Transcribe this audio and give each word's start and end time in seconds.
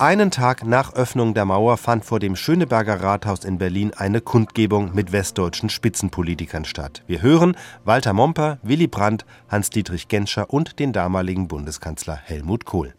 Einen 0.00 0.30
Tag 0.30 0.64
nach 0.64 0.94
Öffnung 0.94 1.34
der 1.34 1.44
Mauer 1.44 1.76
fand 1.76 2.06
vor 2.06 2.20
dem 2.20 2.34
Schöneberger 2.34 3.02
Rathaus 3.02 3.44
in 3.44 3.58
Berlin 3.58 3.92
eine 3.94 4.22
Kundgebung 4.22 4.94
mit 4.94 5.12
westdeutschen 5.12 5.68
Spitzenpolitikern 5.68 6.64
statt. 6.64 7.02
Wir 7.06 7.20
hören 7.20 7.54
Walter 7.84 8.14
Momper, 8.14 8.56
Willy 8.62 8.86
Brandt, 8.86 9.26
Hans-Dietrich 9.50 10.08
Genscher 10.08 10.48
und 10.48 10.78
den 10.78 10.94
damaligen 10.94 11.48
Bundeskanzler 11.48 12.16
Helmut 12.16 12.64
Kohl. 12.64 12.94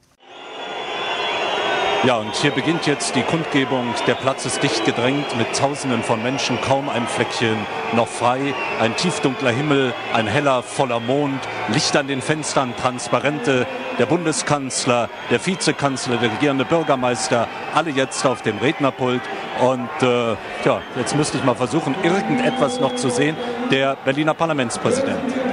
Ja, 2.03 2.15
und 2.17 2.33
hier 2.35 2.49
beginnt 2.49 2.87
jetzt 2.87 3.15
die 3.15 3.21
Kundgebung. 3.21 3.93
Der 4.07 4.15
Platz 4.15 4.43
ist 4.47 4.63
dicht 4.63 4.85
gedrängt 4.85 5.37
mit 5.37 5.55
Tausenden 5.55 6.01
von 6.01 6.23
Menschen, 6.23 6.59
kaum 6.59 6.89
ein 6.89 7.05
Fleckchen 7.05 7.55
noch 7.93 8.07
frei. 8.07 8.55
Ein 8.79 8.95
tiefdunkler 8.95 9.51
Himmel, 9.51 9.93
ein 10.11 10.25
heller, 10.25 10.63
voller 10.63 10.99
Mond, 10.99 11.39
Licht 11.71 11.95
an 11.95 12.07
den 12.07 12.23
Fenstern, 12.23 12.73
Transparente. 12.75 13.67
Der 13.99 14.07
Bundeskanzler, 14.07 15.09
der 15.29 15.45
Vizekanzler, 15.45 16.17
der 16.17 16.31
regierende 16.31 16.65
Bürgermeister, 16.65 17.47
alle 17.75 17.91
jetzt 17.91 18.25
auf 18.25 18.41
dem 18.41 18.57
Rednerpult. 18.57 19.21
Und 19.59 19.89
äh, 20.01 20.31
ja, 20.65 20.81
jetzt 20.97 21.15
müsste 21.15 21.37
ich 21.37 21.43
mal 21.43 21.53
versuchen, 21.53 21.93
irgendetwas 22.01 22.79
noch 22.79 22.95
zu 22.95 23.11
sehen. 23.11 23.35
Der 23.69 23.95
Berliner 23.95 24.33
Parlamentspräsident. 24.33 25.50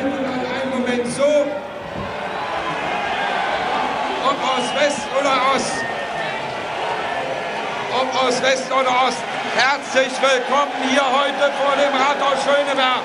Aus 8.29 8.43
West 8.43 8.71
oder 8.71 8.91
Ost. 9.07 9.23
Herzlich 9.57 10.13
willkommen 10.21 10.73
hier 10.91 11.01
heute 11.01 11.51
vor 11.57 11.75
dem 11.77 11.95
Rathaus 11.95 12.45
Schöneberg. 12.45 13.01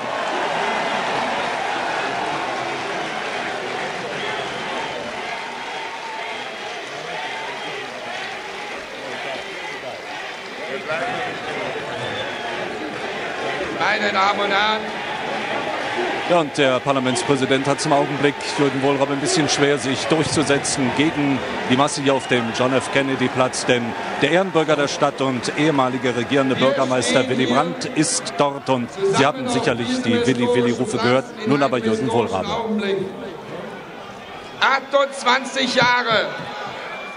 Meine 13.78 14.12
Damen 14.12 14.40
und 14.40 14.50
Herren, 14.50 14.80
ja, 16.30 16.40
und 16.40 16.56
der 16.56 16.80
Parlamentspräsident 16.80 17.66
hat 17.66 17.80
zum 17.80 17.92
Augenblick 17.92 18.34
Jürgen 18.58 18.82
Wohlraab 18.82 19.10
ein 19.10 19.20
bisschen 19.20 19.48
schwer, 19.48 19.78
sich 19.78 20.04
durchzusetzen 20.06 20.90
gegen 20.96 21.38
die 21.70 21.76
Masse 21.76 22.02
hier 22.02 22.14
auf 22.14 22.26
dem 22.28 22.44
John 22.58 22.72
F. 22.72 22.90
Kennedy 22.92 23.28
Platz, 23.28 23.66
denn 23.66 23.82
der 24.22 24.30
Ehrenbürger 24.30 24.76
der 24.76 24.88
Stadt 24.88 25.20
und 25.20 25.52
ehemalige 25.58 26.16
regierende 26.16 26.54
Bürgermeister 26.56 27.28
Willy 27.28 27.46
Brandt 27.46 27.84
ist 27.84 28.32
dort 28.38 28.70
und 28.70 28.88
Sie 29.16 29.24
haben 29.24 29.48
sicherlich 29.48 30.02
die 30.02 30.26
Willy-Willy-Rufe 30.26 30.96
gehört, 30.96 31.26
nun 31.46 31.62
aber 31.62 31.78
Jürgen 31.78 32.10
Wohlraab. 32.10 32.46
28 34.60 35.74
Jahre 35.74 36.28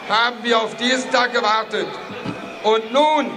haben 0.10 0.38
wir 0.44 0.60
auf 0.60 0.76
diesen 0.76 1.10
Tag 1.12 1.34
gewartet 1.34 1.88
und 2.64 2.92
nun, 2.92 3.32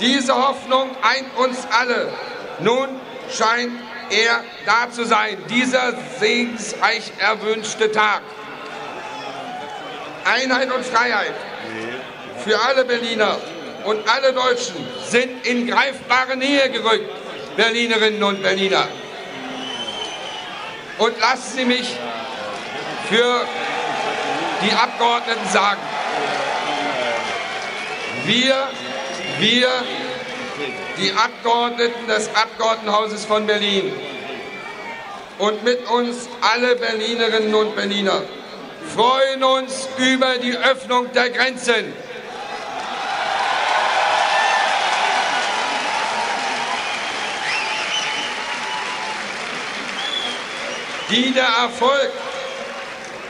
diese 0.00 0.34
Hoffnung 0.34 0.90
eint 1.02 1.36
uns 1.36 1.66
alle. 1.70 2.08
Nun 2.60 2.88
scheint 3.30 3.72
er 4.10 4.44
da 4.66 4.90
zu 4.90 5.04
sein, 5.04 5.38
dieser 5.48 5.94
segensreich 6.18 7.12
erwünschte 7.18 7.90
Tag. 7.92 8.22
Einheit 10.24 10.72
und 10.72 10.84
Freiheit 10.84 11.34
für 12.44 12.58
alle 12.60 12.84
Berliner 12.84 13.38
und 13.84 14.08
alle 14.08 14.32
Deutschen 14.32 14.76
sind 15.06 15.46
in 15.46 15.66
greifbare 15.66 16.36
Nähe 16.36 16.70
gerückt, 16.70 17.10
Berlinerinnen 17.56 18.22
und 18.22 18.42
Berliner. 18.42 18.88
Und 20.98 21.18
lassen 21.20 21.58
Sie 21.58 21.64
mich 21.64 21.94
für 23.08 23.46
die 24.62 24.72
Abgeordneten 24.72 25.48
sagen, 25.52 25.80
wir, 28.24 28.68
wir 29.38 29.68
die 30.98 31.12
Abgeordneten 31.12 32.06
des 32.06 32.28
Abgeordnetenhauses 32.34 33.24
von 33.24 33.46
Berlin 33.46 33.92
und 35.38 35.64
mit 35.64 35.88
uns 35.90 36.28
alle 36.40 36.76
Berlinerinnen 36.76 37.54
und 37.54 37.74
Berliner 37.74 38.22
freuen 38.94 39.42
uns 39.42 39.88
über 39.96 40.38
die 40.38 40.56
Öffnung 40.56 41.12
der 41.12 41.30
Grenzen. 41.30 41.92
die 51.10 51.32
der 51.32 51.44
Erfolg 51.44 52.10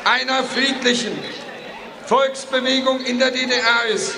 einer 0.04 0.44
friedlichen 0.44 1.19
Volksbewegung 2.06 3.00
in 3.00 3.19
der 3.19 3.31
DDR 3.31 3.87
ist 3.93 4.15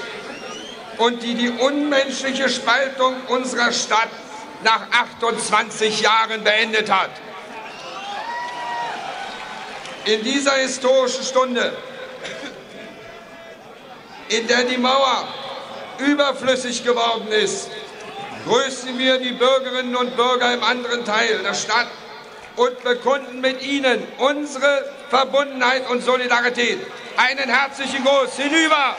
und 0.98 1.22
die 1.22 1.34
die 1.34 1.50
unmenschliche 1.50 2.48
Spaltung 2.48 3.14
unserer 3.28 3.72
Stadt 3.72 4.08
nach 4.62 4.82
28 4.90 6.00
Jahren 6.00 6.42
beendet 6.42 6.90
hat. 6.90 7.10
In 10.04 10.22
dieser 10.22 10.52
historischen 10.52 11.24
Stunde, 11.24 11.76
in 14.28 14.46
der 14.46 14.62
die 14.64 14.78
Mauer 14.78 15.28
überflüssig 15.98 16.84
geworden 16.84 17.28
ist, 17.32 17.70
grüßen 18.46 18.98
wir 18.98 19.18
die 19.18 19.32
Bürgerinnen 19.32 19.96
und 19.96 20.16
Bürger 20.16 20.54
im 20.54 20.62
anderen 20.62 21.04
Teil 21.04 21.40
der 21.42 21.54
Stadt 21.54 21.88
und 22.54 22.82
bekunden 22.84 23.40
mit 23.40 23.62
ihnen 23.62 24.02
unsere 24.18 24.88
Verbundenheit 25.10 25.88
und 25.90 26.02
Solidarität. 26.02 26.78
Einen 27.16 27.48
herzlichen 27.48 28.04
Gruß 28.04 28.36
hinüber! 28.36 28.96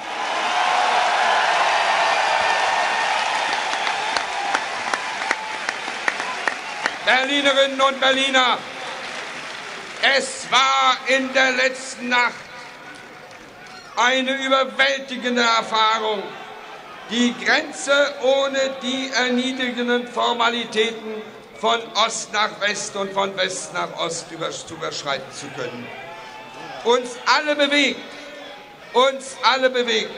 Berlinerinnen 7.08 7.80
und 7.80 8.02
Berliner, 8.02 8.58
es 10.18 10.46
war 10.52 10.98
in 11.08 11.32
der 11.32 11.52
letzten 11.54 12.10
Nacht 12.10 12.34
eine 13.96 14.34
überwältigende 14.46 15.42
Erfahrung, 15.42 16.22
die 17.10 17.34
Grenze 17.46 17.94
ohne 18.22 18.60
die 18.82 19.10
erniedrigenden 19.14 20.06
Formalitäten 20.10 21.22
von 21.58 21.80
Ost 22.06 22.34
nach 22.34 22.60
West 22.60 22.94
und 22.98 23.14
von 23.14 23.38
West 23.38 23.74
nach 23.74 23.98
Ost 24.00 24.30
überschreiten 24.30 25.32
zu 25.32 25.48
können. 25.56 25.88
Uns 26.84 27.12
alle 27.38 27.56
bewegt, 27.56 28.02
uns 28.92 29.38
alle 29.44 29.70
bewegt, 29.70 30.12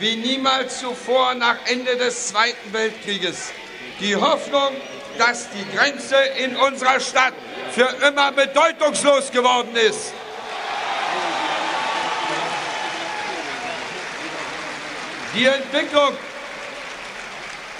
wie 0.00 0.16
niemals 0.16 0.80
zuvor 0.80 1.34
nach 1.34 1.58
Ende 1.66 1.96
des 1.96 2.26
Zweiten 2.26 2.72
Weltkrieges, 2.72 3.52
die 4.00 4.16
Hoffnung 4.16 4.74
dass 5.18 5.48
die 5.50 5.76
Grenze 5.76 6.16
in 6.38 6.56
unserer 6.56 7.00
Stadt 7.00 7.34
für 7.72 7.88
immer 8.06 8.32
bedeutungslos 8.32 9.30
geworden 9.30 9.74
ist. 9.76 10.12
Die 15.34 15.46
Entwicklung, 15.46 16.16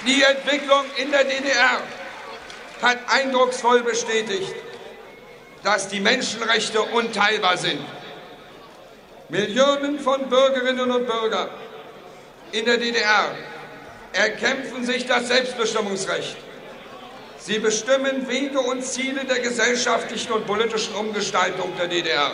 die 0.07 0.23
Entwicklung 0.23 0.85
in 0.97 1.11
der 1.11 1.25
DDR 1.25 1.81
hat 2.81 2.99
eindrucksvoll 3.09 3.83
bestätigt, 3.83 4.55
dass 5.65 5.89
die 5.89 6.01
Menschenrechte 6.01 6.81
unteilbar 6.81 7.57
sind. 7.57 7.81
Millionen 9.29 9.99
von 10.01 10.29
Bürgerinnen 10.29 10.91
und 10.91 11.07
Bürgern 11.07 11.51
in 12.53 12.65
der 12.65 12.79
DDR 12.79 13.35
erkämpfen 14.13 14.85
sich 14.85 15.07
das 15.07 15.29
Selbstbestimmungsrecht. 15.29 16.37
Sie 17.43 17.59
bestimmen 17.59 18.29
Wege 18.29 18.61
und 18.61 18.85
Ziele 18.85 19.25
der 19.25 19.41
gesellschaftlichen 19.41 20.33
und 20.33 20.47
politischen 20.47 20.95
Umgestaltung 20.95 21.73
der 21.79 21.89
DDR. 21.89 22.33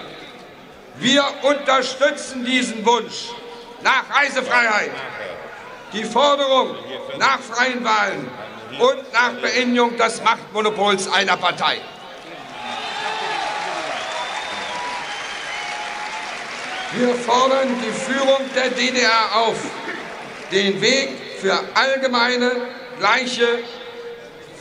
Wir 0.97 1.25
unterstützen 1.43 2.44
diesen 2.44 2.85
Wunsch 2.85 3.29
nach 3.85 4.03
Reisefreiheit, 4.11 4.91
die 5.93 6.03
Forderung 6.03 6.75
nach 7.19 7.38
freien 7.38 7.85
Wahlen 7.85 8.29
und 8.81 9.12
nach 9.12 9.32
Beendigung 9.41 9.97
des 9.97 10.25
Machtmonopols 10.25 11.09
einer 11.12 11.37
Partei. 11.37 11.76
Wir 16.94 17.14
fordern 17.14 17.69
die 17.81 17.93
Führung 17.93 18.41
der 18.56 18.70
DDR 18.70 19.37
auf, 19.37 19.56
den 20.50 20.81
Weg 20.81 21.11
für 21.41 21.61
allgemeine, 21.75 22.50
gleiche 22.99 23.61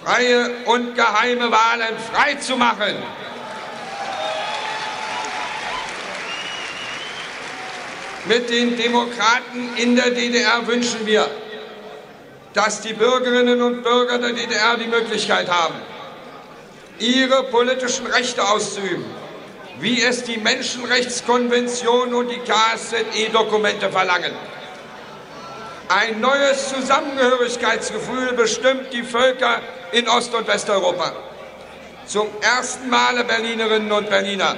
freie 0.05 0.51
und 0.65 0.95
geheime 0.95 1.51
Wahlen 1.51 1.97
freizumachen. 2.11 2.95
Mit 8.25 8.49
den 8.49 8.77
Demokraten 8.77 9.75
in 9.77 9.95
der 9.95 10.11
DDR 10.11 10.65
wünschen 10.67 11.05
wir, 11.05 11.27
dass 12.53 12.81
die 12.81 12.93
Bürgerinnen 12.93 13.61
und 13.61 13.83
Bürger 13.83 14.19
der 14.19 14.33
DDR 14.33 14.77
die 14.77 14.87
Möglichkeit 14.87 15.49
haben, 15.49 15.75
ihre 16.99 17.43
politischen 17.43 18.05
Rechte 18.07 18.47
auszuüben, 18.47 19.05
wie 19.79 20.01
es 20.01 20.23
die 20.23 20.37
Menschenrechtskonvention 20.37 22.13
und 22.13 22.29
die 22.29 22.39
KSZE-Dokumente 22.39 23.89
verlangen. 23.89 24.33
Ein 25.87 26.19
neues 26.19 26.69
Zusammengehörigkeitsgefühl 26.69 28.33
bestimmt 28.33 28.91
die 28.91 29.03
Völker 29.03 29.61
in 29.95 30.09
Ost- 30.09 30.33
und 30.33 30.45
Westeuropa. 30.45 31.13
Zum 32.05 32.27
ersten 32.41 32.89
Male, 32.89 33.23
Berlinerinnen 33.23 33.91
und 33.93 34.09
Berliner, 34.09 34.57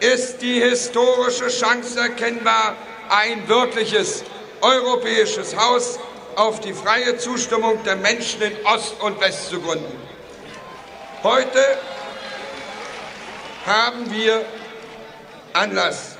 ist 0.00 0.40
die 0.40 0.62
historische 0.62 1.48
Chance 1.48 2.00
erkennbar, 2.00 2.74
ein 3.10 3.46
wirkliches 3.48 4.24
europäisches 4.62 5.54
Haus 5.56 5.98
auf 6.36 6.60
die 6.60 6.72
freie 6.72 7.18
Zustimmung 7.18 7.84
der 7.84 7.96
Menschen 7.96 8.40
in 8.40 8.52
Ost 8.64 8.94
und 9.02 9.20
West 9.20 9.50
zu 9.50 9.60
gründen. 9.60 10.00
Heute 11.22 11.62
haben 13.66 14.10
wir 14.10 14.42
Anlass, 15.52 16.16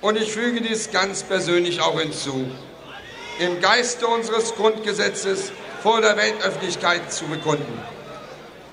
und 0.00 0.16
ich 0.16 0.32
füge 0.32 0.62
dies 0.62 0.90
ganz 0.90 1.22
persönlich 1.22 1.82
auch 1.82 2.00
hinzu, 2.00 2.50
im 3.38 3.60
Geiste 3.60 4.06
unseres 4.06 4.54
Grundgesetzes 4.54 5.52
vor 5.84 6.00
der 6.00 6.16
Weltöffentlichkeit 6.16 7.12
zu 7.12 7.26
bekunden. 7.26 7.78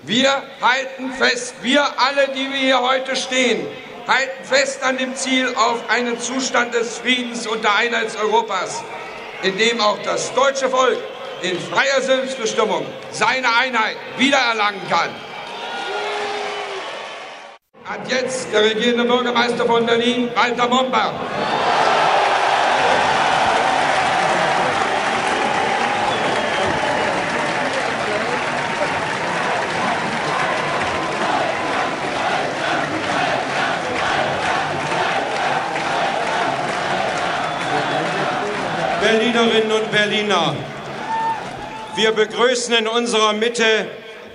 Wir 0.03 0.31
halten 0.61 1.11
fest, 1.11 1.55
wir 1.61 1.83
alle, 1.83 2.29
die 2.29 2.49
wir 2.49 2.57
hier 2.57 2.81
heute 2.81 3.17
stehen, 3.17 3.67
halten 4.07 4.45
fest 4.45 4.81
an 4.81 4.97
dem 4.97 5.13
Ziel 5.13 5.53
auf 5.53 5.89
einen 5.89 6.17
Zustand 6.21 6.73
des 6.73 6.99
Friedens 6.99 7.47
und 7.47 7.65
der 7.65 7.75
Einheit 7.75 8.15
Europas, 8.17 8.81
in 9.43 9.57
dem 9.57 9.81
auch 9.81 9.97
das 10.05 10.33
deutsche 10.33 10.69
Volk 10.69 10.97
in 11.41 11.59
freier 11.59 12.01
Selbstbestimmung 12.01 12.85
seine 13.11 13.57
Einheit 13.57 13.97
wiedererlangen 14.17 14.81
kann. 14.89 15.09
Hat 17.83 18.09
jetzt 18.09 18.53
der 18.53 18.63
regierende 18.63 19.03
Bürgermeister 19.03 19.65
von 19.65 19.85
Berlin, 19.85 20.31
Walter 20.33 20.69
Momper. 20.69 21.13
Berlinerinnen 39.01 39.71
und 39.71 39.91
Berliner, 39.91 40.55
wir 41.95 42.11
begrüßen 42.11 42.71
in 42.75 42.87
unserer 42.87 43.33
Mitte 43.33 43.87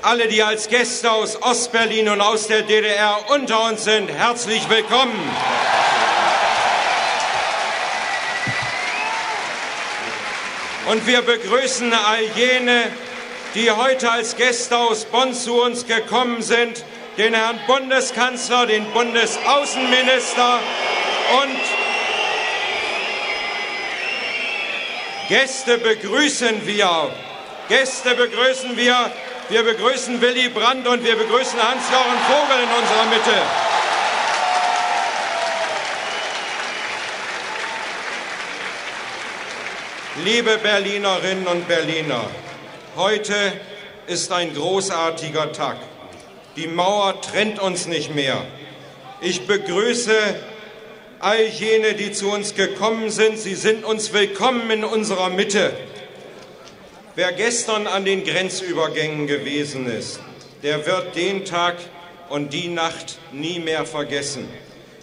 alle, 0.02 0.26
die 0.26 0.42
als 0.42 0.68
Gäste 0.68 1.12
aus 1.12 1.40
Ostberlin 1.40 2.08
und 2.08 2.20
aus 2.20 2.48
der 2.48 2.62
DDR 2.62 3.16
unter 3.28 3.64
uns 3.66 3.84
sind. 3.84 4.10
Herzlich 4.10 4.68
willkommen. 4.68 5.14
Und 10.90 11.06
wir 11.06 11.22
begrüßen 11.22 11.92
all 11.92 12.24
jene, 12.34 12.90
die 13.54 13.70
heute 13.70 14.10
als 14.10 14.34
Gäste 14.34 14.76
aus 14.76 15.04
Bonn 15.04 15.32
zu 15.32 15.62
uns 15.62 15.86
gekommen 15.86 16.42
sind, 16.42 16.84
den 17.18 17.34
Herrn 17.34 17.60
Bundeskanzler, 17.68 18.66
den 18.66 18.84
Bundesaußenminister 18.86 20.58
und 21.42 21.60
Gäste 25.28 25.78
begrüßen 25.78 26.66
wir. 26.66 27.10
Gäste 27.68 28.14
begrüßen 28.14 28.76
wir. 28.76 29.10
Wir 29.48 29.62
begrüßen 29.64 30.20
Willy 30.20 30.48
Brandt 30.50 30.86
und 30.86 31.02
wir 31.04 31.16
begrüßen 31.16 31.60
Hans-Jochen 31.60 32.18
Vogel 32.28 32.62
in 32.62 32.70
unserer 32.70 33.04
Mitte. 33.06 33.42
Liebe 40.24 40.58
Berlinerinnen 40.58 41.46
und 41.46 41.66
Berliner, 41.66 42.24
heute 42.96 43.34
ist 44.06 44.32
ein 44.32 44.54
großartiger 44.54 45.52
Tag. 45.52 45.76
Die 46.54 46.68
Mauer 46.68 47.20
trennt 47.20 47.58
uns 47.58 47.86
nicht 47.86 48.14
mehr. 48.14 48.44
Ich 49.20 49.46
begrüße 49.46 50.16
all 51.20 51.46
jene, 51.46 51.94
die 51.94 52.12
zu 52.12 52.30
uns 52.30 52.54
gekommen 52.54 53.10
sind. 53.10 53.38
Sie 53.38 53.54
sind 53.54 53.84
uns 53.84 54.12
willkommen 54.12 54.70
in 54.70 54.84
unserer 54.84 55.30
Mitte. 55.30 55.72
Wer 57.14 57.32
gestern 57.32 57.86
an 57.86 58.04
den 58.04 58.24
Grenzübergängen 58.24 59.26
gewesen 59.26 59.86
ist, 59.86 60.20
der 60.62 60.84
wird 60.86 61.16
den 61.16 61.44
Tag 61.44 61.76
und 62.28 62.52
die 62.52 62.68
Nacht 62.68 63.18
nie 63.32 63.58
mehr 63.58 63.86
vergessen. 63.86 64.48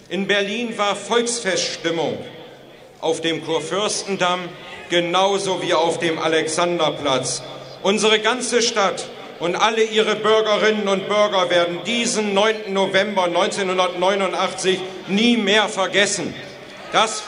In 0.08 0.26
Berlin 0.26 0.76
war 0.78 0.94
Volksfeststimmung 0.94 2.18
auf 3.00 3.20
dem 3.20 3.44
Kurfürstendamm 3.44 4.48
genauso 4.90 5.62
wie 5.62 5.74
auf 5.74 5.98
dem 5.98 6.18
Alexanderplatz. 6.18 7.42
Unsere 7.82 8.20
ganze 8.20 8.62
Stadt 8.62 9.08
und 9.40 9.56
alle 9.56 9.82
ihre 9.82 10.16
Bürgerinnen 10.16 10.88
und 10.88 11.08
Bürger 11.08 11.50
werden 11.50 11.80
diesen 11.84 12.34
9. 12.34 12.72
November 12.72 13.24
1989 13.24 14.80
nie 15.08 15.36
mehr 15.36 15.68
vergessen. 15.68 16.34
Das, 16.92 17.22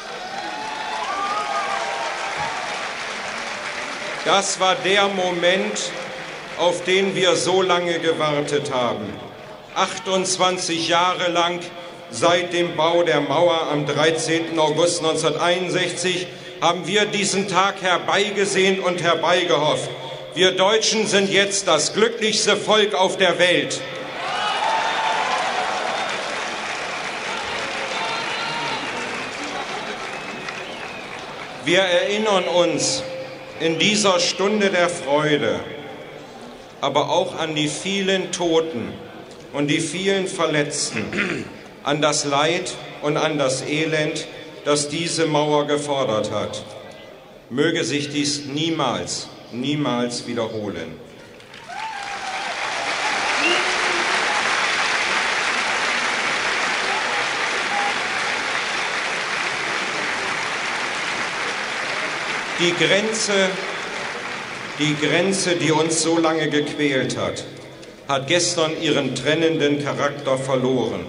das 4.25 4.61
war 4.61 4.77
der 4.77 5.09
Moment, 5.09 5.91
auf 6.59 6.85
den 6.85 7.15
wir 7.15 7.37
so 7.37 7.63
lange 7.63 7.99
gewartet 7.99 8.73
haben. 8.73 9.13
28 9.75 10.89
Jahre 10.89 11.31
lang 11.31 11.61
seit 12.11 12.53
dem 12.53 12.77
Bau 12.77 13.03
der 13.03 13.21
Mauer 13.21 13.69
am 13.71 13.85
13. 13.85 14.59
August 14.59 15.05
1961 15.05 16.27
haben 16.61 16.87
wir 16.87 17.05
diesen 17.05 17.49
Tag 17.49 17.83
herbeigesehnt 17.83 18.79
und 18.81 19.03
herbeigehofft. 19.03 19.91
Wir 20.37 20.53
Deutschen 20.53 21.07
sind 21.07 21.31
jetzt 21.31 21.67
das 21.67 21.95
glücklichste 21.95 22.59
Volk 22.59 22.93
auf 22.93 23.17
der 23.17 23.39
Welt. 23.39 23.81
Wir 31.65 31.81
erinnern 31.81 32.45
uns 32.45 33.03
in 33.61 33.79
dieser 33.79 34.21
Stunde 34.21 34.69
der 34.69 34.91
Freude, 34.91 35.61
aber 36.83 37.09
auch 37.09 37.39
an 37.39 37.55
die 37.55 37.69
vielen 37.69 38.31
Toten 38.31 38.93
und 39.55 39.69
die 39.69 39.81
vielen 39.81 40.27
Verletzten, 40.27 41.47
an 41.83 42.03
das 42.03 42.27
Leid 42.27 42.75
und 43.01 43.17
an 43.17 43.39
das 43.39 43.63
Elend, 43.63 44.27
das 44.67 44.91
diese 44.91 45.25
Mauer 45.25 45.67
gefordert 45.67 46.31
hat. 46.31 46.63
Möge 47.49 47.85
sich 47.85 48.11
dies 48.11 48.45
niemals 48.45 49.31
niemals 49.53 50.27
wiederholen. 50.27 51.07
Die 62.59 62.73
Grenze, 62.73 63.51
die 64.79 64.97
Grenze, 64.97 65.57
die 65.57 65.73
uns 65.73 66.01
so 66.01 66.19
lange 66.19 66.49
gequält 66.49 67.19
hat, 67.19 67.45
hat 68.09 68.27
gestern 68.29 68.73
ihren 68.81 69.15
trennenden 69.15 69.85
Charakter 69.85 70.39
verloren. 70.39 71.05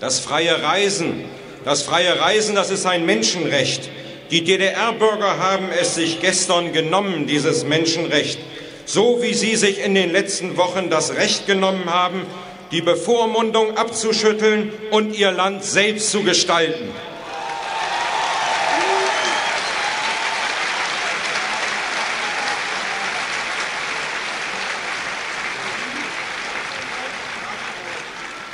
Das 0.00 0.18
freie 0.18 0.62
Reisen, 0.62 1.24
das 1.64 1.82
freie 1.82 2.20
Reisen, 2.20 2.54
das 2.54 2.70
ist 2.70 2.84
ein 2.84 3.06
Menschenrecht. 3.06 3.88
Die 4.32 4.44
DDR-Bürger 4.44 5.36
haben 5.36 5.68
es 5.78 5.94
sich 5.94 6.22
gestern 6.22 6.72
genommen, 6.72 7.26
dieses 7.26 7.66
Menschenrecht, 7.66 8.38
so 8.86 9.20
wie 9.20 9.34
sie 9.34 9.56
sich 9.56 9.84
in 9.84 9.94
den 9.94 10.10
letzten 10.10 10.56
Wochen 10.56 10.88
das 10.88 11.16
Recht 11.16 11.46
genommen 11.46 11.84
haben, 11.90 12.24
die 12.70 12.80
Bevormundung 12.80 13.76
abzuschütteln 13.76 14.72
und 14.90 15.14
ihr 15.18 15.32
Land 15.32 15.64
selbst 15.64 16.10
zu 16.10 16.22
gestalten. 16.22 16.88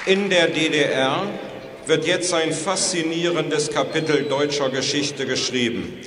In 0.07 0.29
der 0.29 0.49
DDR 0.49 1.29
wird 1.89 2.07
jetzt 2.07 2.35
ein 2.35 2.53
faszinierendes 2.53 3.71
Kapitel 3.71 4.25
deutscher 4.25 4.69
Geschichte 4.69 5.25
geschrieben. 5.25 5.99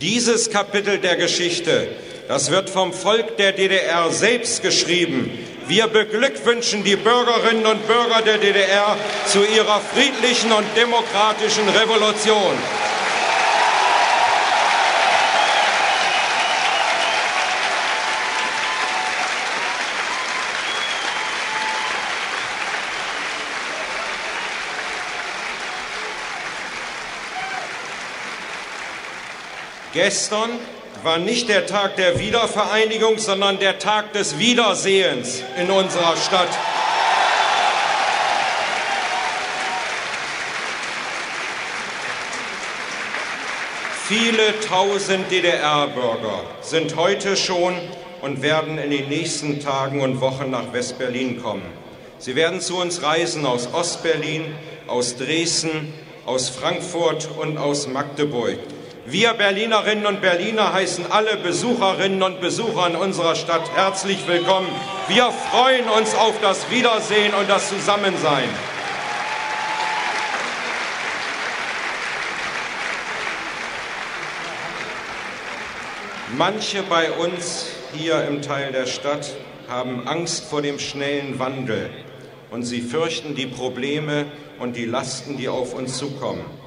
Dieses 0.00 0.50
Kapitel 0.50 0.98
der 0.98 1.16
Geschichte, 1.16 1.88
das 2.26 2.50
wird 2.50 2.68
vom 2.68 2.92
Volk 2.92 3.36
der 3.36 3.52
DDR 3.52 4.10
selbst 4.10 4.62
geschrieben. 4.62 5.30
Wir 5.68 5.86
beglückwünschen 5.86 6.82
die 6.82 6.96
Bürgerinnen 6.96 7.66
und 7.66 7.86
Bürger 7.86 8.20
der 8.22 8.38
DDR 8.38 8.96
zu 9.26 9.38
ihrer 9.44 9.80
friedlichen 9.80 10.50
und 10.50 10.66
demokratischen 10.76 11.68
Revolution. 11.68 12.56
Gestern 29.98 30.50
war 31.02 31.18
nicht 31.18 31.48
der 31.48 31.66
Tag 31.66 31.96
der 31.96 32.20
Wiedervereinigung, 32.20 33.18
sondern 33.18 33.58
der 33.58 33.80
Tag 33.80 34.12
des 34.12 34.38
Wiedersehens 34.38 35.42
in 35.60 35.72
unserer 35.72 36.16
Stadt. 36.16 36.56
Viele 44.06 44.60
tausend 44.60 45.32
DDR-Bürger 45.32 46.44
sind 46.60 46.94
heute 46.94 47.36
schon 47.36 47.74
und 48.22 48.40
werden 48.40 48.78
in 48.78 48.92
den 48.92 49.08
nächsten 49.08 49.58
Tagen 49.58 50.00
und 50.00 50.20
Wochen 50.20 50.48
nach 50.52 50.72
West-Berlin 50.72 51.42
kommen. 51.42 51.66
Sie 52.20 52.36
werden 52.36 52.60
zu 52.60 52.76
uns 52.76 53.02
reisen 53.02 53.44
aus 53.44 53.74
Ost-Berlin, 53.74 54.44
aus 54.86 55.16
Dresden, 55.16 55.92
aus 56.24 56.50
Frankfurt 56.50 57.28
und 57.36 57.58
aus 57.58 57.88
Magdeburg. 57.88 58.58
Wir 59.10 59.32
Berlinerinnen 59.32 60.04
und 60.04 60.20
Berliner 60.20 60.74
heißen 60.74 61.10
alle 61.10 61.38
Besucherinnen 61.38 62.22
und 62.22 62.42
Besucher 62.42 62.88
in 62.88 62.94
unserer 62.94 63.36
Stadt 63.36 63.74
herzlich 63.74 64.18
willkommen. 64.26 64.68
Wir 65.08 65.30
freuen 65.30 65.88
uns 65.88 66.14
auf 66.14 66.38
das 66.42 66.70
Wiedersehen 66.70 67.32
und 67.32 67.48
das 67.48 67.70
Zusammensein. 67.70 68.50
Manche 76.36 76.82
bei 76.82 77.10
uns 77.10 77.64
hier 77.94 78.24
im 78.24 78.42
Teil 78.42 78.72
der 78.72 78.84
Stadt 78.84 79.34
haben 79.68 80.06
Angst 80.06 80.44
vor 80.44 80.60
dem 80.60 80.78
schnellen 80.78 81.38
Wandel 81.38 81.88
und 82.50 82.64
sie 82.64 82.82
fürchten 82.82 83.34
die 83.34 83.46
Probleme 83.46 84.26
und 84.58 84.76
die 84.76 84.84
Lasten, 84.84 85.38
die 85.38 85.48
auf 85.48 85.72
uns 85.72 85.96
zukommen. 85.96 86.57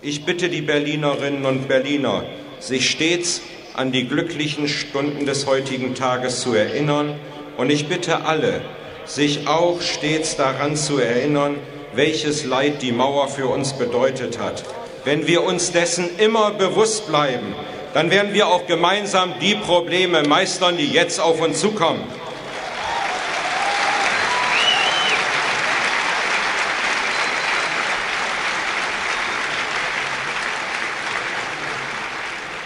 Ich 0.00 0.24
bitte 0.24 0.48
die 0.48 0.62
Berlinerinnen 0.62 1.44
und 1.44 1.66
Berliner, 1.66 2.24
sich 2.60 2.88
stets 2.88 3.42
an 3.74 3.90
die 3.90 4.06
glücklichen 4.06 4.68
Stunden 4.68 5.26
des 5.26 5.46
heutigen 5.46 5.96
Tages 5.96 6.40
zu 6.40 6.54
erinnern 6.54 7.18
und 7.56 7.70
ich 7.70 7.88
bitte 7.88 8.24
alle, 8.24 8.60
sich 9.06 9.48
auch 9.48 9.80
stets 9.80 10.36
daran 10.36 10.76
zu 10.76 10.98
erinnern, 10.98 11.56
welches 11.94 12.44
Leid 12.44 12.80
die 12.80 12.92
Mauer 12.92 13.26
für 13.26 13.48
uns 13.48 13.72
bedeutet 13.72 14.38
hat. 14.38 14.62
Wenn 15.04 15.26
wir 15.26 15.42
uns 15.42 15.72
dessen 15.72 16.08
immer 16.18 16.52
bewusst 16.52 17.08
bleiben, 17.08 17.52
dann 17.92 18.12
werden 18.12 18.34
wir 18.34 18.46
auch 18.46 18.68
gemeinsam 18.68 19.34
die 19.40 19.56
Probleme 19.56 20.22
meistern, 20.22 20.76
die 20.76 20.86
jetzt 20.86 21.18
auf 21.18 21.40
uns 21.40 21.58
zukommen. 21.58 22.04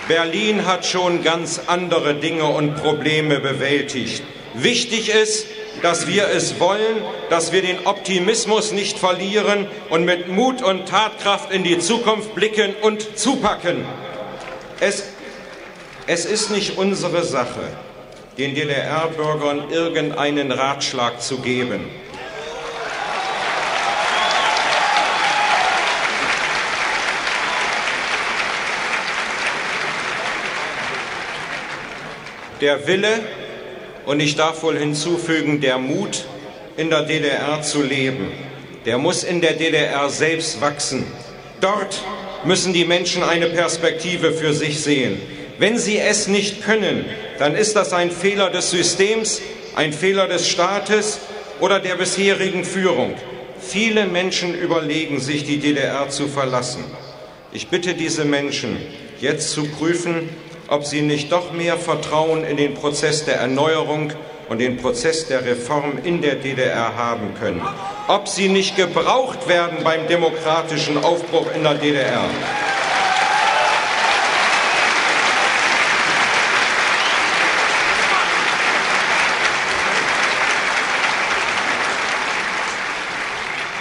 Berlin 0.08 0.66
hat 0.66 0.84
schon 0.84 1.22
ganz 1.22 1.60
andere 1.66 2.14
Dinge 2.14 2.44
und 2.44 2.74
Probleme 2.76 3.38
bewältigt. 3.38 4.22
Wichtig 4.54 5.08
ist, 5.08 5.46
dass 5.80 6.06
wir 6.06 6.28
es 6.28 6.60
wollen, 6.60 7.02
dass 7.30 7.52
wir 7.52 7.62
den 7.62 7.86
Optimismus 7.86 8.72
nicht 8.72 8.98
verlieren 8.98 9.66
und 9.90 10.04
mit 10.04 10.28
Mut 10.28 10.62
und 10.62 10.86
Tatkraft 10.86 11.52
in 11.52 11.64
die 11.64 11.78
Zukunft 11.78 12.34
blicken 12.34 12.74
und 12.82 13.16
zupacken. 13.18 13.84
Es, 14.80 15.04
es 16.06 16.24
ist 16.24 16.50
nicht 16.50 16.76
unsere 16.76 17.24
Sache, 17.24 17.62
den 18.38 18.54
DDR-Bürgern 18.54 19.70
irgendeinen 19.70 20.52
Ratschlag 20.52 21.22
zu 21.22 21.38
geben. 21.38 21.88
Der 32.62 32.86
Wille 32.86 33.18
und 34.06 34.20
ich 34.20 34.36
darf 34.36 34.62
wohl 34.62 34.78
hinzufügen, 34.78 35.60
der 35.60 35.78
Mut, 35.78 36.26
in 36.76 36.90
der 36.90 37.02
DDR 37.02 37.60
zu 37.60 37.82
leben, 37.82 38.30
der 38.86 38.98
muss 38.98 39.24
in 39.24 39.40
der 39.40 39.54
DDR 39.54 40.08
selbst 40.08 40.60
wachsen. 40.60 41.04
Dort 41.60 42.04
müssen 42.44 42.72
die 42.72 42.84
Menschen 42.84 43.24
eine 43.24 43.46
Perspektive 43.46 44.32
für 44.32 44.54
sich 44.54 44.80
sehen. 44.80 45.20
Wenn 45.58 45.76
sie 45.76 45.98
es 45.98 46.28
nicht 46.28 46.62
können, 46.62 47.04
dann 47.40 47.56
ist 47.56 47.74
das 47.74 47.92
ein 47.92 48.12
Fehler 48.12 48.48
des 48.48 48.70
Systems, 48.70 49.42
ein 49.74 49.92
Fehler 49.92 50.28
des 50.28 50.48
Staates 50.48 51.18
oder 51.58 51.80
der 51.80 51.96
bisherigen 51.96 52.64
Führung. 52.64 53.14
Viele 53.60 54.06
Menschen 54.06 54.54
überlegen 54.54 55.18
sich, 55.18 55.42
die 55.42 55.58
DDR 55.58 56.10
zu 56.10 56.28
verlassen. 56.28 56.84
Ich 57.52 57.66
bitte 57.66 57.94
diese 57.94 58.24
Menschen, 58.24 58.76
jetzt 59.20 59.50
zu 59.50 59.64
prüfen, 59.64 60.28
ob 60.72 60.86
sie 60.86 61.02
nicht 61.02 61.30
doch 61.30 61.52
mehr 61.52 61.76
Vertrauen 61.76 62.44
in 62.44 62.56
den 62.56 62.72
Prozess 62.72 63.26
der 63.26 63.36
Erneuerung 63.36 64.10
und 64.48 64.58
den 64.58 64.78
Prozess 64.78 65.28
der 65.28 65.44
Reform 65.44 65.98
in 66.02 66.22
der 66.22 66.36
DDR 66.36 66.96
haben 66.96 67.34
können. 67.38 67.60
Ob 68.08 68.26
sie 68.26 68.48
nicht 68.48 68.74
gebraucht 68.74 69.48
werden 69.48 69.84
beim 69.84 70.08
demokratischen 70.08 70.96
Aufbruch 71.04 71.48
in 71.54 71.62
der 71.62 71.74
DDR. 71.74 72.24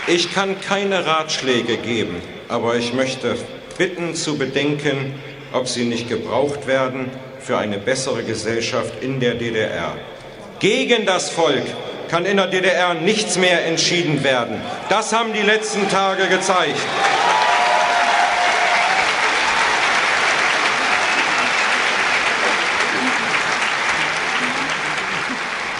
Ich 0.07 0.33
kann 0.33 0.59
keine 0.59 1.05
Ratschläge 1.05 1.77
geben, 1.77 2.21
aber 2.49 2.75
ich 2.75 2.93
möchte 2.93 3.37
bitten 3.77 4.13
zu 4.13 4.37
bedenken, 4.37 5.13
ob 5.53 5.67
sie 5.67 5.85
nicht 5.85 6.09
gebraucht 6.09 6.67
werden 6.67 7.09
für 7.39 7.57
eine 7.57 7.77
bessere 7.77 8.23
Gesellschaft 8.23 9.01
in 9.01 9.19
der 9.19 9.35
DDR. 9.35 9.95
Gegen 10.59 11.05
das 11.05 11.29
Volk 11.29 11.63
kann 12.09 12.25
in 12.25 12.37
der 12.37 12.47
DDR 12.47 12.93
nichts 12.93 13.37
mehr 13.37 13.65
entschieden 13.65 14.23
werden. 14.23 14.61
Das 14.89 15.13
haben 15.13 15.33
die 15.33 15.41
letzten 15.41 15.89
Tage 15.89 16.27
gezeigt. 16.27 16.77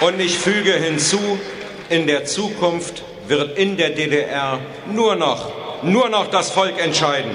Und 0.02 0.20
ich 0.20 0.40
füge 0.40 0.74
hinzu, 0.74 1.40
in 1.90 2.08
der 2.08 2.26
Zukunft 2.26 3.04
wird 3.28 3.58
in 3.58 3.78
der 3.78 3.92
DDR 3.92 4.60
nur 4.92 5.16
noch, 5.16 5.52
nur 5.84 6.10
noch 6.10 6.28
das 6.28 6.50
Volk 6.50 6.82
entscheiden. 6.84 7.32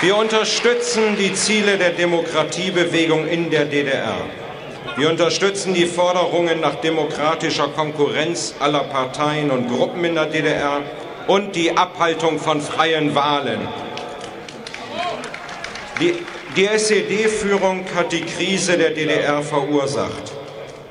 Wir 0.00 0.16
unterstützen 0.16 1.16
die 1.18 1.34
Ziele 1.34 1.76
der 1.76 1.90
Demokratiebewegung 1.90 3.26
in 3.26 3.50
der 3.50 3.64
DDR. 3.64 4.18
Wir 4.96 5.10
unterstützen 5.10 5.74
die 5.74 5.86
Forderungen 5.86 6.60
nach 6.60 6.76
demokratischer 6.76 7.66
Konkurrenz 7.66 8.54
aller 8.60 8.84
Parteien 8.84 9.50
und 9.50 9.68
Gruppen 9.68 10.04
in 10.04 10.14
der 10.14 10.26
DDR 10.26 10.82
und 11.26 11.56
die 11.56 11.76
Abhaltung 11.76 12.38
von 12.38 12.60
freien 12.60 13.16
Wahlen. 13.16 13.66
Die, 16.00 16.14
die 16.56 16.66
SED-Führung 16.66 17.84
hat 17.96 18.12
die 18.12 18.22
Krise 18.22 18.78
der 18.78 18.90
DDR 18.90 19.42
verursacht. 19.42 20.32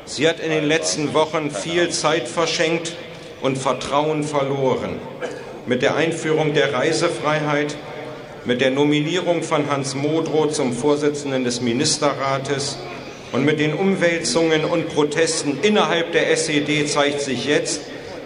Sie 0.04 0.28
hat 0.28 0.42
in 0.42 0.52
den 0.52 0.66
letzten 0.66 1.14
Wochen 1.14 1.50
viel 1.50 1.92
Zeit 1.92 2.28
verschenkt 2.28 2.98
und 3.40 3.58
Vertrauen 3.58 4.26
verloren. 4.26 5.00
Mit 5.66 5.82
der 5.82 5.96
Einführung 5.96 6.54
der 6.54 6.74
Reisefreiheit 6.74 7.78
mit 8.48 8.62
der 8.62 8.72
Nominierung 8.72 9.44
von 9.44 9.70
Hans 9.70 9.94
Modrow 9.94 10.50
zum 10.50 10.72
Vorsitzenden 10.72 11.44
des 11.44 11.60
Ministerrates 11.60 12.78
und 13.34 13.44
mit 13.44 13.60
den 13.60 13.74
Umwälzungen 13.74 14.64
und 14.64 14.88
Protesten 14.88 15.60
innerhalb 15.64 16.14
der 16.14 16.32
SED 16.32 16.88
zeigt 16.88 17.20
sich 17.20 17.46
jetzt, 17.46 17.82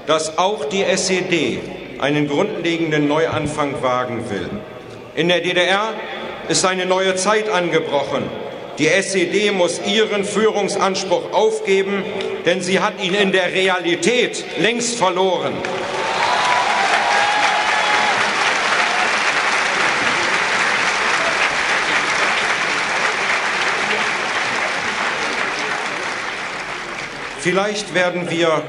dass 0.06 0.38
auch 0.38 0.66
die 0.66 0.84
SED 0.84 1.60
einen 2.00 2.28
grundlegenden 2.28 3.08
Neuanfang 3.08 3.82
wagen 3.82 4.30
will. 4.30 4.48
In 5.16 5.28
der 5.28 5.40
DDR 5.40 5.96
ist 6.50 6.66
eine 6.66 6.86
neue 6.86 7.16
Zeit 7.16 7.50
angebrochen. 7.50 8.22
Die 8.78 8.88
SED 8.88 9.52
muss 9.52 9.82
ihren 9.88 10.24
Führungsanspruch 10.24 11.34
aufgeben, 11.34 12.04
denn 12.46 12.62
sie 12.62 12.80
hat 12.80 13.04
ihn 13.04 13.16
in 13.16 13.32
der 13.32 13.54
Realität 13.54 14.46
längst 14.60 15.00
verloren. 15.00 15.54
Vielleicht 27.42 27.96
werden 27.96 28.30
wir 28.30 28.62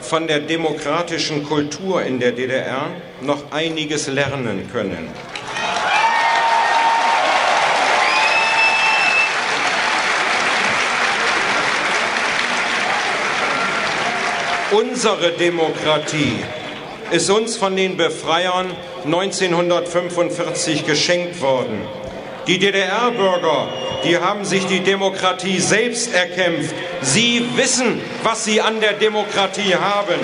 von 0.00 0.28
der 0.28 0.38
demokratischen 0.38 1.44
Kultur 1.44 2.02
in 2.04 2.20
der 2.20 2.30
DDR 2.30 2.86
noch 3.22 3.50
einiges 3.50 4.06
lernen 4.06 4.70
können. 4.70 5.08
Unsere 14.70 15.32
Demokratie 15.32 16.36
ist 17.10 17.28
uns 17.30 17.56
von 17.56 17.74
den 17.74 17.96
Befreiern 17.96 18.70
1945 19.04 20.86
geschenkt 20.86 21.40
worden. 21.40 21.80
Die 22.46 22.58
DDR-Bürger, 22.58 23.68
die 24.04 24.18
haben 24.18 24.44
sich 24.44 24.66
die 24.66 24.80
Demokratie 24.80 25.58
selbst 25.58 26.14
erkämpft. 26.14 26.74
Sie 27.02 27.44
wissen, 27.56 28.00
was 28.22 28.44
sie 28.44 28.60
an 28.60 28.80
der 28.80 28.94
Demokratie 28.94 29.74
haben. 29.74 30.20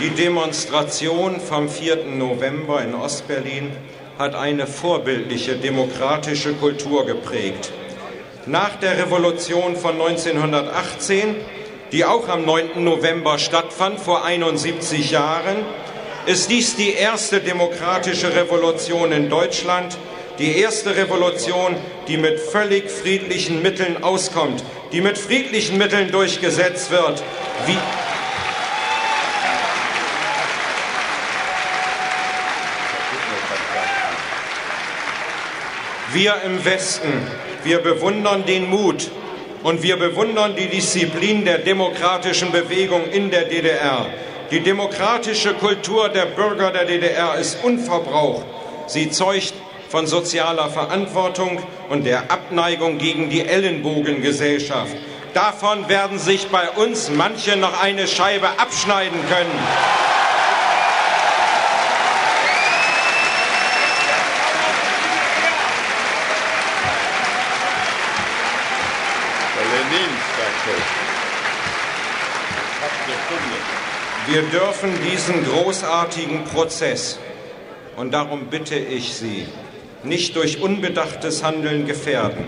Die 0.00 0.08
Demonstration 0.08 1.38
vom 1.40 1.68
4. 1.68 2.06
November 2.06 2.82
in 2.82 2.94
Ostberlin 2.94 3.70
hat 4.18 4.34
eine 4.34 4.66
vorbildliche 4.66 5.56
demokratische 5.56 6.54
Kultur 6.54 7.04
geprägt. 7.04 7.70
Nach 8.46 8.76
der 8.76 8.96
Revolution 8.96 9.76
von 9.76 10.00
1918, 10.00 11.36
die 11.92 12.06
auch 12.06 12.26
am 12.28 12.46
9. 12.46 12.82
November 12.82 13.38
stattfand, 13.38 14.00
vor 14.00 14.24
71 14.24 15.10
Jahren, 15.10 15.56
ist 16.24 16.50
dies 16.50 16.74
die 16.74 16.94
erste 16.94 17.40
demokratische 17.40 18.34
Revolution 18.34 19.12
in 19.12 19.28
Deutschland, 19.28 19.98
die 20.38 20.58
erste 20.58 20.96
Revolution, 20.96 21.76
die 22.08 22.16
mit 22.16 22.40
völlig 22.40 22.90
friedlichen 22.90 23.60
Mitteln 23.60 24.02
auskommt, 24.02 24.64
die 24.90 25.02
mit 25.02 25.18
friedlichen 25.18 25.76
Mitteln 25.76 26.10
durchgesetzt 26.10 26.90
wird. 26.90 27.22
Wie 27.66 27.76
Wir 36.12 36.40
im 36.44 36.64
Westen, 36.64 37.12
wir 37.64 37.78
bewundern 37.78 38.44
den 38.44 38.68
Mut 38.68 39.10
und 39.62 39.82
wir 39.82 39.96
bewundern 39.96 40.56
die 40.56 40.68
Disziplin 40.68 41.44
der 41.44 41.58
demokratischen 41.58 42.52
Bewegung 42.52 43.08
in 43.10 43.30
der 43.30 43.44
DDR. 43.44 44.06
Die 44.50 44.60
demokratische 44.60 45.54
Kultur 45.54 46.08
der 46.08 46.26
Bürger 46.26 46.70
der 46.70 46.84
DDR 46.84 47.36
ist 47.36 47.62
unverbraucht. 47.62 48.44
Sie 48.86 49.10
zeugt 49.10 49.54
von 49.88 50.06
sozialer 50.06 50.68
Verantwortung 50.70 51.62
und 51.88 52.04
der 52.04 52.30
Abneigung 52.30 52.98
gegen 52.98 53.28
die 53.30 53.44
Ellenbogengesellschaft. 53.46 54.94
Davon 55.34 55.88
werden 55.88 56.18
sich 56.18 56.48
bei 56.48 56.70
uns 56.70 57.10
manche 57.10 57.56
noch 57.56 57.80
eine 57.80 58.08
Scheibe 58.08 58.48
abschneiden 58.58 59.18
können. 59.28 59.58
Wir 74.32 74.42
dürfen 74.42 74.92
diesen 75.10 75.44
großartigen 75.44 76.44
Prozess, 76.44 77.18
und 77.96 78.14
darum 78.14 78.46
bitte 78.46 78.76
ich 78.76 79.12
Sie, 79.12 79.44
nicht 80.04 80.36
durch 80.36 80.62
unbedachtes 80.62 81.42
Handeln 81.42 81.84
gefährden. 81.84 82.44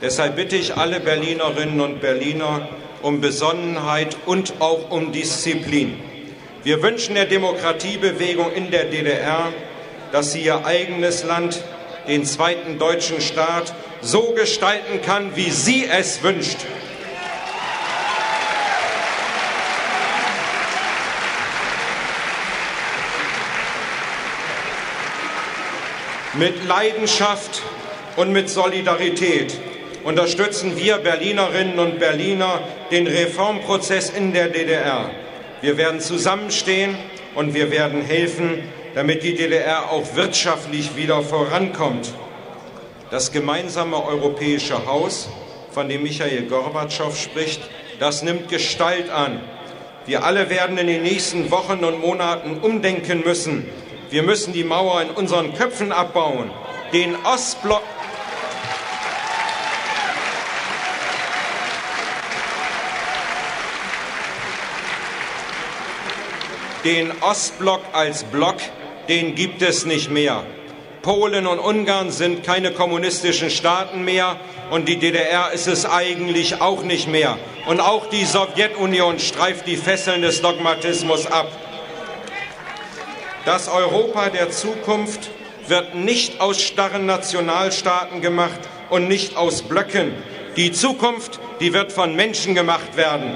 Deshalb 0.00 0.36
bitte 0.36 0.56
ich 0.56 0.78
alle 0.78 0.98
Berlinerinnen 0.98 1.78
und 1.82 2.00
Berliner 2.00 2.70
um 3.02 3.20
Besonnenheit 3.20 4.16
und 4.24 4.54
auch 4.60 4.90
um 4.90 5.12
Disziplin. 5.12 6.00
Wir 6.62 6.82
wünschen 6.82 7.16
der 7.16 7.26
Demokratiebewegung 7.26 8.50
in 8.54 8.70
der 8.70 8.86
DDR, 8.86 9.52
dass 10.12 10.32
sie 10.32 10.40
ihr 10.40 10.64
eigenes 10.64 11.22
Land, 11.22 11.62
den 12.08 12.24
zweiten 12.24 12.78
deutschen 12.78 13.20
Staat, 13.20 13.74
so 14.00 14.32
gestalten 14.32 15.02
kann, 15.02 15.36
wie 15.36 15.50
sie 15.50 15.84
es 15.84 16.22
wünscht. 16.22 16.60
Mit 26.40 26.66
Leidenschaft 26.66 27.60
und 28.16 28.32
mit 28.32 28.48
Solidarität 28.48 29.52
unterstützen 30.04 30.78
wir 30.78 30.96
Berlinerinnen 30.96 31.78
und 31.78 31.98
Berliner 31.98 32.62
den 32.90 33.06
Reformprozess 33.06 34.08
in 34.08 34.32
der 34.32 34.48
DDR. 34.48 35.10
Wir 35.60 35.76
werden 35.76 36.00
zusammenstehen 36.00 36.96
und 37.34 37.52
wir 37.52 37.70
werden 37.70 38.00
helfen, 38.00 38.62
damit 38.94 39.22
die 39.22 39.34
DDR 39.34 39.90
auch 39.90 40.14
wirtschaftlich 40.14 40.96
wieder 40.96 41.20
vorankommt. 41.20 42.10
Das 43.10 43.32
gemeinsame 43.32 44.02
europäische 44.02 44.86
Haus, 44.86 45.28
von 45.72 45.90
dem 45.90 46.04
Michael 46.04 46.44
Gorbatschow 46.44 47.14
spricht, 47.14 47.60
das 47.98 48.22
nimmt 48.22 48.48
Gestalt 48.48 49.10
an. 49.10 49.42
Wir 50.06 50.24
alle 50.24 50.48
werden 50.48 50.78
in 50.78 50.86
den 50.86 51.02
nächsten 51.02 51.50
Wochen 51.50 51.84
und 51.84 52.00
Monaten 52.00 52.60
umdenken 52.62 53.24
müssen, 53.26 53.66
wir 54.10 54.24
müssen 54.24 54.52
die 54.52 54.64
Mauer 54.64 55.02
in 55.02 55.10
unseren 55.10 55.54
Köpfen 55.54 55.92
abbauen. 55.92 56.50
Den 56.92 57.14
Ostblock. 57.24 57.82
Den 66.84 67.12
Ostblock 67.20 67.82
als 67.92 68.24
Block, 68.24 68.56
den 69.08 69.34
gibt 69.34 69.62
es 69.62 69.84
nicht 69.84 70.10
mehr. 70.10 70.44
Polen 71.02 71.46
und 71.46 71.58
Ungarn 71.58 72.10
sind 72.10 72.42
keine 72.42 72.72
kommunistischen 72.72 73.50
Staaten 73.50 74.04
mehr 74.04 74.36
und 74.70 74.88
die 74.88 74.96
DDR 74.96 75.52
ist 75.52 75.66
es 75.66 75.86
eigentlich 75.86 76.60
auch 76.60 76.82
nicht 76.82 77.06
mehr. 77.06 77.38
Und 77.66 77.80
auch 77.80 78.06
die 78.06 78.24
Sowjetunion 78.24 79.18
streift 79.18 79.66
die 79.66 79.76
Fesseln 79.76 80.22
des 80.22 80.42
Dogmatismus 80.42 81.26
ab. 81.26 81.48
Das 83.46 83.68
Europa 83.68 84.28
der 84.28 84.50
Zukunft 84.50 85.30
wird 85.66 85.94
nicht 85.94 86.40
aus 86.42 86.60
starren 86.60 87.06
Nationalstaaten 87.06 88.20
gemacht 88.20 88.60
und 88.90 89.08
nicht 89.08 89.36
aus 89.36 89.62
Blöcken. 89.62 90.12
Die 90.56 90.72
Zukunft, 90.72 91.40
die 91.58 91.72
wird 91.72 91.90
von 91.90 92.14
Menschen 92.14 92.54
gemacht 92.54 92.96
werden. 92.96 93.34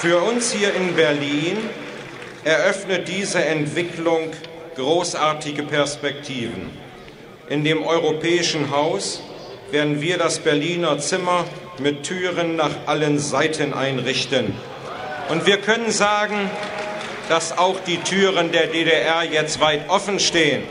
Für 0.00 0.20
uns 0.22 0.52
hier 0.52 0.72
in 0.74 0.94
Berlin 0.94 1.58
eröffnet 2.44 3.08
diese 3.08 3.44
Entwicklung 3.44 4.30
großartige 4.76 5.64
Perspektiven. 5.64 6.70
In 7.48 7.64
dem 7.64 7.82
Europäischen 7.82 8.70
Haus 8.70 9.20
werden 9.72 10.00
wir 10.00 10.18
das 10.18 10.38
Berliner 10.38 10.98
Zimmer 10.98 11.46
mit 11.80 12.02
Türen 12.02 12.56
nach 12.56 12.70
allen 12.86 13.18
Seiten 13.18 13.72
einrichten. 13.72 14.54
Und 15.28 15.46
wir 15.46 15.58
können 15.58 15.90
sagen, 15.90 16.50
dass 17.28 17.56
auch 17.56 17.80
die 17.80 17.98
Türen 17.98 18.52
der 18.52 18.66
DDR 18.66 19.24
jetzt 19.24 19.60
weit 19.60 19.88
offen 19.88 20.18
stehen. 20.18 20.62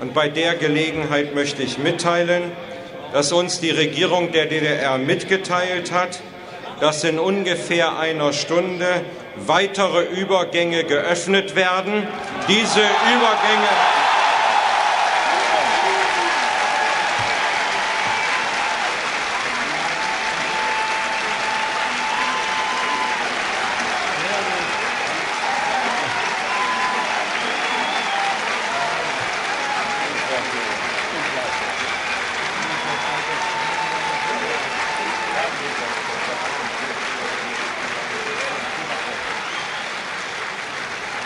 Und 0.00 0.14
bei 0.14 0.28
der 0.28 0.54
Gelegenheit 0.54 1.34
möchte 1.34 1.62
ich 1.62 1.78
mitteilen, 1.78 2.52
dass 3.12 3.32
uns 3.32 3.60
die 3.60 3.70
Regierung 3.70 4.32
der 4.32 4.46
DDR 4.46 4.98
mitgeteilt 4.98 5.92
hat, 5.92 6.20
dass 6.80 7.02
in 7.04 7.18
ungefähr 7.18 7.98
einer 7.98 8.32
Stunde 8.32 8.86
weitere 9.46 10.04
Übergänge 10.04 10.84
geöffnet 10.84 11.56
werden. 11.56 12.06
Diese 12.48 12.80
Übergänge 12.80 13.68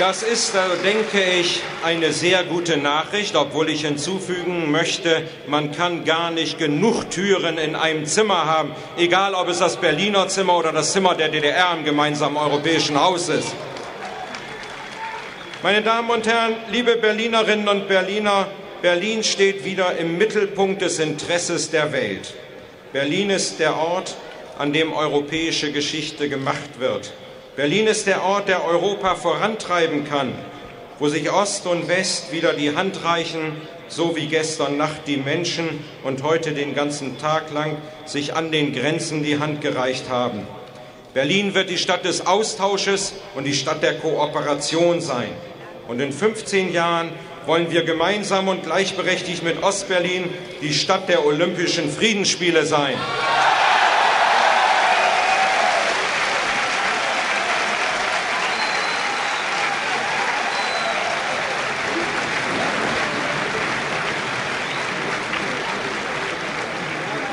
Das 0.05 0.25
ist, 0.25 0.53
denke 0.83 1.23
ich, 1.23 1.63
eine 1.85 2.13
sehr 2.13 2.43
gute 2.43 2.77
Nachricht, 2.77 3.37
obwohl 3.37 3.71
ich 3.71 3.83
hinzufügen 3.83 4.73
möchte, 4.73 5.23
man 5.47 5.71
kann 5.71 6.05
gar 6.05 6.33
nicht 6.33 6.59
genug 6.59 7.09
Türen 7.09 7.57
in 7.57 7.77
einem 7.77 8.05
Zimmer 8.05 8.47
haben, 8.47 8.75
egal 8.97 9.33
ob 9.35 9.47
es 9.47 9.61
das 9.61 9.77
Berliner 9.77 10.27
Zimmer 10.27 10.57
oder 10.57 10.73
das 10.73 10.93
Zimmer 10.93 11.15
der 11.15 11.29
DDR 11.29 11.73
im 11.79 11.85
gemeinsamen 11.85 12.37
europäischen 12.37 13.01
Haus 13.01 13.29
ist. 13.29 13.55
Meine 15.63 15.83
Damen 15.83 16.11
und 16.11 16.27
Herren, 16.27 16.57
liebe 16.73 16.97
Berlinerinnen 16.97 17.69
und 17.69 17.87
Berliner, 17.87 18.49
Berlin 18.83 19.23
steht 19.23 19.65
wieder 19.65 19.97
im 19.99 20.19
Mittelpunkt 20.19 20.83
des 20.83 20.99
Interesses 20.99 21.71
der 21.71 21.93
Welt. 21.93 22.35
Berlin 22.93 23.31
ist 23.31 23.61
der 23.61 23.77
Ort, 23.77 24.17
an 24.59 24.73
dem 24.73 24.93
europäische 24.93 25.71
Geschichte 25.71 26.29
gemacht 26.29 26.81
wird. 26.81 27.13
Berlin 27.57 27.87
ist 27.87 28.07
der 28.07 28.23
Ort, 28.23 28.49
der 28.49 28.65
Europa 28.65 29.15
vorantreiben 29.15 30.05
kann. 30.05 30.33
wo 31.03 31.09
sich 31.09 31.33
Ost 31.33 31.67
und 31.67 31.89
West 31.89 32.31
wieder 32.31 32.53
die 32.53 32.77
Hand 32.77 33.03
reichen, 33.05 33.61
so 33.89 34.15
wie 34.15 34.29
gestern 34.29 34.77
Nacht 34.77 35.09
die 35.09 35.17
Menschen 35.17 35.83
und 36.05 36.23
heute 36.23 36.53
den 36.53 36.77
ganzen 36.77 37.19
Tag 37.19 37.53
lang 37.53 37.77
sich 38.05 38.37
an 38.37 38.53
den 38.53 38.73
Grenzen 38.73 39.25
die 39.25 39.41
Hand 39.41 39.61
gereicht 39.63 40.09
haben. 40.09 40.47
Berlin 41.13 41.55
wird 41.55 41.71
die 41.71 41.77
Stadt 41.77 42.05
des 42.05 42.25
Austausches 42.25 43.15
und 43.35 43.45
die 43.45 43.55
Stadt 43.55 43.83
der 43.83 43.99
Kooperation 43.99 45.01
sein. 45.01 45.31
Und 45.89 45.99
in 45.99 46.13
15 46.13 46.73
Jahren 46.73 47.11
wollen 47.47 47.73
wir 47.73 47.83
gemeinsam 47.83 48.47
und 48.47 48.63
gleichberechtigt 48.63 49.43
mit 49.43 49.61
Ostberlin 49.61 50.31
die 50.63 50.73
Stadt 50.73 51.09
der 51.09 51.27
Olympischen 51.27 51.91
Friedensspiele 51.91 52.65
sein. 52.65 52.95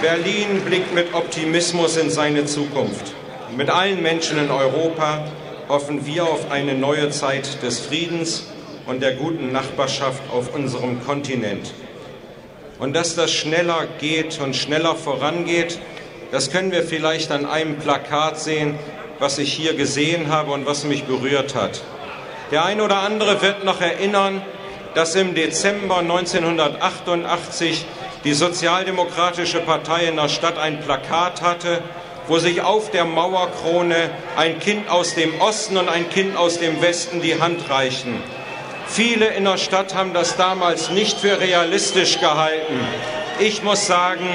Berlin 0.02 0.62
blickt 0.66 0.94
mit 0.94 1.14
Optimismus 1.14 1.98
in 1.98 2.10
seine 2.10 2.46
Zukunft. 2.46 3.14
Mit 3.58 3.70
allen 3.70 4.02
Menschen 4.02 4.40
in 4.40 4.50
Europa 4.50 5.26
hoffen 5.68 6.06
wir 6.06 6.24
auf 6.24 6.50
eine 6.52 6.74
neue 6.74 7.10
Zeit 7.10 7.62
des 7.62 7.82
Friedens 7.82 8.48
und 8.86 9.02
der 9.02 9.16
guten 9.16 9.52
Nachbarschaft 9.52 10.22
auf 10.32 10.56
unserem 10.56 11.04
Kontinent. 11.06 11.74
Und 12.80 12.96
dass 12.96 13.16
das 13.16 13.34
schneller 13.34 13.88
geht 14.00 14.40
und 14.40 14.56
schneller 14.56 14.96
vorangeht, 14.96 15.80
das 16.32 16.50
können 16.50 16.72
wir 16.72 16.84
vielleicht 16.84 17.30
an 17.32 17.46
einem 17.46 17.76
Plakat 17.76 18.40
sehen, 18.40 18.80
was 19.20 19.38
ich 19.38 19.52
hier 19.52 19.74
gesehen 19.74 20.30
habe 20.30 20.52
und 20.52 20.66
was 20.66 20.86
mich 20.86 21.04
berührt 21.04 21.56
hat. 21.56 21.82
Der 22.52 22.64
ein 22.64 22.80
oder 22.80 23.00
andere 23.00 23.42
wird 23.42 23.66
noch 23.66 23.82
erinnern, 23.82 24.42
dass 24.96 25.16
im 25.16 25.36
Dezember 25.36 25.98
1988 25.98 27.86
die 28.24 28.34
Sozialdemokratische 28.34 29.60
Partei 29.62 30.08
in 30.08 30.18
der 30.18 30.30
Stadt 30.30 30.58
ein 30.58 30.82
Plakat 30.82 31.42
hatte, 31.42 31.82
wo 32.28 32.38
sich 32.38 32.62
auf 32.62 32.92
der 32.92 33.06
Mauerkrone 33.06 34.10
ein 34.36 34.60
Kind 34.60 34.90
aus 34.90 35.16
dem 35.16 35.40
Osten 35.42 35.78
und 35.78 35.90
ein 35.90 36.10
Kind 36.10 36.38
aus 36.38 36.60
dem 36.60 36.82
Westen 36.82 37.22
die 37.22 37.40
Hand 37.40 37.70
reichen. 37.70 38.22
Viele 38.88 39.28
in 39.28 39.46
der 39.46 39.58
Stadt 39.58 39.96
haben 39.96 40.14
das 40.14 40.36
damals 40.36 40.90
nicht 40.90 41.20
für 41.20 41.40
realistisch 41.40 42.20
gehalten. 42.20 42.80
Ich 43.40 43.64
muss 43.64 43.88
sagen, 43.88 44.28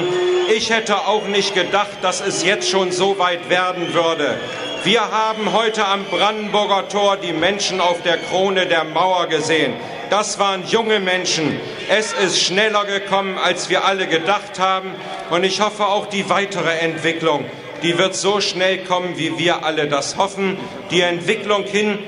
ich 0.54 0.70
hätte 0.70 1.06
auch 1.06 1.26
nicht 1.26 1.54
gedacht, 1.54 1.98
dass 2.02 2.20
es 2.20 2.44
jetzt 2.44 2.70
schon 2.70 2.90
so 2.90 3.18
weit 3.18 3.48
werden 3.48 3.92
würde. 3.92 4.38
Wir 4.84 5.10
haben 5.10 5.54
heute 5.54 5.86
am 5.86 6.04
Brandenburger 6.04 6.86
Tor 6.90 7.16
die 7.16 7.32
Menschen 7.32 7.80
auf 7.80 8.02
der 8.02 8.18
Krone 8.18 8.66
der 8.66 8.84
Mauer 8.84 9.28
gesehen. 9.28 9.72
Das 10.10 10.38
waren 10.38 10.62
junge 10.66 11.00
Menschen. 11.00 11.58
Es 11.88 12.12
ist 12.12 12.42
schneller 12.42 12.84
gekommen, 12.84 13.38
als 13.38 13.70
wir 13.70 13.86
alle 13.86 14.06
gedacht 14.06 14.58
haben. 14.58 14.90
Und 15.30 15.42
ich 15.42 15.62
hoffe 15.62 15.86
auch 15.86 16.04
die 16.04 16.28
weitere 16.28 16.80
Entwicklung, 16.80 17.46
die 17.82 17.96
wird 17.96 18.14
so 18.14 18.42
schnell 18.42 18.84
kommen, 18.84 19.16
wie 19.16 19.38
wir 19.38 19.64
alle 19.64 19.88
das 19.88 20.18
hoffen. 20.18 20.58
Die 20.90 21.00
Entwicklung 21.00 21.64
hin 21.64 21.98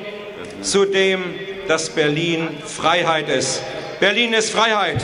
zu 0.61 0.85
dem, 0.85 1.35
dass 1.69 1.89
Berlin 1.89 2.59
Freiheit 2.63 3.31
ist. 3.31 3.63
Berlin 4.01 4.35
ist 4.35 4.51
Freiheit. 4.51 5.03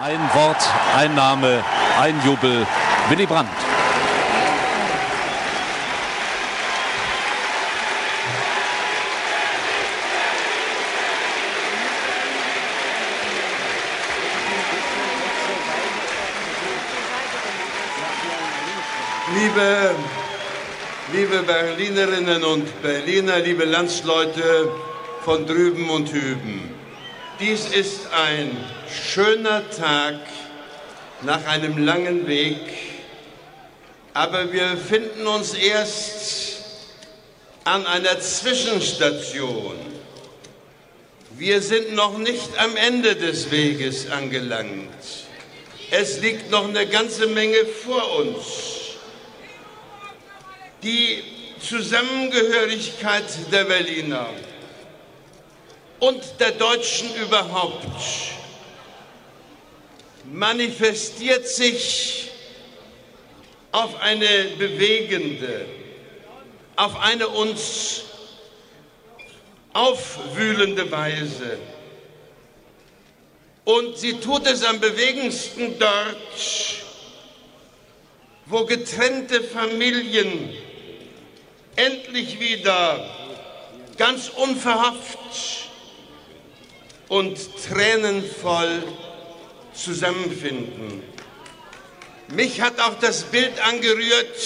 Ein 0.00 0.18
Wort, 0.34 0.68
ein 0.96 1.14
Name, 1.14 1.62
ein 2.00 2.20
Jubel. 2.24 2.66
Willy 3.10 3.26
Brandt. 3.26 3.48
Liebe, 19.34 19.94
liebe 21.12 21.42
Berlinerinnen 21.42 22.44
und 22.44 22.82
Berliner, 22.82 23.38
liebe 23.38 23.64
Landsleute 23.64 24.70
von 25.24 25.46
drüben 25.46 25.88
und 25.88 26.12
hüben. 26.12 26.70
Dies 27.40 27.66
ist 27.68 28.00
ein 28.12 28.54
schöner 28.90 29.68
Tag 29.70 30.16
nach 31.22 31.46
einem 31.46 31.78
langen 31.78 32.26
Weg, 32.26 32.60
aber 34.12 34.52
wir 34.52 34.76
finden 34.76 35.26
uns 35.26 35.54
erst 35.54 36.56
an 37.64 37.86
einer 37.86 38.20
Zwischenstation. 38.20 39.76
Wir 41.38 41.62
sind 41.62 41.94
noch 41.94 42.18
nicht 42.18 42.50
am 42.58 42.76
Ende 42.76 43.14
des 43.16 43.50
Weges 43.50 44.10
angelangt. 44.10 44.90
Es 45.90 46.20
liegt 46.20 46.50
noch 46.50 46.68
eine 46.68 46.86
ganze 46.86 47.28
Menge 47.28 47.64
vor 47.64 48.18
uns. 48.18 48.77
Die 50.82 51.24
Zusammengehörigkeit 51.60 53.24
der 53.50 53.64
Berliner 53.64 54.28
und 55.98 56.22
der 56.38 56.52
Deutschen 56.52 57.12
überhaupt 57.16 57.84
manifestiert 60.32 61.48
sich 61.48 62.30
auf 63.72 64.00
eine 64.00 64.44
bewegende, 64.56 65.66
auf 66.76 67.00
eine 67.00 67.26
uns 67.26 68.02
aufwühlende 69.72 70.90
Weise. 70.90 71.58
Und 73.64 73.98
sie 73.98 74.14
tut 74.14 74.46
es 74.46 74.64
am 74.64 74.80
bewegendsten 74.80 75.78
dort, 75.78 76.16
wo 78.46 78.64
getrennte 78.64 79.42
Familien 79.42 80.67
endlich 81.78 82.40
wieder 82.40 83.08
ganz 83.96 84.30
unverhofft 84.30 85.18
und 87.08 87.38
tränenvoll 87.68 88.82
zusammenfinden. 89.72 91.04
Mich 92.28 92.60
hat 92.60 92.80
auch 92.80 92.98
das 93.00 93.22
Bild 93.22 93.58
angerührt 93.64 94.36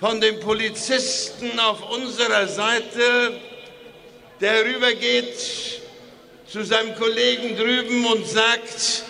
von 0.00 0.20
dem 0.20 0.40
Polizisten 0.40 1.60
auf 1.60 1.90
unserer 1.90 2.48
Seite, 2.48 3.40
der 4.40 4.64
rübergeht 4.64 5.80
zu 6.50 6.64
seinem 6.64 6.94
Kollegen 6.96 7.56
drüben 7.56 8.04
und 8.06 8.26
sagt, 8.26 9.04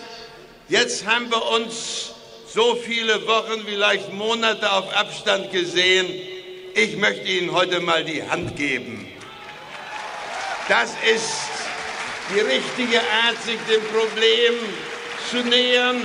jetzt 0.69 1.05
haben 1.07 1.31
wir 1.31 1.43
uns 1.47 2.14
so 2.55 2.73
viele 2.75 3.27
Wochen, 3.27 3.65
vielleicht 3.65 4.13
Monate 4.13 4.71
auf 4.71 4.95
Abstand 4.95 5.51
gesehen. 5.51 6.07
Ich 6.73 6.95
möchte 6.95 7.27
Ihnen 7.27 7.51
heute 7.51 7.81
mal 7.81 8.05
die 8.05 8.23
Hand 8.23 8.55
geben. 8.55 9.05
Das 10.69 10.91
ist 11.13 11.33
die 12.33 12.39
richtige 12.39 13.01
Art, 13.25 13.43
sich 13.43 13.59
dem 13.69 13.83
Problem 13.93 14.53
zu 15.29 15.37
nähern, 15.49 16.01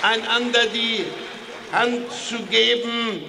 einander 0.00 0.64
die 0.72 1.04
Hand 1.72 2.06
zu 2.10 2.38
geben, 2.44 3.22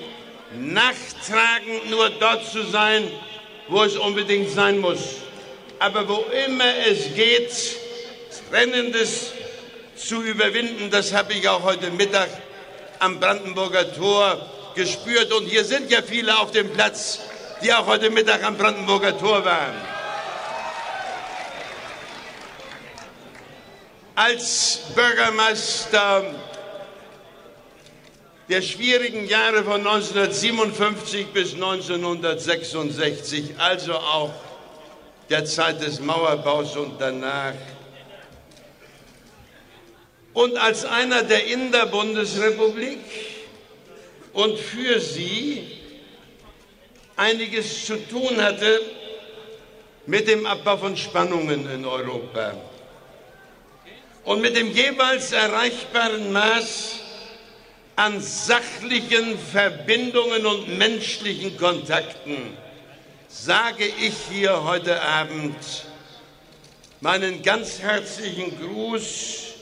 nachtragend 0.58 1.90
nur 1.90 2.12
dort 2.12 2.50
zu 2.50 2.64
sein, 2.64 3.12
wo 3.68 3.84
es 3.84 3.98
unbedingt 3.98 4.50
sein 4.50 4.80
muss. 4.80 5.18
Aber 5.80 6.08
wo 6.08 6.26
immer 6.48 6.78
es 6.88 7.14
geht, 7.14 7.52
Trennendes 8.50 9.34
zu 9.98 10.22
überwinden, 10.22 10.90
das 10.90 11.12
habe 11.14 11.34
ich 11.34 11.48
auch 11.50 11.64
heute 11.64 11.92
Mittag 11.92 12.30
am 13.04 13.20
Brandenburger 13.20 13.94
Tor 13.94 14.38
gespürt. 14.76 15.34
Und 15.34 15.46
hier 15.46 15.66
sind 15.66 15.92
ja 15.92 16.02
viele 16.02 16.40
auf 16.40 16.52
dem 16.52 16.72
Platz, 16.72 17.20
die 17.62 17.74
auch 17.74 17.86
heute 17.86 18.10
Mittag 18.10 18.44
am 18.44 18.58
Brandenburger 18.58 19.18
Tor 19.18 19.44
waren. 19.44 19.76
Als 24.16 24.80
Bürgermeister 24.96 26.24
der 28.48 28.62
schwierigen 28.62 29.28
Jahre 29.28 29.64
von 29.64 29.86
1957 29.86 31.28
bis 31.28 31.56
1966, 31.56 33.56
also 33.58 33.96
auch 33.96 34.32
der 35.30 35.46
Zeit 35.46 35.82
des 35.82 36.00
Mauerbaus 36.00 36.78
und 36.78 37.00
danach, 37.00 37.54
und 40.34 40.58
als 40.58 40.86
einer, 40.86 41.24
der 41.24 41.46
in 41.46 41.72
der 41.72 41.86
Bundesrepublik 41.86 43.00
und 44.34 44.58
für 44.58 45.00
sie 45.00 45.68
einiges 47.16 47.86
zu 47.86 47.98
tun 48.08 48.42
hatte 48.42 48.82
mit 50.06 50.28
dem 50.28 50.46
Abbau 50.46 50.78
von 50.78 50.98
Spannungen 50.98 51.70
in 51.70 51.86
Europa 51.86 52.54
und 54.26 54.42
mit 54.42 54.56
dem 54.56 54.72
jeweils 54.72 55.32
erreichbaren 55.32 56.32
Maß 56.32 57.00
an 57.96 58.20
sachlichen 58.20 59.38
Verbindungen 59.38 60.46
und 60.46 60.78
menschlichen 60.78 61.56
Kontakten 61.58 62.58
sage 63.28 63.86
ich 63.86 64.14
hier 64.32 64.64
heute 64.64 65.00
Abend 65.02 65.56
meinen 67.02 67.44
ganz 67.44 67.80
herzlichen 67.80 68.60
Gruß 68.60 69.53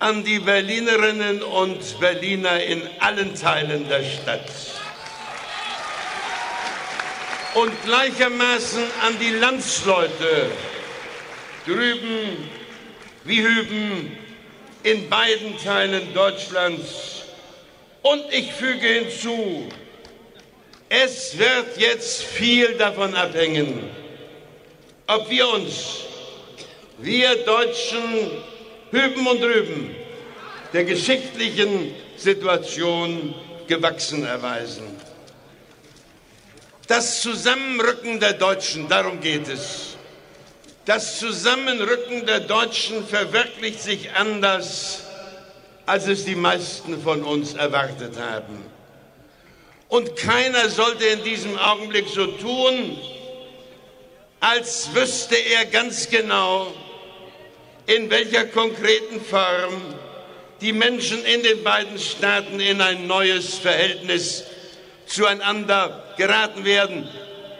an 0.00 0.24
die 0.24 0.38
Berlinerinnen 0.38 1.42
und 1.42 2.00
Berliner 2.00 2.62
in 2.62 2.82
allen 3.00 3.34
Teilen 3.34 3.86
der 3.88 4.02
Stadt 4.02 4.50
und 7.54 7.70
gleichermaßen 7.84 8.82
an 9.02 9.18
die 9.18 9.30
Landsleute 9.30 10.50
drüben 11.66 12.48
wie 13.24 13.42
hüben 13.42 14.18
in 14.82 15.10
beiden 15.10 15.58
Teilen 15.58 16.14
Deutschlands. 16.14 17.24
Und 18.00 18.24
ich 18.30 18.50
füge 18.54 18.86
hinzu, 18.86 19.68
es 20.88 21.36
wird 21.36 21.76
jetzt 21.76 22.22
viel 22.22 22.74
davon 22.78 23.14
abhängen, 23.14 23.90
ob 25.06 25.28
wir 25.28 25.46
uns, 25.50 26.04
wir 26.96 27.36
Deutschen, 27.44 28.30
hüben 28.90 29.26
und 29.26 29.40
drüben, 29.40 29.94
der 30.72 30.84
geschichtlichen 30.84 31.94
Situation 32.16 33.34
gewachsen 33.66 34.24
erweisen. 34.24 34.84
Das 36.86 37.22
Zusammenrücken 37.22 38.18
der 38.18 38.32
Deutschen, 38.32 38.88
darum 38.88 39.20
geht 39.20 39.48
es. 39.48 39.96
Das 40.86 41.20
Zusammenrücken 41.20 42.26
der 42.26 42.40
Deutschen 42.40 43.06
verwirklicht 43.06 43.80
sich 43.80 44.10
anders, 44.12 45.04
als 45.86 46.08
es 46.08 46.24
die 46.24 46.34
meisten 46.34 47.00
von 47.00 47.22
uns 47.22 47.54
erwartet 47.54 48.14
haben. 48.18 48.64
Und 49.88 50.16
keiner 50.16 50.68
sollte 50.68 51.04
in 51.04 51.22
diesem 51.22 51.56
Augenblick 51.58 52.08
so 52.08 52.26
tun, 52.26 52.98
als 54.40 54.94
wüsste 54.94 55.36
er 55.36 55.66
ganz 55.66 56.08
genau, 56.08 56.72
in 57.86 58.10
welcher 58.10 58.44
konkreten 58.46 59.20
Form 59.20 59.94
die 60.60 60.72
Menschen 60.72 61.24
in 61.24 61.42
den 61.42 61.64
beiden 61.64 61.98
Staaten 61.98 62.60
in 62.60 62.80
ein 62.80 63.06
neues 63.06 63.58
Verhältnis 63.58 64.44
zueinander 65.06 66.14
geraten 66.16 66.64
werden, 66.64 67.08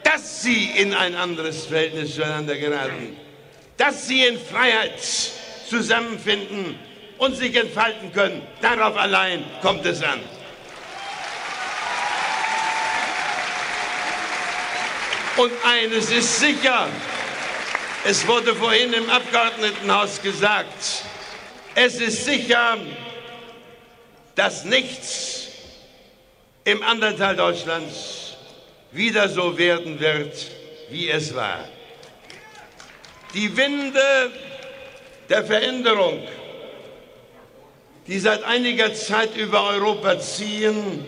dass 0.04 0.42
sie 0.42 0.70
in 0.76 0.94
ein 0.94 1.14
anderes 1.14 1.66
Verhältnis 1.66 2.14
zueinander 2.14 2.56
geraten, 2.56 3.16
dass 3.76 4.06
sie 4.06 4.24
in 4.24 4.38
Freiheit 4.38 5.00
zusammenfinden 5.68 6.78
und 7.18 7.36
sich 7.36 7.54
entfalten 7.56 8.12
können. 8.12 8.42
Darauf 8.60 8.96
allein 8.96 9.44
kommt 9.62 9.84
es 9.86 10.02
an. 10.02 10.20
Und 15.36 15.52
eines 15.64 16.10
ist 16.10 16.40
sicher, 16.40 16.88
es 18.04 18.26
wurde 18.26 18.54
vorhin 18.54 18.92
im 18.92 19.08
Abgeordnetenhaus 19.10 20.22
gesagt, 20.22 21.04
es 21.74 22.00
ist 22.00 22.24
sicher, 22.24 22.78
dass 24.34 24.64
nichts 24.64 25.48
im 26.64 26.82
anderen 26.82 27.16
Teil 27.16 27.36
Deutschlands 27.36 28.36
wieder 28.92 29.28
so 29.28 29.56
werden 29.58 30.00
wird, 30.00 30.34
wie 30.90 31.10
es 31.10 31.34
war. 31.34 31.68
Die 33.34 33.56
Winde 33.56 34.32
der 35.28 35.44
Veränderung, 35.44 36.26
die 38.06 38.18
seit 38.18 38.42
einiger 38.42 38.92
Zeit 38.94 39.36
über 39.36 39.68
Europa 39.68 40.18
ziehen, 40.18 41.04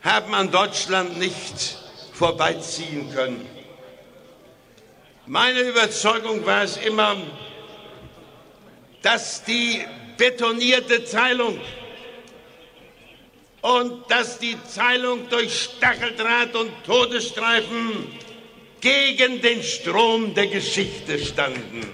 haben 0.00 0.34
an 0.34 0.50
Deutschland 0.50 1.18
nicht 1.18 1.76
vorbeiziehen 2.14 3.12
können. 3.12 3.55
Meine 5.28 5.58
Überzeugung 5.60 6.46
war 6.46 6.62
es 6.62 6.76
immer, 6.76 7.16
dass 9.02 9.42
die 9.42 9.84
betonierte 10.16 11.04
Teilung 11.04 11.60
und 13.60 14.08
dass 14.08 14.38
die 14.38 14.56
Teilung 14.72 15.28
durch 15.28 15.62
Stacheldraht 15.62 16.54
und 16.54 16.70
Todesstreifen 16.84 18.06
gegen 18.80 19.42
den 19.42 19.64
Strom 19.64 20.32
der 20.32 20.46
Geschichte 20.46 21.18
standen. 21.18 21.88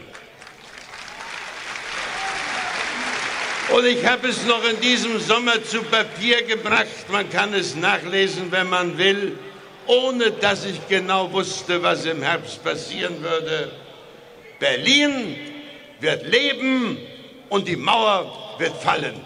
Und 3.74 3.86
ich 3.86 4.04
habe 4.04 4.28
es 4.28 4.44
noch 4.44 4.62
in 4.64 4.78
diesem 4.80 5.18
Sommer 5.18 5.64
zu 5.64 5.82
Papier 5.84 6.42
gebracht. 6.42 7.08
Man 7.08 7.30
kann 7.30 7.54
es 7.54 7.76
nachlesen, 7.76 8.52
wenn 8.52 8.68
man 8.68 8.98
will, 8.98 9.38
ohne 9.86 10.30
dass 10.30 10.64
ich 10.64 10.86
genau 10.88 11.32
wusste, 11.32 11.82
was 11.82 12.04
im 12.04 12.22
Herbst 12.22 12.62
passieren 12.62 13.22
würde. 13.22 13.70
Berlin 14.58 15.36
wird 16.00 16.26
leben 16.26 16.98
und 17.48 17.66
die 17.66 17.76
Mauer 17.76 18.54
wird 18.58 18.76
fallen. 18.82 19.20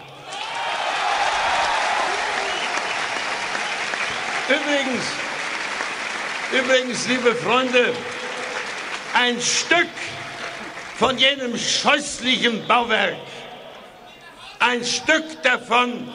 Übrigens, 4.49 5.03
übrigens, 6.51 7.07
liebe 7.07 7.35
Freunde, 7.35 7.93
ein 9.13 9.41
Stück 9.41 9.89
von 10.97 11.17
jenem 11.17 11.57
scheußlichen 11.57 12.65
Bauwerk, 12.65 13.17
ein 14.59 14.83
Stück 14.85 15.43
davon 15.43 16.13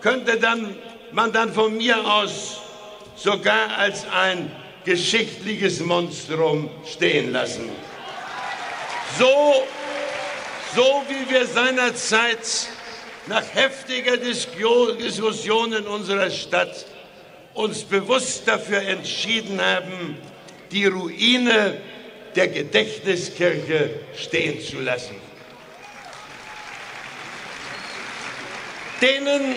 könnte 0.00 0.38
dann, 0.38 0.76
man 1.10 1.32
dann 1.32 1.52
von 1.52 1.76
mir 1.76 2.04
aus 2.04 2.60
sogar 3.16 3.76
als 3.78 4.06
ein 4.08 4.50
geschichtliches 4.84 5.80
Monstrum 5.80 6.70
stehen 6.84 7.32
lassen. 7.32 7.68
So, 9.18 9.64
so 10.74 11.04
wie 11.08 11.30
wir 11.30 11.46
seinerzeit 11.46 12.68
nach 13.26 13.44
heftiger 13.54 14.16
Diskussion 14.16 15.72
in 15.72 15.86
unserer 15.86 16.30
Stadt 16.30 16.86
uns 17.54 17.84
bewusst 17.84 18.48
dafür 18.48 18.82
entschieden 18.82 19.60
haben, 19.60 20.16
die 20.70 20.86
Ruine 20.86 21.80
der 22.34 22.48
Gedächtniskirche 22.48 23.90
stehen 24.16 24.60
zu 24.60 24.80
lassen. 24.80 25.16
Denen, 29.02 29.56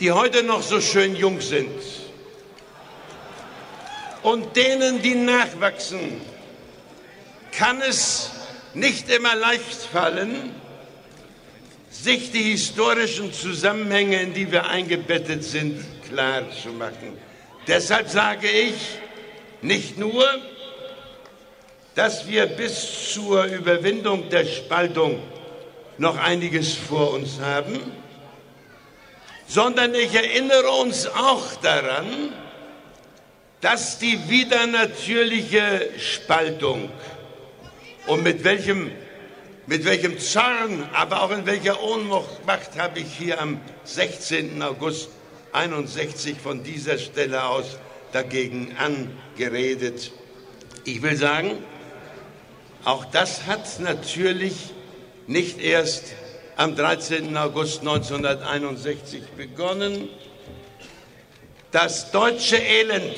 die 0.00 0.10
heute 0.10 0.42
noch 0.42 0.62
so 0.62 0.80
schön 0.80 1.14
jung 1.14 1.40
sind 1.40 1.70
und 4.22 4.56
denen, 4.56 5.02
die 5.02 5.14
nachwachsen, 5.14 6.20
kann 7.52 7.80
es 7.82 8.30
nicht 8.74 9.10
immer 9.10 9.34
leicht 9.34 9.82
fallen, 9.92 10.54
sich 11.90 12.30
die 12.32 12.42
historischen 12.42 13.32
Zusammenhänge, 13.32 14.22
in 14.22 14.32
die 14.32 14.50
wir 14.50 14.68
eingebettet 14.68 15.44
sind, 15.44 15.84
klar 16.08 16.42
zu 16.62 16.70
machen. 16.70 17.18
Deshalb 17.66 18.08
sage 18.08 18.48
ich 18.48 18.74
nicht 19.60 19.98
nur, 19.98 20.24
dass 21.94 22.26
wir 22.26 22.46
bis 22.46 23.12
zur 23.12 23.44
Überwindung 23.44 24.30
der 24.30 24.46
Spaltung 24.46 25.20
noch 25.98 26.16
einiges 26.16 26.74
vor 26.74 27.12
uns 27.12 27.40
haben, 27.40 27.80
sondern 29.50 29.96
ich 29.96 30.14
erinnere 30.14 30.70
uns 30.70 31.08
auch 31.08 31.56
daran, 31.60 32.32
dass 33.60 33.98
die 33.98 34.16
widernatürliche 34.28 35.90
Spaltung 35.98 36.88
und 38.06 38.22
mit 38.22 38.44
welchem, 38.44 38.92
mit 39.66 39.84
welchem 39.84 40.20
Zorn, 40.20 40.88
aber 40.92 41.22
auch 41.22 41.32
in 41.32 41.46
welcher 41.46 41.82
Ohnmacht 41.82 42.78
habe 42.78 43.00
ich 43.00 43.12
hier 43.18 43.40
am 43.40 43.60
16. 43.82 44.62
August 44.62 45.08
61 45.50 46.36
von 46.40 46.62
dieser 46.62 46.98
Stelle 46.98 47.42
aus 47.44 47.76
dagegen 48.12 48.76
angeredet. 48.78 50.12
Ich 50.84 51.02
will 51.02 51.16
sagen, 51.16 51.58
auch 52.84 53.04
das 53.04 53.46
hat 53.46 53.80
natürlich 53.80 54.72
nicht 55.26 55.60
erst 55.60 56.14
am 56.56 56.76
13. 56.76 57.36
August 57.36 57.80
1961 57.80 59.22
begonnen. 59.36 60.08
Das 61.70 62.10
deutsche 62.10 62.56
Elend 62.56 63.16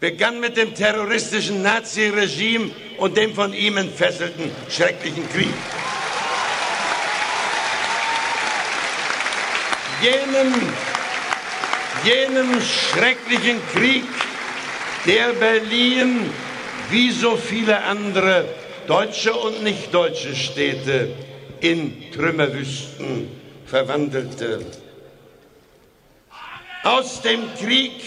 begann 0.00 0.40
mit 0.40 0.56
dem 0.56 0.74
terroristischen 0.74 1.62
Naziregime 1.62 2.70
und 2.98 3.16
dem 3.16 3.34
von 3.34 3.52
ihm 3.52 3.76
entfesselten 3.76 4.50
schrecklichen 4.68 5.28
Krieg. 5.30 5.54
jenem, 10.04 10.52
jenem 12.04 12.60
schrecklichen 12.60 13.60
Krieg, 13.72 14.04
der 15.06 15.32
Berlin 15.32 16.30
wie 16.90 17.10
so 17.10 17.36
viele 17.36 17.82
andere 17.84 18.44
deutsche 18.86 19.34
und 19.34 19.62
nicht 19.62 19.92
deutsche 19.92 20.34
Städte 20.34 21.12
in 21.60 22.10
Trümmerwüsten 22.12 23.28
verwandelte. 23.66 24.64
Aus 26.82 27.22
dem 27.22 27.54
Krieg 27.54 28.02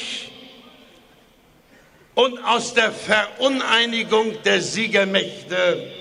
und 2.14 2.38
aus 2.44 2.74
der 2.74 2.92
Veruneinigung 2.92 4.42
der 4.44 4.62
Siegermächte 4.62 5.92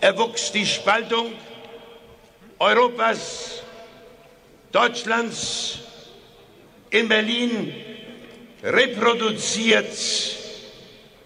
erwuchs 0.00 0.52
die 0.52 0.66
Spaltung 0.66 1.32
Europas, 2.58 3.62
Deutschlands, 4.72 5.78
in 6.90 7.08
Berlin 7.08 7.74
reproduziert 8.62 9.96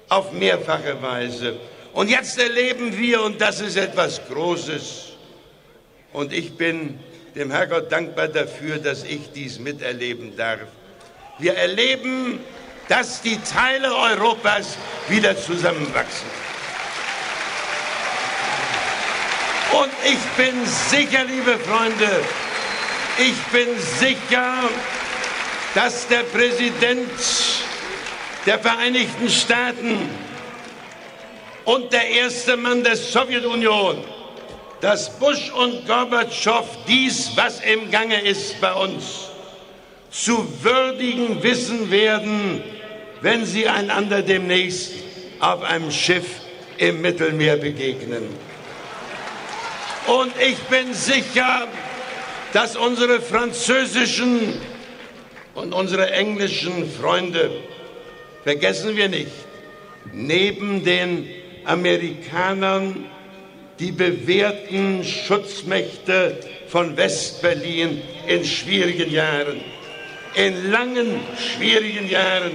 auf 0.08 0.32
mehrfache 0.32 1.00
Weise. 1.02 1.56
Und 1.94 2.10
jetzt 2.10 2.38
erleben 2.38 2.98
wir, 2.98 3.22
und 3.22 3.40
das 3.40 3.60
ist 3.60 3.76
etwas 3.76 4.20
Großes, 4.28 5.12
und 6.12 6.32
ich 6.32 6.56
bin 6.56 6.98
dem 7.36 7.50
Herrgott 7.50 7.90
dankbar 7.90 8.28
dafür, 8.28 8.78
dass 8.78 9.04
ich 9.04 9.30
dies 9.32 9.58
miterleben 9.58 10.36
darf. 10.36 10.60
Wir 11.38 11.54
erleben, 11.54 12.40
dass 12.88 13.22
die 13.22 13.38
Teile 13.40 13.94
Europas 13.94 14.76
wieder 15.08 15.36
zusammenwachsen. 15.36 16.28
Und 19.72 19.90
ich 20.04 20.18
bin 20.36 20.54
sicher, 20.66 21.24
liebe 21.24 21.58
Freunde, 21.58 22.08
ich 23.18 23.36
bin 23.52 23.68
sicher, 23.98 24.68
dass 25.74 26.06
der 26.08 26.22
Präsident 26.24 27.10
der 28.46 28.58
Vereinigten 28.58 29.28
Staaten 29.28 30.10
und 31.64 31.92
der 31.92 32.06
erste 32.08 32.56
Mann 32.56 32.84
der 32.84 32.96
Sowjetunion, 32.96 34.04
dass 34.80 35.18
Bush 35.18 35.50
und 35.50 35.86
Gorbatschow 35.86 36.66
dies, 36.86 37.30
was 37.36 37.60
im 37.60 37.90
Gange 37.90 38.20
ist 38.20 38.60
bei 38.60 38.72
uns, 38.74 39.28
zu 40.10 40.46
würdigen 40.62 41.42
wissen 41.42 41.90
werden, 41.90 42.62
wenn 43.22 43.46
sie 43.46 43.66
einander 43.66 44.22
demnächst 44.22 44.92
auf 45.40 45.62
einem 45.62 45.90
Schiff 45.90 46.26
im 46.76 47.00
Mittelmeer 47.00 47.56
begegnen. 47.56 48.28
Und 50.06 50.32
ich 50.38 50.58
bin 50.64 50.92
sicher, 50.92 51.66
dass 52.52 52.76
unsere 52.76 53.20
französischen 53.20 54.60
und 55.54 55.72
unsere 55.72 56.10
englischen 56.10 56.90
Freunde, 56.90 57.50
vergessen 58.44 58.96
wir 58.96 59.08
nicht, 59.08 59.32
neben 60.12 60.84
den 60.84 61.28
Amerikanern 61.64 63.06
die 63.78 63.92
bewährten 63.92 65.02
Schutzmächte 65.04 66.38
von 66.68 66.96
Westberlin 66.96 68.02
in 68.26 68.44
schwierigen 68.44 69.10
Jahren, 69.10 69.60
in 70.34 70.70
langen, 70.70 71.20
schwierigen 71.36 72.08
Jahren. 72.08 72.52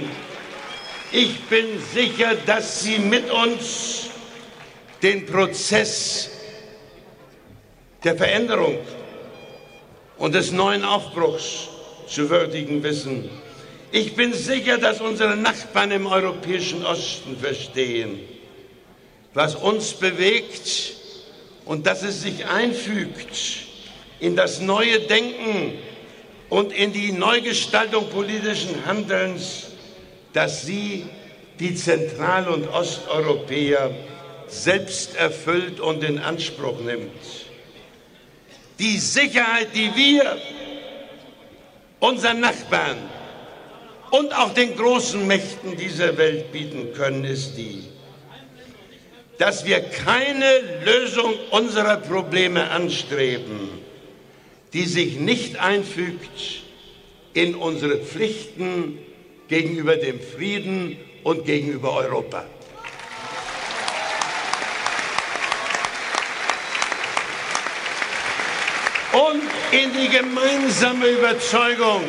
Ich 1.12 1.40
bin 1.44 1.66
sicher, 1.92 2.34
dass 2.46 2.82
sie 2.82 2.98
mit 2.98 3.30
uns 3.30 4.10
den 5.02 5.26
Prozess 5.26 6.30
der 8.04 8.16
Veränderung 8.16 8.78
und 10.18 10.34
des 10.34 10.52
neuen 10.52 10.84
Aufbruchs 10.84 11.68
zu 12.06 12.28
würdigen 12.30 12.82
wissen. 12.82 13.28
Ich 13.92 14.14
bin 14.14 14.32
sicher, 14.32 14.78
dass 14.78 15.00
unsere 15.00 15.36
Nachbarn 15.36 15.90
im 15.90 16.06
europäischen 16.06 16.84
Osten 16.84 17.36
verstehen, 17.36 18.20
was 19.34 19.54
uns 19.54 19.92
bewegt 19.92 20.94
und 21.64 21.86
dass 21.86 22.02
es 22.02 22.22
sich 22.22 22.46
einfügt 22.46 23.66
in 24.18 24.36
das 24.36 24.60
neue 24.60 25.00
Denken 25.00 25.78
und 26.48 26.72
in 26.72 26.92
die 26.92 27.12
Neugestaltung 27.12 28.08
politischen 28.10 28.84
Handelns, 28.86 29.68
dass 30.32 30.62
sie 30.62 31.06
die 31.58 31.74
Zentral- 31.74 32.48
und 32.48 32.68
Osteuropäer 32.68 33.90
selbst 34.48 35.14
erfüllt 35.14 35.78
und 35.78 36.02
in 36.02 36.18
Anspruch 36.18 36.80
nimmt. 36.80 37.12
Die 38.78 38.98
Sicherheit, 38.98 39.68
die 39.74 39.94
wir 39.94 40.38
unseren 42.00 42.40
Nachbarn 42.40 42.96
und 44.10 44.34
auch 44.34 44.52
den 44.54 44.74
großen 44.74 45.24
Mächten 45.26 45.76
dieser 45.76 46.16
Welt 46.16 46.50
bieten 46.50 46.92
können, 46.94 47.24
ist 47.24 47.56
die, 47.56 47.84
dass 49.40 49.64
wir 49.64 49.80
keine 49.80 50.60
Lösung 50.84 51.32
unserer 51.50 51.96
Probleme 51.96 52.70
anstreben, 52.70 53.70
die 54.74 54.84
sich 54.84 55.14
nicht 55.16 55.58
einfügt 55.58 56.62
in 57.32 57.54
unsere 57.54 57.96
Pflichten 57.96 58.98
gegenüber 59.48 59.96
dem 59.96 60.20
Frieden 60.20 60.98
und 61.24 61.46
gegenüber 61.46 61.94
Europa. 61.96 62.44
und 69.12 69.42
in 69.72 69.92
die 69.92 70.08
gemeinsame 70.08 71.08
Überzeugung, 71.08 72.04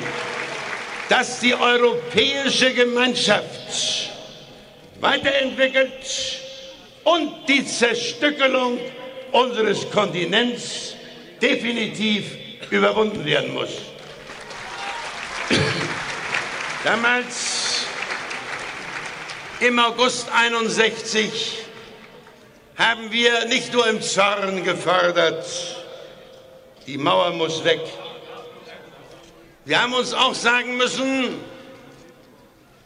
dass 1.10 1.40
die 1.40 1.56
europäische 1.56 2.76
Gemeinschaft 2.76 4.12
weiterentwickelt 5.00 6.41
und 7.04 7.48
die 7.48 7.66
Zerstückelung 7.66 8.80
unseres 9.32 9.90
Kontinents 9.90 10.96
definitiv 11.42 12.26
überwunden 12.70 13.26
werden 13.26 13.54
muss. 13.54 13.70
Damals 16.84 17.86
im 19.60 19.78
August 19.80 20.28
61 20.32 21.58
haben 22.78 23.12
wir 23.12 23.46
nicht 23.46 23.74
nur 23.74 23.88
im 23.88 24.02
Zorn 24.02 24.64
gefordert, 24.64 25.46
die 26.88 26.98
Mauer 26.98 27.32
muss 27.32 27.64
weg. 27.64 27.82
Wir 29.66 29.82
haben 29.82 29.94
uns 29.94 30.14
auch 30.14 30.34
sagen 30.34 30.78
müssen, 30.78 31.40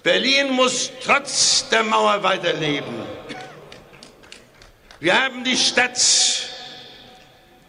Berlin 0.03 0.51
muss 0.51 0.91
trotz 1.03 1.69
der 1.69 1.83
Mauer 1.83 2.21
weiterleben. 2.21 3.14
Wir 4.99 5.21
haben 5.21 5.43
die 5.43 5.57
Stadt 5.57 5.99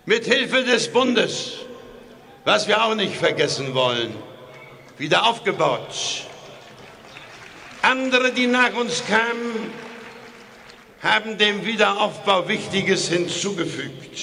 mit 0.05 0.25
Hilfe 0.27 0.63
des 0.63 0.93
Bundes, 0.93 1.55
was 2.45 2.69
wir 2.69 2.85
auch 2.85 2.95
nicht 2.95 3.17
vergessen 3.17 3.75
wollen, 3.75 4.15
wieder 4.97 5.27
aufgebaut. 5.27 6.25
Andere, 7.83 8.33
die 8.33 8.47
nach 8.47 8.75
uns 8.75 9.03
kamen, 9.07 9.73
haben 11.03 11.37
dem 11.37 11.67
Wiederaufbau 11.67 12.47
Wichtiges 12.49 13.09
hinzugefügt. 13.09 14.21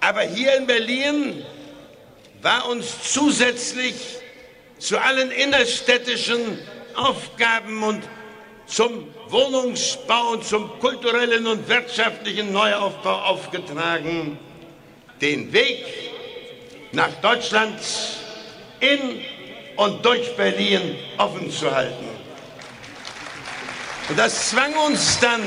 Aber 0.00 0.22
hier 0.22 0.56
in 0.56 0.66
Berlin 0.66 1.44
war 2.40 2.68
uns 2.68 3.12
zusätzlich 3.12 3.94
zu 4.78 4.98
allen 4.98 5.30
innerstädtischen 5.30 6.58
Aufgaben 6.94 7.82
und 7.82 8.02
zum 8.66 9.12
Wohnungsbau 9.28 10.32
und 10.32 10.44
zum 10.44 10.78
kulturellen 10.80 11.46
und 11.46 11.68
wirtschaftlichen 11.68 12.52
Neuaufbau 12.52 13.22
aufgetragen, 13.22 14.38
den 15.20 15.52
Weg 15.52 15.84
nach 16.92 17.12
Deutschland 17.20 17.78
in 18.80 19.20
und 19.76 20.04
durch 20.04 20.36
Berlin 20.36 20.96
offen 21.18 21.50
zu 21.50 21.70
halten. 21.74 22.08
Und 24.08 24.18
das 24.18 24.50
zwang 24.50 24.74
uns 24.86 25.18
dann 25.18 25.42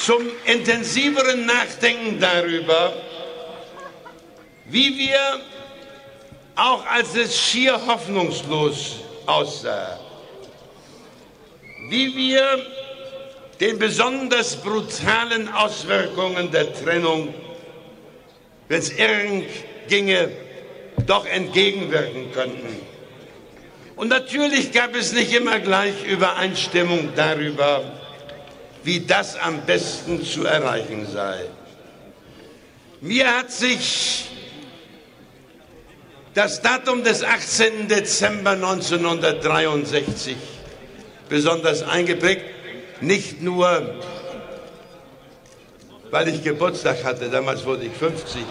zum 0.00 0.22
intensiveren 0.44 1.46
Nachdenken 1.46 2.18
darüber, 2.18 2.94
wie 4.66 4.98
wir, 4.98 5.40
auch 6.56 6.84
als 6.86 7.14
es 7.14 7.38
schier 7.38 7.74
hoffnungslos 7.86 8.96
aussah, 9.26 9.98
wie 11.88 12.14
wir 12.16 12.64
den 13.60 13.78
besonders 13.78 14.56
brutalen 14.56 15.48
Auswirkungen 15.48 16.50
der 16.50 16.72
Trennung, 16.74 17.32
wenn 18.68 18.78
es 18.78 18.90
irgend 18.90 19.46
ginge, 19.88 20.30
doch 21.06 21.26
entgegenwirken 21.26 22.32
könnten. 22.32 22.80
Und 23.96 24.08
natürlich 24.08 24.72
gab 24.72 24.94
es 24.96 25.12
nicht 25.12 25.32
immer 25.32 25.60
gleich 25.60 26.04
Übereinstimmung 26.04 27.10
darüber, 27.14 27.84
wie 28.82 29.00
das 29.00 29.36
am 29.36 29.62
besten 29.62 30.24
zu 30.24 30.44
erreichen 30.44 31.06
sei. 31.12 31.44
Mir 33.00 33.36
hat 33.36 33.52
sich 33.52 34.26
das 36.34 36.60
Datum 36.60 37.04
des 37.04 37.22
18. 37.22 37.86
Dezember 37.86 38.52
1963 38.52 40.36
besonders 41.28 41.82
eingeprägt, 41.82 42.44
nicht 43.00 43.42
nur, 43.42 43.94
weil 46.10 46.28
ich 46.28 46.42
Geburtstag 46.42 47.04
hatte, 47.04 47.28
damals 47.28 47.64
wurde 47.64 47.84
ich 47.84 47.92
50, 47.92 48.42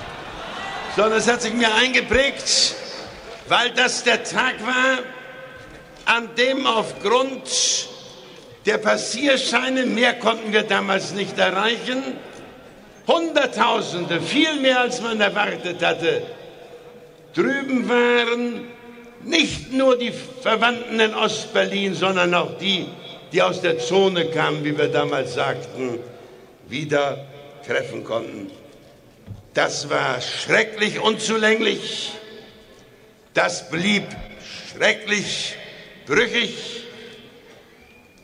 sondern 0.95 1.19
es 1.19 1.27
hat 1.27 1.41
sich 1.41 1.53
mir 1.53 1.73
eingeprägt, 1.73 2.75
weil 3.47 3.71
das 3.71 4.03
der 4.03 4.23
Tag 4.23 4.55
war, 4.65 4.99
an 6.05 6.29
dem 6.35 6.67
aufgrund 6.67 7.87
der 8.65 8.77
Passierscheine, 8.77 9.85
mehr 9.85 10.13
konnten 10.13 10.51
wir 10.53 10.63
damals 10.63 11.13
nicht 11.13 11.37
erreichen, 11.37 12.01
Hunderttausende, 13.07 14.21
viel 14.21 14.61
mehr 14.61 14.79
als 14.79 15.01
man 15.01 15.19
erwartet 15.19 15.83
hatte, 15.83 16.21
drüben 17.33 17.89
waren, 17.89 18.67
nicht 19.25 19.71
nur 19.71 19.97
die 19.97 20.11
Verwandten 20.41 20.99
in 20.99 21.13
Ostberlin, 21.13 21.95
sondern 21.95 22.33
auch 22.33 22.57
die, 22.57 22.87
die 23.31 23.41
aus 23.41 23.61
der 23.61 23.79
Zone 23.79 24.25
kamen, 24.25 24.63
wie 24.63 24.77
wir 24.77 24.87
damals 24.87 25.33
sagten, 25.33 25.99
wieder 26.67 27.25
treffen 27.65 28.03
konnten. 28.03 28.51
Das 29.53 29.89
war 29.89 30.19
schrecklich 30.21 30.99
unzulänglich, 30.99 32.11
das 33.33 33.69
blieb 33.69 34.03
schrecklich 34.71 35.55
brüchig, 36.05 36.83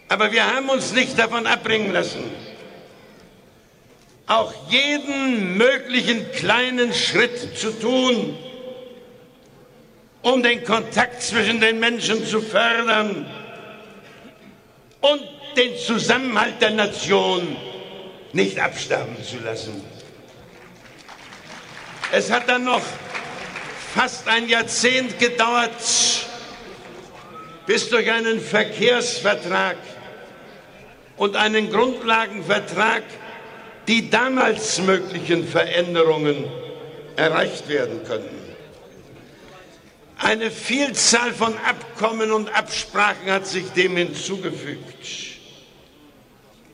aber 0.07 0.31
wir 0.31 0.45
haben 0.45 0.69
uns 0.69 0.91
nicht 0.93 1.17
davon 1.19 1.45
abbringen 1.45 1.91
lassen, 1.93 2.23
auch 4.25 4.53
jeden 4.69 5.57
möglichen 5.57 6.31
kleinen 6.31 6.93
Schritt 6.93 7.57
zu 7.57 7.71
tun, 7.79 8.37
um 10.21 10.43
den 10.43 10.63
Kontakt 10.63 11.21
zwischen 11.21 11.59
den 11.59 11.79
Menschen 11.79 12.25
zu 12.25 12.41
fördern 12.41 13.25
und 15.01 15.21
den 15.55 15.77
Zusammenhalt 15.77 16.61
der 16.61 16.71
Nation 16.71 17.55
nicht 18.33 18.59
absterben 18.59 19.15
zu 19.23 19.39
lassen. 19.39 19.83
Es 22.11 22.31
hat 22.31 22.49
dann 22.49 22.63
noch 22.63 22.81
fast 23.93 24.27
ein 24.27 24.47
Jahrzehnt 24.49 25.19
gedauert, 25.19 25.71
bis 27.65 27.89
durch 27.89 28.09
einen 28.11 28.39
Verkehrsvertrag 28.39 29.77
und 31.17 31.35
einen 31.35 31.69
Grundlagenvertrag 31.71 33.03
die 33.89 34.07
damals 34.07 34.79
möglichen 34.81 35.47
Veränderungen 35.47 36.45
erreicht 37.15 37.67
werden 37.67 38.03
könnten. 38.03 38.38
Eine 40.19 40.51
Vielzahl 40.51 41.33
von 41.33 41.57
Abkommen 41.59 42.31
und 42.31 42.53
Absprachen 42.53 43.31
hat 43.31 43.47
sich 43.47 43.69
dem 43.69 43.95
hinzugefügt. 43.95 45.07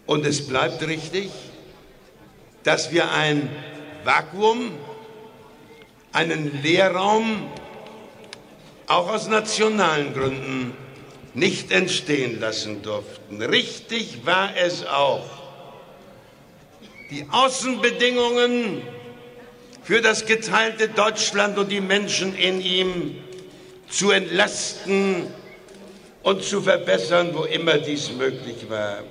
Und 0.08 0.26
es 0.26 0.48
bleibt 0.48 0.86
richtig, 0.88 1.30
dass 2.64 2.92
wir 2.92 3.12
ein 3.12 3.50
Vakuum, 4.04 4.72
einen 6.12 6.64
Leerraum 6.64 7.52
auch 8.88 9.10
aus 9.10 9.28
nationalen 9.28 10.14
Gründen 10.14 10.76
nicht 11.36 11.72
entstehen 11.72 12.40
lassen 12.40 12.82
durften. 12.82 13.42
Richtig 13.44 14.26
war 14.26 14.56
es 14.58 14.86
auch, 14.88 15.26
die 17.12 17.28
Außenbedingungen 17.30 18.82
für 19.84 20.02
das 20.02 20.26
geteilte 20.26 20.90
Deutschland 20.90 21.60
und 21.60 21.72
die 21.72 21.82
Menschen 21.82 22.36
in 22.36 22.60
ihm 22.62 23.18
zu 23.90 24.12
entlasten 24.12 25.28
und 26.24 26.44
zu 26.44 26.62
verbessern, 26.62 27.30
wo 27.34 27.44
immer 27.44 27.78
dies 27.78 28.12
möglich 28.12 28.70
war. 28.70 29.04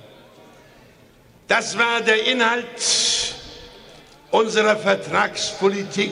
Das 1.47 1.77
war 1.77 2.01
der 2.01 2.25
Inhalt 2.27 2.65
unserer 4.31 4.75
Vertragspolitik, 4.75 6.11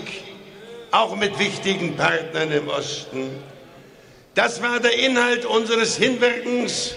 auch 0.91 1.16
mit 1.16 1.38
wichtigen 1.39 1.95
Partnern 1.95 2.51
im 2.51 2.68
Osten. 2.68 3.32
Das 4.36 4.61
war 4.61 4.80
der 4.80 4.97
Inhalt 4.97 5.45
unseres 5.45 5.97
Hinwirkens 5.97 6.95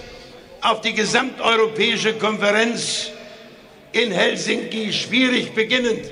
auf 0.61 0.81
die 0.81 0.95
gesamteuropäische 0.95 2.15
Konferenz 2.15 3.11
in 3.93 4.13
Helsinki, 4.13 4.93
schwierig 4.93 5.55
beginnend, 5.55 6.11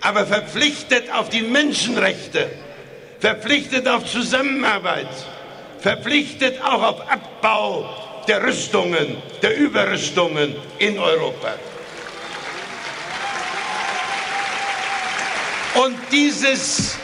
aber 0.00 0.26
verpflichtet 0.26 1.10
auf 1.12 1.30
die 1.30 1.42
Menschenrechte 1.42 2.50
verpflichtet 3.24 3.88
auf 3.88 4.04
Zusammenarbeit, 4.04 5.08
verpflichtet 5.80 6.60
auch 6.62 6.82
auf 6.82 7.10
Abbau 7.10 7.88
der 8.28 8.42
Rüstungen, 8.42 9.16
der 9.40 9.56
Überrüstungen 9.56 10.54
in 10.78 10.98
Europa. 10.98 11.54
Und 15.76 15.96
dieses 16.12 16.98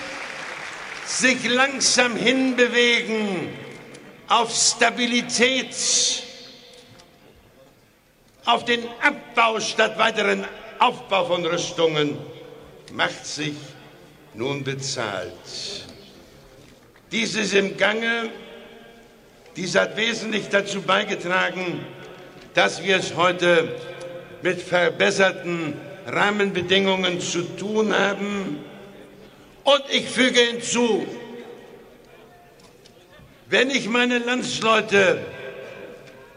sich 1.07 1.43
langsam 1.49 2.14
hinbewegen 2.16 3.57
auf 4.29 4.55
Stabilität, 4.55 5.75
auf 8.45 8.66
den 8.66 8.87
Abbau 9.01 9.59
statt 9.59 9.97
weiteren 9.97 10.45
Aufbau 10.81 11.25
von 11.25 11.47
Rüstungen, 11.47 12.18
macht 12.93 13.25
sich 13.25 13.55
nun 14.35 14.62
bezahlt. 14.62 15.89
Dies 17.13 17.35
ist 17.35 17.55
im 17.55 17.77
Gange. 17.77 18.31
Dies 19.57 19.75
hat 19.75 19.97
wesentlich 19.97 20.49
dazu 20.49 20.81
beigetragen, 20.83 21.85
dass 22.55 22.85
wir 22.85 22.97
es 22.97 23.17
heute 23.17 23.69
mit 24.43 24.63
verbesserten 24.63 25.75
Rahmenbedingungen 26.07 27.21
zu 27.21 27.43
tun 27.57 27.93
haben. 27.93 28.61
Und 29.65 29.83
ich 29.91 30.09
füge 30.09 30.41
hinzu, 30.41 31.05
wenn 33.49 33.71
ich 33.71 33.89
meine 33.89 34.19
Landsleute 34.19 35.19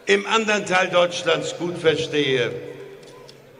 im 0.08 0.26
anderen 0.26 0.66
Teil 0.66 0.90
Deutschlands 0.90 1.56
gut 1.58 1.78
verstehe, 1.78 2.52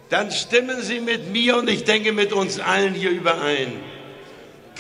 dann 0.10 0.32
stimmen 0.32 0.82
sie 0.82 1.00
mit 1.00 1.32
mir 1.32 1.58
und 1.58 1.70
ich 1.70 1.84
denke 1.84 2.12
mit 2.12 2.34
uns 2.34 2.60
allen 2.60 2.96
hier 2.96 3.12
überein 3.12 3.93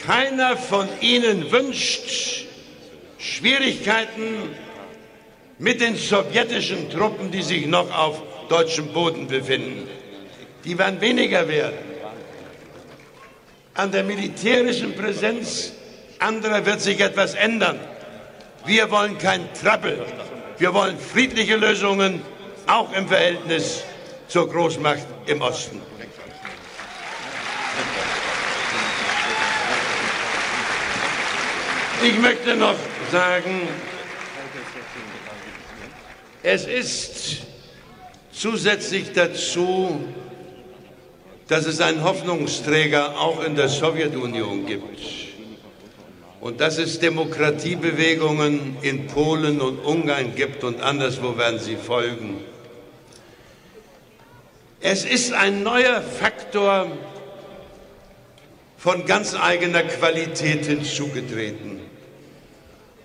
keiner 0.05 0.57
von 0.57 0.87
Ihnen 1.01 1.51
wünscht 1.51 2.45
Schwierigkeiten 3.17 4.49
mit 5.59 5.81
den 5.81 5.95
sowjetischen 5.95 6.89
Truppen, 6.89 7.31
die 7.31 7.41
sich 7.41 7.65
noch 7.65 7.95
auf 7.97 8.21
deutschem 8.49 8.87
Boden 8.87 9.27
befinden. 9.27 9.87
Die 10.65 10.77
werden 10.77 10.99
weniger 11.01 11.47
werden. 11.47 11.77
An 13.75 13.91
der 13.91 14.03
militärischen 14.03 14.95
Präsenz 14.95 15.73
anderer 16.19 16.65
wird 16.65 16.81
sich 16.81 16.99
etwas 16.99 17.33
ändern. 17.33 17.79
Wir 18.65 18.91
wollen 18.91 19.17
kein 19.17 19.53
Trappel. 19.53 20.05
Wir 20.57 20.73
wollen 20.73 20.97
friedliche 20.97 21.55
Lösungen, 21.55 22.21
auch 22.67 22.93
im 22.93 23.07
Verhältnis 23.07 23.83
zur 24.27 24.49
Großmacht 24.49 25.05
im 25.25 25.41
Osten. 25.41 25.81
Ich 32.05 32.19
möchte 32.19 32.57
noch 32.57 32.75
sagen, 33.13 33.61
es 36.41 36.65
ist 36.65 37.37
zusätzlich 38.33 39.13
dazu, 39.13 40.03
dass 41.47 41.65
es 41.65 41.79
einen 41.79 42.03
Hoffnungsträger 42.03 43.17
auch 43.17 43.41
in 43.45 43.55
der 43.55 43.69
Sowjetunion 43.69 44.65
gibt 44.65 44.99
und 46.41 46.59
dass 46.59 46.77
es 46.77 46.99
Demokratiebewegungen 46.99 48.75
in 48.81 49.07
Polen 49.07 49.61
und 49.61 49.79
Ungarn 49.79 50.35
gibt 50.35 50.65
und 50.65 50.81
anderswo 50.81 51.37
werden 51.37 51.59
sie 51.59 51.77
folgen. 51.77 52.43
Es 54.81 55.05
ist 55.05 55.31
ein 55.31 55.63
neuer 55.63 56.01
Faktor 56.01 56.91
von 58.77 59.05
ganz 59.05 59.35
eigener 59.35 59.83
Qualität 59.83 60.65
hinzugetreten 60.65 61.82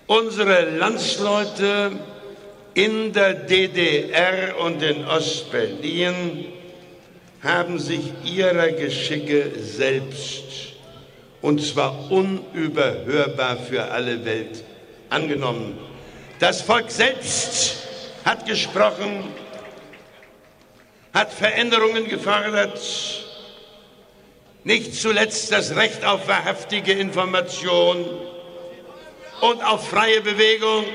unsere 0.09 0.61
Landsleute 0.71 1.91
in 2.73 3.13
der 3.13 3.35
DDR 3.35 4.57
und 4.59 4.81
in 4.81 5.05
Ostberlin 5.05 6.45
haben 7.43 7.77
sich 7.77 8.11
ihrer 8.25 8.71
Geschicke 8.71 9.51
selbst, 9.59 10.73
und 11.43 11.63
zwar 11.63 12.11
unüberhörbar 12.11 13.57
für 13.57 13.83
alle 13.83 14.25
Welt, 14.25 14.63
angenommen. 15.11 15.77
Das 16.39 16.63
Volk 16.63 16.89
selbst 16.89 17.87
hat 18.25 18.47
gesprochen, 18.47 19.25
hat 21.13 21.31
Veränderungen 21.31 22.07
gefordert, 22.07 22.81
nicht 24.63 24.95
zuletzt 24.95 25.51
das 25.51 25.75
Recht 25.75 26.03
auf 26.03 26.27
wahrhaftige 26.27 26.93
Information, 26.93 28.05
und 29.41 29.63
auf 29.63 29.89
freie 29.89 30.21
Bewegung 30.21 30.85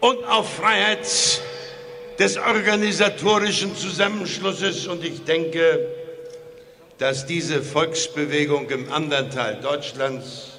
und 0.00 0.24
auf 0.24 0.56
Freiheit 0.56 1.06
des 2.18 2.36
organisatorischen 2.36 3.76
Zusammenschlusses. 3.76 4.86
Und 4.86 5.04
ich 5.04 5.24
denke, 5.24 5.88
dass 6.98 7.26
diese 7.26 7.62
Volksbewegung 7.62 8.70
im 8.70 8.92
anderen 8.92 9.30
Teil 9.30 9.60
Deutschlands 9.60 10.58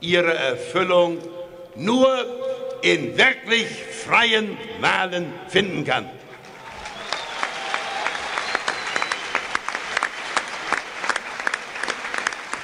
ihre 0.00 0.34
Erfüllung 0.34 1.18
nur 1.74 2.08
in 2.82 3.16
wirklich 3.16 3.66
freien 4.04 4.56
Wahlen 4.80 5.32
finden 5.48 5.84
kann. 5.84 6.08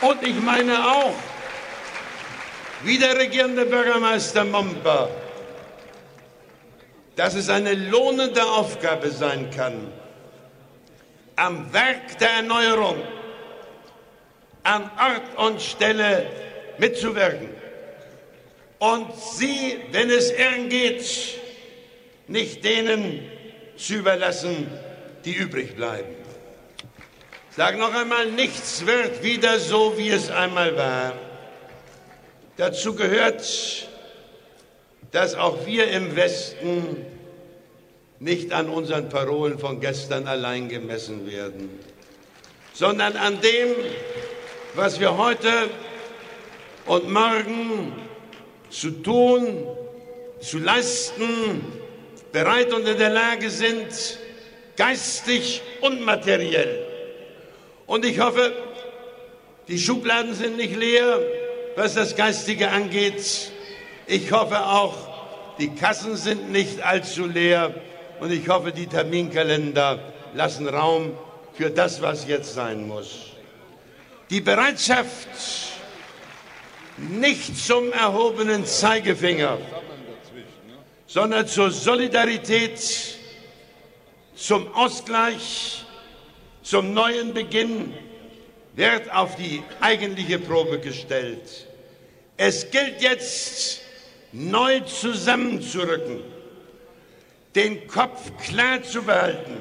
Und 0.01 0.23
ich 0.23 0.39
meine 0.41 0.87
auch, 0.87 1.15
wie 2.85 2.99
der 2.99 3.19
regierende 3.19 3.65
Bürgermeister 3.65 4.45
Momper, 4.45 5.09
dass 7.17 7.35
es 7.35 7.49
eine 7.49 7.75
lohnende 7.75 8.45
Aufgabe 8.45 9.11
sein 9.11 9.51
kann, 9.51 9.93
am 11.37 11.73
Werk 11.73 12.19
der 12.19 12.31
Erneuerung 12.31 13.03
an 14.63 14.91
Ort 14.99 15.39
und 15.49 15.63
Stelle 15.63 16.27
mitzuwirken 16.79 17.49
und 18.79 19.15
sie, 19.15 19.79
wenn 19.93 20.11
es 20.11 20.31
irgend 20.31 20.71
geht, 20.71 21.05
nicht 22.27 22.65
denen 22.65 23.29
zu 23.77 23.95
überlassen, 23.95 24.67
die 25.25 25.33
übrig 25.33 25.77
bleiben. 25.77 26.15
Ich 27.51 27.57
sage 27.57 27.79
noch 27.79 27.95
einmal, 27.95 28.27
nichts 28.33 28.85
wird 28.85 29.23
wieder 29.23 29.59
so, 29.59 29.97
wie 29.97 30.11
es 30.11 30.31
einmal 30.31 30.77
war. 30.77 31.13
Dazu 32.57 32.95
gehört, 32.95 33.89
dass 35.11 35.35
auch 35.35 35.67
wir 35.67 35.89
im 35.89 36.15
Westen 36.15 37.05
nicht 38.21 38.53
an 38.53 38.69
unseren 38.69 39.09
Parolen 39.09 39.59
von 39.59 39.81
gestern 39.81 40.29
allein 40.29 40.69
gemessen 40.69 41.29
werden, 41.29 41.69
sondern 42.73 43.17
an 43.17 43.41
dem, 43.41 43.75
was 44.75 45.01
wir 45.01 45.17
heute 45.17 45.51
und 46.87 47.11
morgen 47.11 47.93
zu 48.71 48.91
tun, 49.03 49.67
zu 50.41 50.59
leisten, 50.59 51.61
bereit 52.31 52.73
und 52.73 52.87
in 52.87 52.99
der 52.99 53.11
Lage 53.11 53.51
sind, 53.51 54.19
geistig 54.77 55.61
und 55.81 56.05
materiell. 56.05 56.87
Und 57.87 58.05
ich 58.05 58.21
hoffe, 58.21 58.53
die 59.67 59.79
Schubladen 59.79 60.35
sind 60.35 60.57
nicht 60.57 60.77
leer, 60.77 61.21
was 61.77 61.95
das 61.95 62.17
Geistige 62.17 62.71
angeht. 62.71 63.51
Ich 64.07 64.33
hoffe 64.33 64.67
auch, 64.67 64.95
die 65.59 65.75
Kassen 65.75 66.17
sind 66.17 66.51
nicht 66.51 66.83
allzu 66.83 67.27
leer. 67.27 67.75
Und 68.21 68.33
ich 68.33 68.49
hoffe, 68.49 68.73
die 68.73 68.87
Terminkalender 68.87 69.99
lassen 70.35 70.69
Raum 70.69 71.17
für 71.55 71.71
das, 71.71 72.01
was 72.01 72.27
jetzt 72.27 72.55
sein 72.55 72.87
muss. 72.87 73.31
Die 74.31 74.41
Bereitschaft, 74.41 75.29
nicht 76.97 77.57
zum 77.57 77.93
erhobenen 77.93 78.65
Zeigefinger, 78.65 79.59
sondern 81.07 81.47
zur 81.47 81.71
Solidarität, 81.71 82.81
zum 84.35 84.73
Ausgleich, 84.75 85.85
zum 86.63 86.95
neuen 86.95 87.35
Beginn 87.35 87.93
wird 88.75 89.13
auf 89.13 89.37
die 89.37 89.63
eigentliche 89.81 90.39
Probe 90.39 90.81
gestellt. 90.81 91.64
Es 92.37 92.71
gilt 92.71 93.01
jetzt, 93.01 93.81
neu 94.33 94.81
zusammenzurücken, 94.81 96.23
den 97.55 97.87
Kopf 97.87 98.33
klar 98.45 98.83
zu 98.83 99.03
behalten 99.03 99.57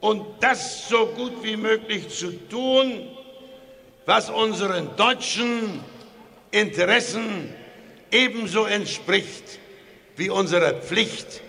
und 0.00 0.24
das 0.40 0.88
so 0.88 1.06
gut 1.06 1.42
wie 1.42 1.56
möglich 1.56 2.08
zu 2.08 2.32
tun, 2.48 3.08
was 4.06 4.30
unseren 4.30 4.96
deutschen 4.96 5.80
Interessen 6.50 7.52
ebenso 8.10 8.64
entspricht 8.64 9.58
wie 10.16 10.30
unserer 10.30 10.74
Pflicht 10.74 11.42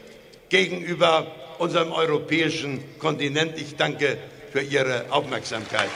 gegenüber 0.49 1.27
unserem 1.59 1.91
europäischen 1.91 2.83
Kontinent. 2.99 3.57
Ich 3.57 3.75
danke 3.75 4.17
für 4.51 4.61
Ihre 4.61 5.05
Aufmerksamkeit. 5.11 5.89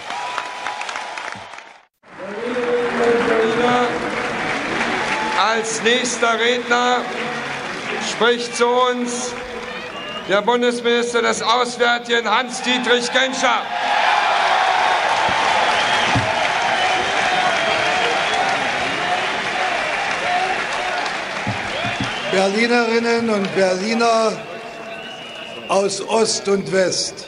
Als 5.60 5.84
nächster 5.84 6.40
Redner 6.40 7.02
spricht 8.10 8.56
zu 8.56 8.66
uns 8.66 9.34
der 10.30 10.42
Bundesminister 10.42 11.22
des 11.22 11.42
Auswärtigen 11.42 12.30
Hans-Dietrich 12.30 13.12
Genscher. 13.12 13.62
Berlinerinnen 22.32 23.30
und 23.30 23.54
Berliner 23.54 24.32
aus 25.68 26.02
Ost 26.08 26.48
und 26.48 26.72
West, 26.72 27.28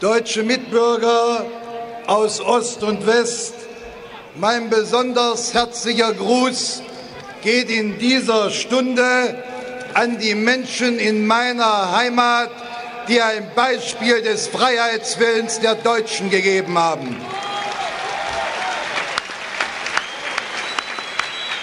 deutsche 0.00 0.42
Mitbürger 0.42 1.46
aus 2.08 2.40
Ost 2.40 2.82
und 2.82 3.06
West, 3.06 3.54
mein 4.34 4.68
besonders 4.68 5.54
herzlicher 5.54 6.12
Gruß 6.12 6.82
geht 7.44 7.68
in 7.68 7.98
dieser 7.98 8.50
Stunde 8.50 9.42
an 9.92 10.18
die 10.18 10.34
Menschen 10.34 10.98
in 10.98 11.26
meiner 11.26 11.94
Heimat, 11.94 12.50
die 13.06 13.20
ein 13.20 13.50
Beispiel 13.54 14.22
des 14.22 14.48
Freiheitswillens 14.48 15.60
der 15.60 15.74
Deutschen 15.74 16.30
gegeben 16.30 16.78
haben. 16.78 17.20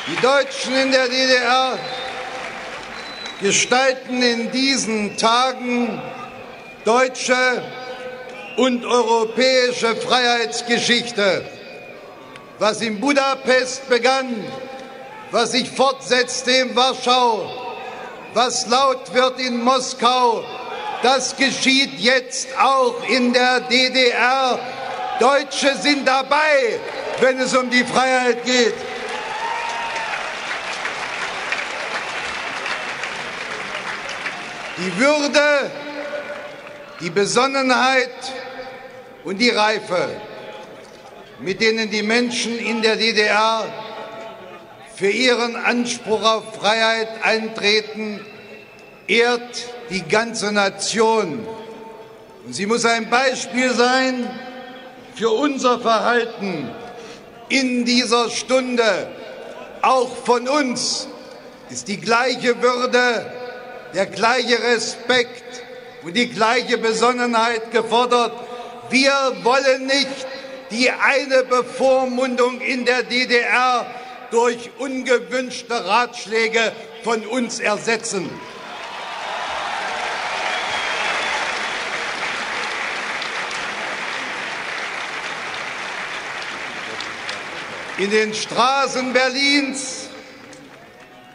Die 0.08 0.22
Deutschen 0.22 0.76
in 0.76 0.92
der 0.92 1.08
DDR 1.08 1.80
gestalten 3.42 4.22
in 4.22 4.52
diesen 4.52 5.18
Tagen 5.18 6.00
deutsche 6.86 7.64
und 8.58 8.86
europäische 8.86 9.96
Freiheitsgeschichte. 9.96 11.44
Was 12.60 12.82
in 12.82 13.00
Budapest 13.00 13.90
begann, 13.90 14.46
was 15.32 15.52
sich 15.52 15.70
fortsetzte 15.70 16.52
in 16.52 16.76
Warschau, 16.76 17.50
was 18.34 18.68
laut 18.68 19.14
wird 19.14 19.40
in 19.40 19.64
Moskau, 19.64 20.44
das 21.02 21.36
geschieht 21.36 22.00
jetzt 22.00 22.48
auch 22.60 23.04
in 23.08 23.34
der 23.34 23.62
DDR. 23.62 24.60
Deutsche 25.20 25.76
sind 25.78 26.08
dabei, 26.08 26.80
wenn 27.20 27.40
es 27.40 27.56
um 27.56 27.70
die 27.70 27.84
Freiheit 27.84 28.44
geht. 28.44 28.74
die 34.78 35.00
Würde, 35.00 35.72
die 37.02 37.10
Besonnenheit 37.10 38.10
und 39.24 39.38
die 39.38 39.50
Reife, 39.50 40.10
mit 41.40 41.62
denen 41.62 41.90
die 41.90 42.02
Menschen 42.02 42.58
in 42.58 42.82
der 42.82 42.96
DDR 42.96 43.66
für 45.02 45.10
ihren 45.10 45.56
Anspruch 45.56 46.22
auf 46.22 46.58
Freiheit 46.58 47.08
eintreten, 47.24 48.24
ehrt 49.08 49.66
die 49.90 50.04
ganze 50.04 50.52
Nation. 50.52 51.40
Und 52.46 52.54
sie 52.54 52.68
muss 52.68 52.86
ein 52.86 53.10
Beispiel 53.10 53.74
sein 53.74 54.30
für 55.16 55.32
unser 55.32 55.80
Verhalten 55.80 56.70
in 57.50 57.84
dieser 57.84 58.30
Stunde. 58.30 59.08
Auch 59.82 60.16
von 60.18 60.48
uns 60.48 61.08
ist 61.72 61.88
die 61.88 62.00
gleiche 62.00 62.62
Würde 62.62 63.26
der 63.96 64.06
gleiche 64.06 64.62
Respekt 64.62 65.64
und 66.04 66.16
die 66.16 66.30
gleiche 66.30 66.78
Besonnenheit 66.78 67.72
gefordert. 67.72 68.34
Wir 68.92 69.14
wollen 69.42 69.88
nicht 69.88 70.28
die 70.70 70.92
eine 70.92 71.44
Bevormundung 71.46 72.62
in 72.62 72.86
der 72.86 73.02
DDR 73.02 73.88
durch 74.32 74.72
ungewünschte 74.80 75.86
Ratschläge 75.86 76.72
von 77.04 77.26
uns 77.28 77.60
ersetzen. 77.60 78.30
In 87.98 88.10
den 88.10 88.34
Straßen 88.34 89.14
Berlins 89.14 90.10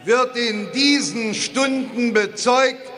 wird 0.03 0.35
in 0.35 0.71
diesen 0.73 1.33
Stunden 1.33 2.13
bezeugt, 2.13 2.91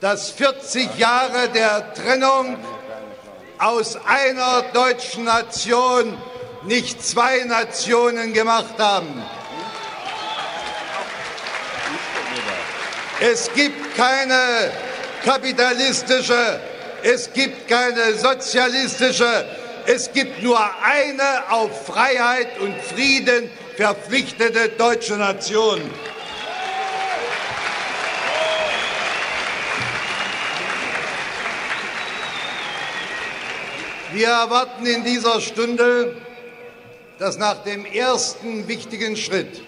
dass 0.00 0.30
40 0.32 0.98
Jahre 0.98 1.48
der 1.48 1.94
Trennung 1.94 2.56
aus 3.58 3.96
einer 4.04 4.62
deutschen 4.74 5.24
Nation 5.24 6.18
nicht 6.68 7.04
zwei 7.04 7.44
Nationen 7.44 8.32
gemacht 8.32 8.78
haben. 8.78 9.08
Es 13.20 13.50
gibt 13.52 13.96
keine 13.96 14.70
kapitalistische, 15.24 16.60
es 17.02 17.32
gibt 17.32 17.68
keine 17.68 18.14
sozialistische, 18.14 19.44
es 19.86 20.12
gibt 20.12 20.42
nur 20.42 20.60
eine 20.82 21.50
auf 21.50 21.86
Freiheit 21.86 22.60
und 22.60 22.76
Frieden 22.80 23.50
verpflichtete 23.76 24.68
deutsche 24.68 25.16
Nation. 25.16 25.80
Wir 34.12 34.28
erwarten 34.28 34.86
in 34.86 35.04
dieser 35.04 35.40
Stunde, 35.40 36.16
dass 37.18 37.36
nach 37.36 37.64
dem 37.64 37.84
ersten 37.84 38.68
wichtigen 38.68 39.16
Schritt, 39.16 39.62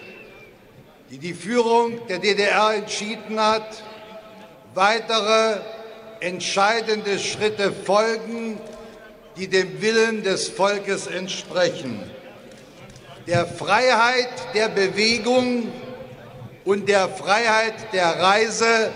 die 1.09 1.17
die 1.17 1.33
Führung 1.33 2.07
der 2.07 2.19
DDR 2.19 2.73
entschieden 2.75 3.39
hat, 3.39 3.83
weitere 4.73 5.59
entscheidende 6.21 7.19
Schritte 7.19 7.73
folgen, 7.73 8.57
die 9.35 9.47
dem 9.47 9.81
Willen 9.81 10.23
des 10.23 10.47
Volkes 10.47 11.07
entsprechen. 11.07 12.01
Der 13.27 13.45
Freiheit 13.45 14.29
der 14.53 14.69
Bewegung 14.69 15.71
und 16.63 16.87
der 16.87 17.09
Freiheit 17.09 17.93
der 17.93 18.19
Reise 18.19 18.91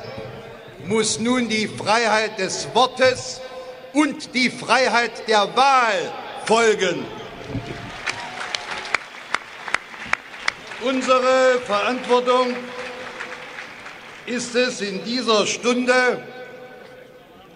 muss 0.85 1.19
nun 1.19 1.49
die 1.49 1.67
Freiheit 1.67 2.39
des 2.39 2.67
Wortes 2.73 3.41
und 3.93 4.33
die 4.33 4.49
Freiheit 4.49 5.27
der 5.27 5.55
Wahl 5.55 6.13
folgen. 6.45 7.05
Unsere 10.85 11.59
Verantwortung 11.65 12.55
ist 14.27 14.53
es 14.53 14.81
in 14.81 15.03
dieser 15.03 15.47
Stunde, 15.47 16.21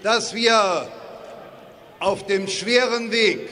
dass 0.02 0.34
wir 0.34 0.88
auf 2.00 2.26
dem 2.26 2.48
schweren 2.48 3.12
Weg, 3.12 3.50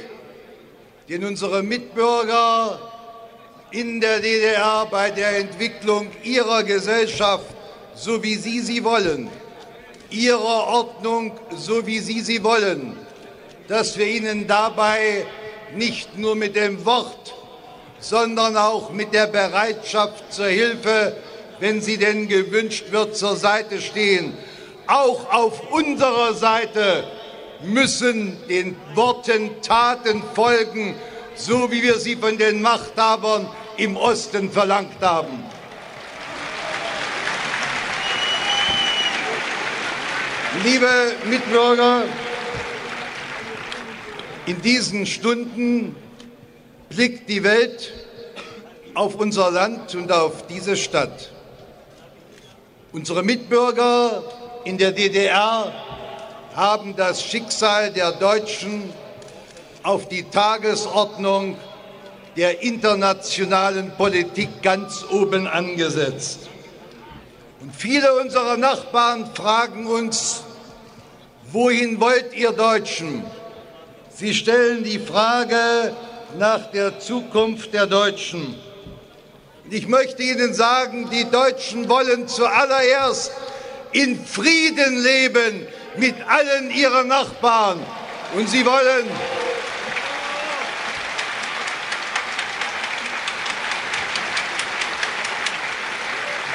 den 1.07 1.23
unsere 1.23 1.61
Mitbürger 1.61 2.79
in 3.69 4.01
der 4.01 4.19
DDR 4.19 4.87
bei 4.89 5.11
der 5.11 5.37
Entwicklung 5.37 6.07
ihrer 6.23 6.63
Gesellschaft, 6.63 7.45
so 7.93 8.23
wie 8.23 8.33
sie 8.33 8.61
sie 8.61 8.83
wollen, 8.83 9.29
ihrer 10.09 10.67
Ordnung, 10.69 11.39
so 11.55 11.85
wie 11.85 11.99
Sie 11.99 12.21
sie 12.21 12.43
wollen, 12.43 12.97
dass 13.67 13.95
wir 13.95 14.07
Ihnen 14.07 14.47
dabei 14.47 15.23
nicht 15.75 16.17
nur 16.17 16.35
mit 16.35 16.55
dem 16.55 16.83
Wort, 16.83 17.35
sondern 18.09 18.55
auch 18.55 18.91
mit 18.91 19.13
der 19.13 19.27
Bereitschaft 19.27 20.31
zur 20.31 20.47
Hilfe, 20.47 21.17
wenn 21.59 21.81
sie 21.81 21.97
denn 21.97 22.29
gewünscht 22.29 22.85
wird, 22.91 23.17
zur 23.17 23.35
Seite 23.35 23.81
stehen. 23.81 24.37
Auch 24.87 25.33
auf 25.33 25.71
unserer 25.71 26.33
Seite 26.33 27.03
müssen 27.61 28.37
den 28.47 28.77
Worten 28.93 29.61
Taten 29.61 30.23
folgen, 30.35 30.95
so 31.35 31.69
wie 31.69 31.83
wir 31.83 31.99
sie 31.99 32.15
von 32.15 32.37
den 32.37 32.61
Machthabern 32.61 33.49
im 33.75 33.97
Osten 33.97 34.51
verlangt 34.51 35.01
haben. 35.01 35.43
Liebe 40.63 40.89
Mitbürger, 41.29 42.03
in 44.45 44.61
diesen 44.61 45.05
Stunden 45.05 45.95
blickt 46.89 47.29
die 47.29 47.43
Welt 47.43 47.91
auf 48.97 49.13
unser 49.13 49.51
Land 49.51 49.93
und 49.93 50.11
auf 50.11 50.47
diese 50.47 50.75
Stadt. 50.75 51.31
Unsere 52.91 53.21
Mitbürger 53.21 54.23
in 54.63 54.79
der 54.79 54.91
DDR 54.91 55.71
haben 56.55 56.95
das 56.95 57.23
Schicksal 57.23 57.91
der 57.91 58.13
Deutschen 58.13 58.91
auf 59.83 60.09
die 60.09 60.23
Tagesordnung 60.23 61.57
der 62.35 62.63
internationalen 62.63 63.91
Politik 63.91 64.63
ganz 64.63 65.05
oben 65.11 65.45
angesetzt. 65.45 66.49
Und 67.61 67.75
viele 67.75 68.19
unserer 68.19 68.57
Nachbarn 68.57 69.29
fragen 69.35 69.85
uns, 69.85 70.41
Wohin 71.49 72.01
wollt 72.01 72.35
ihr 72.35 72.51
Deutschen? 72.51 73.23
Sie 74.09 74.33
stellen 74.33 74.83
die 74.83 74.99
Frage 74.99 75.93
nach 76.37 76.71
der 76.71 76.99
Zukunft 76.99 77.73
der 77.73 77.85
Deutschen. 77.85 78.66
Ich 79.69 79.87
möchte 79.87 80.23
Ihnen 80.23 80.53
sagen, 80.53 81.09
die 81.09 81.29
Deutschen 81.29 81.89
wollen 81.89 82.27
zuallererst 82.29 83.33
in 83.91 84.23
Frieden 84.25 85.03
leben 85.03 85.67
mit 85.97 86.15
allen 86.25 86.71
ihren 86.71 87.09
Nachbarn. 87.09 87.85
Und 88.35 88.47
sie 88.49 88.65
wollen 88.65 89.09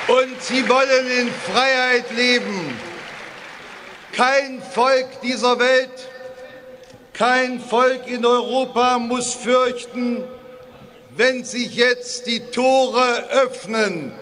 und 0.08 0.42
sie 0.42 0.68
wollen 0.68 1.06
in 1.20 1.30
Freiheit 1.52 2.10
leben. 2.12 2.78
Kein 4.12 4.62
Volk 4.62 5.20
dieser 5.22 5.58
Welt, 5.58 6.08
kein 7.12 7.60
Volk 7.60 8.06
in 8.06 8.24
Europa 8.24 8.98
muss 8.98 9.34
fürchten, 9.34 10.24
wenn 11.16 11.44
sich 11.44 11.74
jetzt 11.74 12.26
die 12.26 12.40
Tore 12.40 13.28
öffnen 13.30 14.12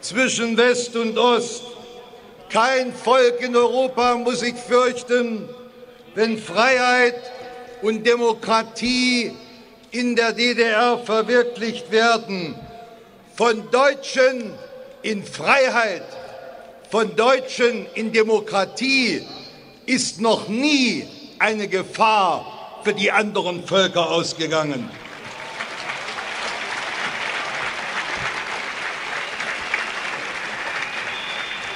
zwischen 0.00 0.56
West 0.56 0.96
und 0.96 1.18
Ost. 1.18 1.62
Kein 2.50 2.94
Volk 2.94 3.40
in 3.40 3.54
Europa 3.54 4.14
muss 4.16 4.40
sich 4.40 4.54
fürchten, 4.54 5.48
wenn 6.14 6.38
Freiheit 6.38 7.20
und 7.82 8.06
Demokratie 8.06 9.32
in 9.90 10.16
der 10.16 10.32
DDR 10.32 10.98
verwirklicht 10.98 11.90
werden. 11.90 12.54
Von 13.34 13.70
Deutschen 13.70 14.52
in 15.02 15.22
Freiheit, 15.24 16.02
von 16.90 17.14
Deutschen 17.14 17.86
in 17.94 18.12
Demokratie 18.12 19.22
ist 19.84 20.20
noch 20.20 20.48
nie 20.48 21.06
eine 21.38 21.68
Gefahr 21.68 22.80
für 22.84 22.94
die 22.94 23.12
anderen 23.12 23.64
Völker 23.66 24.10
ausgegangen. 24.10 24.90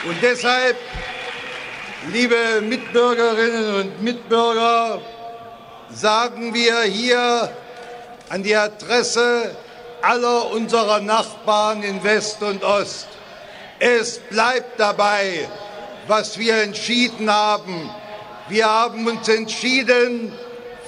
Und 0.05 0.21
deshalb, 0.21 0.77
liebe 2.13 2.61
Mitbürgerinnen 2.61 3.75
und 3.77 4.03
Mitbürger, 4.03 5.01
sagen 5.95 6.53
wir 6.53 6.81
hier 6.83 7.49
an 8.29 8.43
die 8.43 8.57
Adresse 8.57 9.55
aller 10.01 10.51
unserer 10.51 10.99
Nachbarn 10.99 11.85
in 11.85 12.03
West 12.03 12.43
und 12.43 12.65
Ost, 12.65 13.07
es 13.79 14.19
bleibt 14.19 14.81
dabei, 14.81 15.49
was 16.09 16.37
wir 16.37 16.57
entschieden 16.63 17.33
haben. 17.33 17.89
Wir 18.49 18.69
haben 18.69 19.07
uns 19.07 19.29
entschieden 19.29 20.33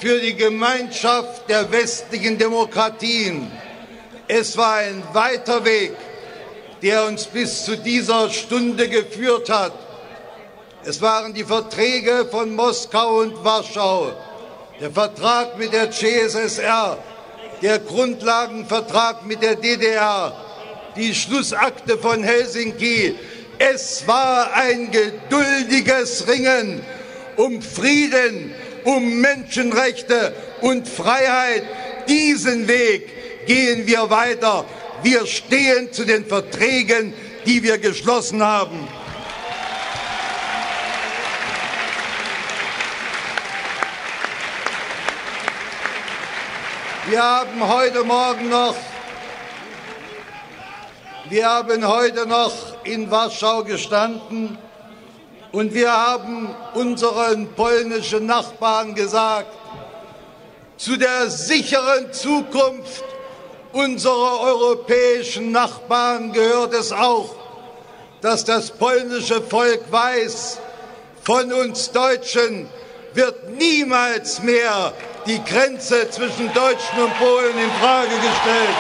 für 0.01 0.19
die 0.19 0.35
Gemeinschaft 0.35 1.49
der 1.49 1.71
westlichen 1.71 2.37
Demokratien. 2.37 3.49
Es 4.27 4.57
war 4.57 4.75
ein 4.77 5.05
weiter 5.13 5.65
Weg, 5.65 5.93
der 6.85 7.07
uns 7.07 7.25
bis 7.25 7.65
zu 7.65 7.79
dieser 7.79 8.29
Stunde 8.29 8.91
geführt 8.91 9.49
hat. 9.49 9.73
Es 10.85 11.01
waren 11.01 11.33
die 11.33 11.45
Verträge 11.45 12.29
von 12.31 12.55
Moskau 12.55 13.21
und 13.21 13.43
Warschau, 13.43 14.13
der 14.79 14.91
Vertrag 14.91 15.57
mit 15.57 15.73
der 15.73 15.91
CSSR, 15.91 16.99
der 17.63 17.79
Grundlagenvertrag 17.79 19.25
mit 19.25 19.43
der 19.43 19.57
DDR, 19.57 20.37
die 20.95 21.15
Schlussakte 21.15 21.97
von 21.97 22.23
Helsinki. 22.23 23.17
Es 23.57 24.07
war 24.07 24.53
ein 24.53 24.91
geduldiges 24.91 26.29
Ringen 26.29 26.83
um 27.37 27.63
Frieden, 27.63 28.55
um 28.85 29.23
Menschenrechte 29.23 30.35
und 30.61 30.87
Freiheit. 30.87 31.63
Diesen 32.09 32.69
Weg 32.69 33.47
gehen 33.47 33.87
wir 33.87 34.11
weiter. 34.11 34.67
Wir 35.05 35.27
stehen 35.27 35.93
zu 35.93 36.07
den 36.07 36.25
Verträgen, 36.25 37.13
die 37.45 37.63
wir 37.63 37.77
geschlossen 37.77 38.43
haben. 38.43 38.89
Wir 47.07 47.23
haben 47.23 47.69
heute 47.69 48.03
Morgen 48.03 48.49
noch, 48.49 48.75
wir 51.29 51.51
haben 51.51 51.87
heute 51.87 52.25
noch 52.27 52.83
in 52.85 53.11
Warschau 53.11 53.63
gestanden 53.63 54.57
und 55.53 55.75
wir 55.75 55.93
haben 55.93 56.49
unseren 56.73 57.53
polnischen 57.53 58.25
Nachbarn 58.25 58.95
gesagt, 58.95 59.53
zu 60.79 60.97
der 60.97 61.29
sicheren 61.29 62.11
Zukunft 62.11 63.05
unserer 63.75 64.41
europäischen 64.41 65.53
Nachbarn 65.53 66.33
gehört 66.33 66.73
es 66.75 66.93
auch, 66.93 67.35
dass 68.21 68.45
das 68.45 68.71
polnische 68.71 69.43
Volk 69.43 69.81
weiß, 69.91 70.59
von 71.23 71.53
uns 71.53 71.91
Deutschen 71.91 72.69
wird 73.15 73.51
niemals 73.51 74.43
mehr 74.43 74.93
die 75.27 75.43
Grenze 75.43 76.09
zwischen 76.11 76.53
Deutschen 76.53 77.03
und 77.03 77.19
Polen 77.19 77.59
in 77.59 77.71
Frage 77.81 78.15
gestellt. 78.15 78.77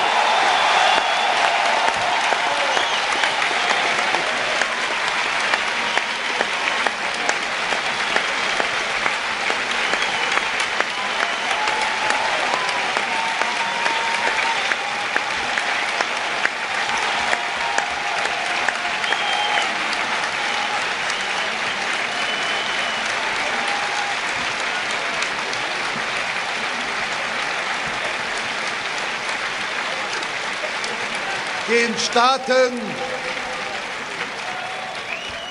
Den 31.68 31.96
Staaten, 31.98 32.80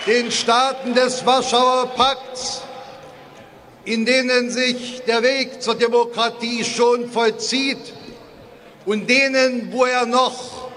den 0.06 0.32
Staaten 0.32 0.94
des 0.94 1.26
Warschauer 1.26 1.88
Pakts, 1.96 2.62
in 3.86 4.06
denen 4.06 4.50
sich 4.52 5.02
der 5.08 5.24
Weg 5.24 5.62
zur 5.62 5.76
Demokratie 5.76 6.64
schon 6.64 7.10
vollzieht 7.10 7.94
und 8.86 9.10
denen, 9.10 9.72
wo 9.72 9.86
er 9.86 10.06
noch 10.06 10.70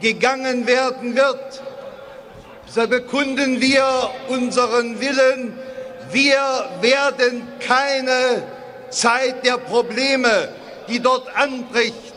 gegangen 0.00 0.66
werden 0.66 1.14
wird, 1.14 1.62
so 2.66 2.86
bekunden 2.86 3.60
wir 3.60 4.10
unseren 4.28 5.00
Willen, 5.00 5.58
wir 6.12 6.70
werden 6.80 7.46
keine 7.60 8.42
Zeit 8.90 9.44
der 9.44 9.58
Probleme, 9.58 10.48
die 10.88 11.00
dort 11.00 11.28
anbricht, 11.36 12.07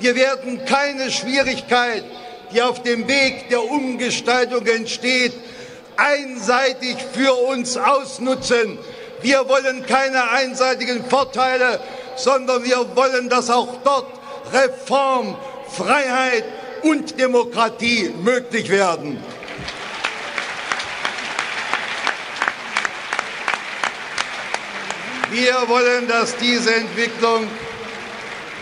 wir 0.00 0.16
werden 0.16 0.64
keine 0.64 1.10
Schwierigkeit, 1.10 2.04
die 2.52 2.62
auf 2.62 2.82
dem 2.82 3.08
Weg 3.08 3.48
der 3.48 3.62
Umgestaltung 3.62 4.66
entsteht, 4.66 5.32
einseitig 5.96 6.96
für 7.12 7.34
uns 7.34 7.76
ausnutzen. 7.76 8.78
Wir 9.22 9.48
wollen 9.48 9.86
keine 9.86 10.30
einseitigen 10.30 11.04
Vorteile, 11.04 11.80
sondern 12.16 12.64
wir 12.64 12.94
wollen, 12.94 13.28
dass 13.28 13.50
auch 13.50 13.68
dort 13.84 14.06
Reform, 14.52 15.36
Freiheit 15.68 16.44
und 16.82 17.18
Demokratie 17.18 18.12
möglich 18.22 18.68
werden. 18.68 19.18
Wir 25.30 25.54
wollen, 25.66 26.06
dass 26.06 26.36
diese 26.36 26.74
Entwicklung 26.74 27.48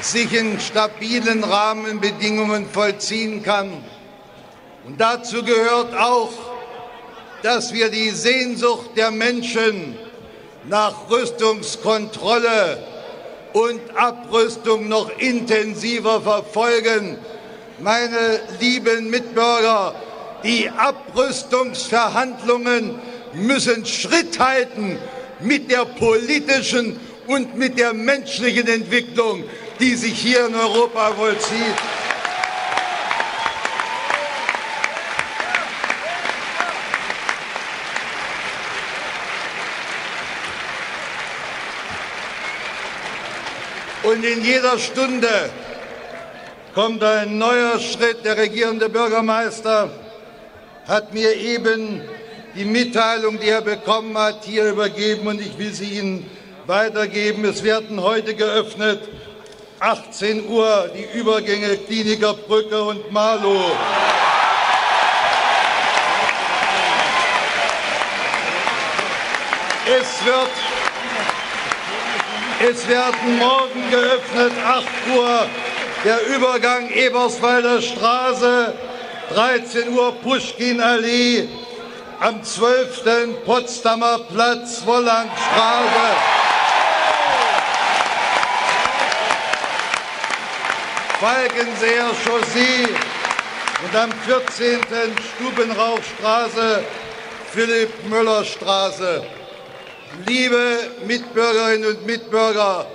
sich 0.03 0.33
in 0.33 0.59
stabilen 0.61 1.45
Rahmenbedingungen 1.45 2.69
vollziehen 2.69 3.43
kann. 3.43 3.71
Und 4.85 5.01
dazu 5.01 5.45
gehört 5.45 5.95
auch, 5.97 6.33
dass 7.43 7.73
wir 7.73 7.89
die 7.89 8.11
Sehnsucht 8.11 8.91
der 8.97 9.11
Menschen 9.11 9.97
nach 10.69 11.11
Rüstungskontrolle 11.11 12.79
und 13.53 13.81
Abrüstung 13.97 14.89
noch 14.89 15.11
intensiver 15.19 16.21
verfolgen. 16.21 17.19
Meine 17.81 18.41
lieben 18.61 19.11
Mitbürger, 19.11 19.97
die 20.45 20.71
Abrüstungsverhandlungen 20.71 22.95
müssen 23.35 23.85
Schritt 23.87 24.39
halten 24.39 24.99
mit 25.41 25.69
der 25.71 25.85
politischen 25.85 26.99
und 27.27 27.57
mit 27.57 27.79
der 27.79 27.95
menschlichen 27.95 28.69
Entwicklung, 28.69 29.45
die 29.83 29.97
sich 29.97 30.17
hier 30.17 30.47
in 30.47 30.55
Europa 30.55 31.11
vollzieht. 31.11 31.75
Und 44.05 44.25
in 44.25 44.45
jeder 44.45 44.79
Stunde 44.79 45.51
kommt 46.75 47.03
ein 47.03 47.39
neuer 47.39 47.81
Schritt. 47.81 48.25
Der 48.25 48.37
regierende 48.37 48.89
Bürgermeister 48.89 49.91
hat 50.87 51.13
mir 51.13 51.35
eben 51.35 52.03
die 52.55 52.65
Mitteilung, 52.65 53.41
die 53.41 53.49
er 53.49 53.63
bekommen 53.63 54.17
hat, 54.17 54.45
hier 54.45 54.71
übergeben 54.71 55.27
und 55.27 55.41
ich 55.41 55.59
will 55.59 55.73
sie 55.73 55.99
Ihnen 55.99 56.31
weitergeben. 56.67 57.45
Es 57.45 57.65
werden 57.65 58.01
heute 58.01 58.35
geöffnet 58.35 59.01
18 59.83 60.49
Uhr 60.49 60.91
die 60.95 61.19
Übergänge 61.19 61.77
Kliniker 61.77 62.35
Brücke 62.35 62.81
und 62.85 63.11
Marlow. 63.11 63.65
Es 69.85 70.25
wird 70.25 70.51
es 72.65 72.87
werden 72.87 73.39
morgen 73.41 73.91
geöffnet, 73.91 74.53
8 74.65 74.85
Uhr, 75.17 75.47
der 76.05 76.27
Übergang 76.29 76.89
Eberswalder 76.91 77.83
Straße, 77.83 78.73
13 79.35 79.89
Uhr 79.89 80.13
Puschkin-Allee, 80.23 81.49
am 82.21 82.41
12. 82.45 83.45
Potsdamer 83.45 84.21
Platz, 84.33 84.87
Wollangstraße. 84.87 86.42
Falkenseer 91.23 92.11
Chaussee 92.25 92.89
und 93.85 93.97
am 93.97 94.11
14. 94.27 94.81
Stubenrauchstraße, 95.37 96.83
Philipp 97.53 97.91
Müller 98.09 98.45
Straße. 98.45 99.23
Liebe 100.27 100.79
Mitbürgerinnen 101.07 101.91
und 101.91 102.07
Mitbürger, 102.07 102.87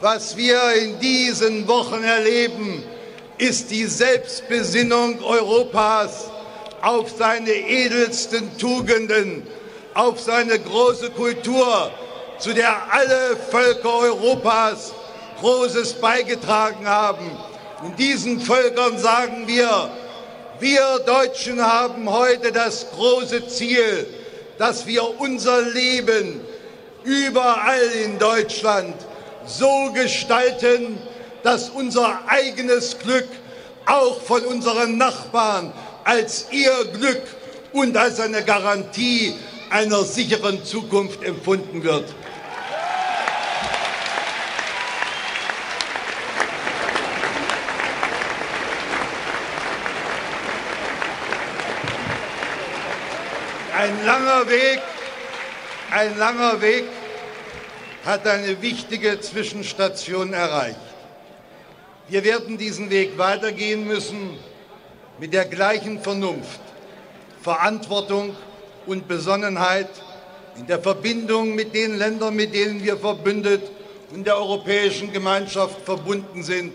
was 0.00 0.38
wir 0.38 0.72
in 0.72 0.98
diesen 1.00 1.68
Wochen 1.68 2.02
erleben, 2.02 2.82
ist 3.36 3.70
die 3.70 3.84
Selbstbesinnung 3.84 5.22
Europas 5.22 6.30
auf 6.80 7.10
seine 7.10 7.50
edelsten 7.50 8.56
Tugenden, 8.56 9.46
auf 9.92 10.18
seine 10.18 10.58
große 10.58 11.10
Kultur, 11.10 11.90
zu 12.38 12.54
der 12.54 12.90
alle 12.90 13.36
Völker 13.50 13.98
Europas 13.98 14.94
Großes 15.42 15.92
beigetragen 16.00 16.88
haben. 16.88 17.30
Und 17.82 17.98
diesen 17.98 18.40
Völkern 18.40 18.98
sagen 18.98 19.46
wir, 19.46 19.90
wir 20.60 20.98
Deutschen 21.04 21.60
haben 21.62 22.10
heute 22.10 22.50
das 22.50 22.86
große 22.92 23.48
Ziel, 23.48 24.06
dass 24.58 24.86
wir 24.86 25.20
unser 25.20 25.60
Leben 25.62 26.40
überall 27.04 27.84
in 28.04 28.18
Deutschland 28.18 28.94
so 29.46 29.92
gestalten, 29.92 30.98
dass 31.42 31.68
unser 31.68 32.20
eigenes 32.26 32.98
Glück 32.98 33.28
auch 33.84 34.20
von 34.22 34.42
unseren 34.46 34.96
Nachbarn 34.96 35.72
als 36.04 36.46
ihr 36.50 36.72
Glück 36.98 37.22
und 37.72 37.96
als 37.96 38.18
eine 38.20 38.42
Garantie 38.42 39.34
einer 39.70 40.02
sicheren 40.02 40.64
Zukunft 40.64 41.22
empfunden 41.22 41.82
wird. 41.84 42.06
Ein 53.86 54.04
langer 54.04 54.48
Weg 54.48 54.82
ein 55.92 56.18
langer 56.18 56.60
Weg 56.60 56.86
hat 58.04 58.26
eine 58.26 58.60
wichtige 58.60 59.20
Zwischenstation 59.20 60.32
erreicht. 60.32 60.80
Wir 62.08 62.24
werden 62.24 62.58
diesen 62.58 62.90
Weg 62.90 63.16
weitergehen 63.16 63.86
müssen 63.86 64.36
mit 65.20 65.32
der 65.32 65.44
gleichen 65.44 66.00
Vernunft, 66.00 66.58
Verantwortung 67.42 68.34
und 68.86 69.06
Besonnenheit 69.06 69.90
in 70.58 70.66
der 70.66 70.80
Verbindung 70.80 71.54
mit 71.54 71.72
den 71.72 71.96
Ländern, 71.96 72.34
mit 72.34 72.52
denen 72.52 72.82
wir 72.82 72.96
verbündet 72.96 73.62
und 74.10 74.26
der 74.26 74.36
Europäischen 74.36 75.12
Gemeinschaft 75.12 75.82
verbunden 75.84 76.42
sind, 76.42 76.74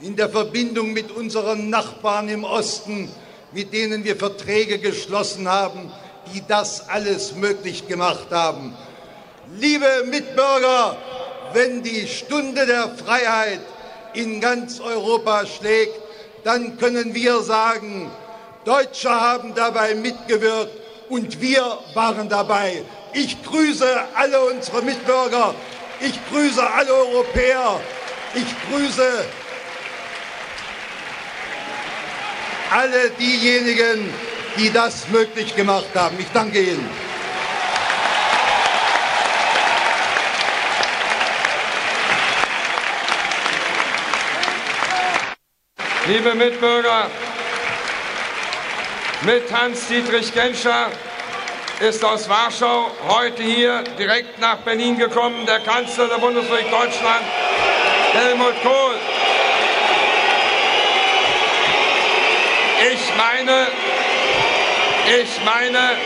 in 0.00 0.16
der 0.16 0.30
Verbindung 0.30 0.94
mit 0.94 1.10
unseren 1.10 1.68
Nachbarn 1.68 2.30
im 2.30 2.44
Osten, 2.44 3.10
mit 3.52 3.74
denen 3.74 4.02
wir 4.04 4.16
Verträge 4.16 4.78
geschlossen 4.78 5.46
haben, 5.46 5.92
die 6.32 6.42
das 6.46 6.88
alles 6.88 7.34
möglich 7.34 7.86
gemacht 7.88 8.26
haben. 8.30 8.76
Liebe 9.56 10.04
Mitbürger, 10.06 10.96
wenn 11.52 11.82
die 11.82 12.06
Stunde 12.06 12.66
der 12.66 12.90
Freiheit 12.90 13.60
in 14.14 14.40
ganz 14.40 14.80
Europa 14.80 15.46
schlägt, 15.46 15.94
dann 16.44 16.78
können 16.78 17.14
wir 17.14 17.40
sagen, 17.40 18.10
Deutsche 18.64 19.10
haben 19.10 19.54
dabei 19.54 19.94
mitgewirkt 19.94 20.72
und 21.08 21.40
wir 21.40 21.78
waren 21.94 22.28
dabei. 22.28 22.82
Ich 23.12 23.42
grüße 23.42 23.88
alle 24.14 24.40
unsere 24.40 24.82
Mitbürger, 24.82 25.54
ich 26.00 26.18
grüße 26.30 26.62
alle 26.70 26.92
Europäer, 26.92 27.80
ich 28.34 28.46
grüße 28.70 29.24
alle 32.70 33.10
diejenigen, 33.18 34.12
die 34.58 34.72
das 34.72 35.08
möglich 35.08 35.54
gemacht 35.54 35.88
haben. 35.94 36.16
Ich 36.18 36.26
danke 36.34 36.60
Ihnen. 36.60 36.90
Liebe 46.06 46.34
Mitbürger, 46.34 47.06
mit 49.22 49.52
Hans-Dietrich 49.52 50.32
Genscher 50.32 50.90
ist 51.80 52.04
aus 52.04 52.28
Warschau 52.28 52.90
heute 53.06 53.42
hier 53.42 53.84
direkt 53.98 54.40
nach 54.40 54.56
Berlin 54.58 54.96
gekommen 54.96 55.44
der 55.46 55.60
Kanzler 55.60 56.08
der 56.08 56.16
Bundesrepublik 56.16 56.70
Deutschland, 56.70 57.24
Helmut 58.12 58.54
Kohl. 58.62 58.94
Ich 62.92 63.16
meine, 63.16 63.66
ich 65.08 65.44
meine, 65.44 65.96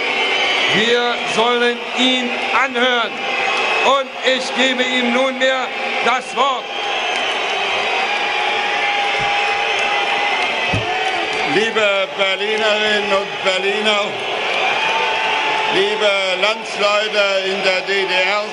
wir 0.74 1.14
sollen 1.34 1.76
ihn 1.98 2.30
anhören. 2.64 3.10
Und 3.84 4.08
ich 4.24 4.54
gebe 4.54 4.82
ihm 4.82 5.12
nunmehr 5.12 5.66
das 6.04 6.36
Wort. 6.36 6.64
Liebe 11.54 12.08
Berlinerinnen 12.16 13.12
und 13.12 13.44
Berliner, 13.44 14.04
liebe 15.74 16.10
Landsleute 16.40 17.24
in 17.44 17.62
der 17.62 17.80
DDR 17.82 18.44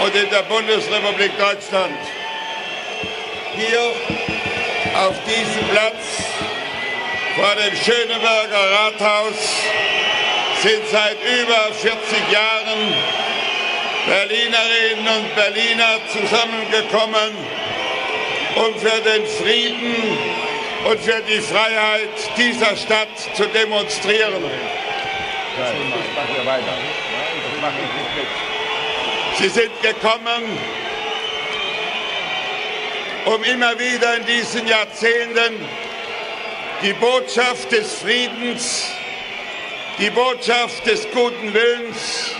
und 0.00 0.14
in 0.14 0.30
der 0.30 0.42
Bundesrepublik 0.42 1.32
Deutschland, 1.36 1.98
hier 3.56 3.92
auf 5.00 5.16
diesem 5.24 5.68
Platz 5.68 6.43
vor 7.34 7.54
dem 7.56 7.76
Schöneberger 7.76 8.70
Rathaus 8.70 9.34
sind 10.62 10.86
seit 10.90 11.16
über 11.22 11.74
40 11.74 12.32
Jahren 12.32 12.94
Berlinerinnen 14.06 15.08
und 15.16 15.34
Berliner 15.34 15.98
zusammengekommen, 16.12 17.36
um 18.56 18.78
für 18.78 19.00
den 19.00 19.26
Frieden 19.26 19.96
und 20.84 21.00
für 21.00 21.20
die 21.22 21.40
Freiheit 21.40 22.10
dieser 22.36 22.76
Stadt 22.76 23.08
zu 23.34 23.46
demonstrieren. 23.46 24.44
Sie 29.38 29.48
sind 29.48 29.82
gekommen, 29.82 30.58
um 33.24 33.42
immer 33.42 33.76
wieder 33.78 34.16
in 34.18 34.26
diesen 34.26 34.66
Jahrzehnten 34.68 35.66
die 36.84 36.92
Botschaft 36.92 37.72
des 37.72 37.94
Friedens, 37.94 38.90
die 39.98 40.10
Botschaft 40.10 40.84
des 40.84 41.10
guten 41.12 41.54
Willens, 41.54 42.34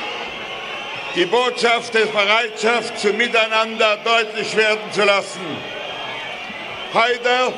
die 1.15 1.25
Botschaft 1.25 1.95
der 1.95 2.05
Bereitschaft 2.05 2.99
zum 2.99 3.17
Miteinander 3.17 3.97
deutlich 4.05 4.55
werden 4.55 4.93
zu 4.93 5.03
lassen. 5.05 5.41
Heute 6.93 7.55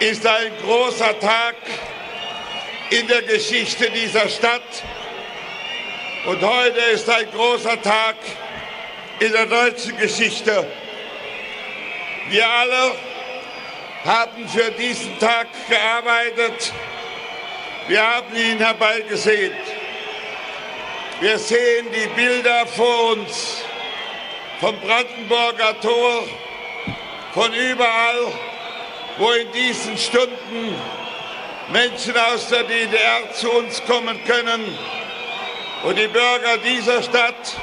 ist 0.00 0.26
ein 0.26 0.50
großer 0.64 1.20
Tag 1.20 1.56
in 2.88 3.06
der 3.06 3.20
Geschichte 3.22 3.90
dieser 3.90 4.30
Stadt 4.30 4.82
und 6.24 6.40
heute 6.40 6.80
ist 6.94 7.10
ein 7.10 7.30
großer 7.30 7.82
Tag 7.82 8.16
in 9.20 9.30
der 9.30 9.44
deutschen 9.44 9.94
Geschichte. 9.98 10.66
Wir 12.30 12.48
alle 12.48 12.92
haben 14.04 14.48
für 14.48 14.70
diesen 14.72 15.18
Tag 15.18 15.46
gearbeitet. 15.68 16.72
Wir 17.88 18.02
haben 18.02 18.36
ihn 18.36 18.58
herbeigesehen. 18.58 19.52
Wir 21.20 21.38
sehen 21.38 21.86
die 21.90 22.08
Bilder 22.08 22.66
vor 22.66 23.12
uns 23.12 23.64
vom 24.60 24.78
Brandenburger 24.80 25.80
Tor, 25.80 26.24
von 27.32 27.52
überall, 27.52 28.32
wo 29.18 29.30
in 29.32 29.50
diesen 29.52 29.96
Stunden 29.96 30.74
Menschen 31.72 32.16
aus 32.16 32.48
der 32.48 32.64
DDR 32.64 33.32
zu 33.32 33.50
uns 33.50 33.82
kommen 33.84 34.22
können 34.24 34.78
und 35.84 35.98
die 35.98 36.08
Bürger 36.08 36.58
dieser 36.64 37.02
Stadt 37.02 37.56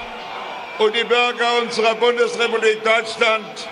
und 0.79 0.95
die 0.95 1.03
Bürger 1.03 1.61
unserer 1.61 1.95
Bundesrepublik 1.95 2.83
Deutschland 2.83 3.67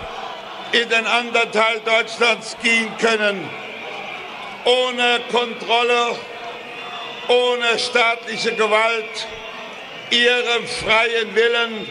in 0.72 0.88
den 0.88 1.06
anderen 1.06 1.50
Teil 1.52 1.80
Deutschlands 1.80 2.56
gehen 2.62 2.96
können, 2.98 3.48
ohne 4.64 5.20
Kontrolle, 5.30 6.16
ohne 7.28 7.78
staatliche 7.78 8.54
Gewalt, 8.54 9.28
ihrem 10.10 10.66
freien 10.66 11.34
Willen, 11.34 11.88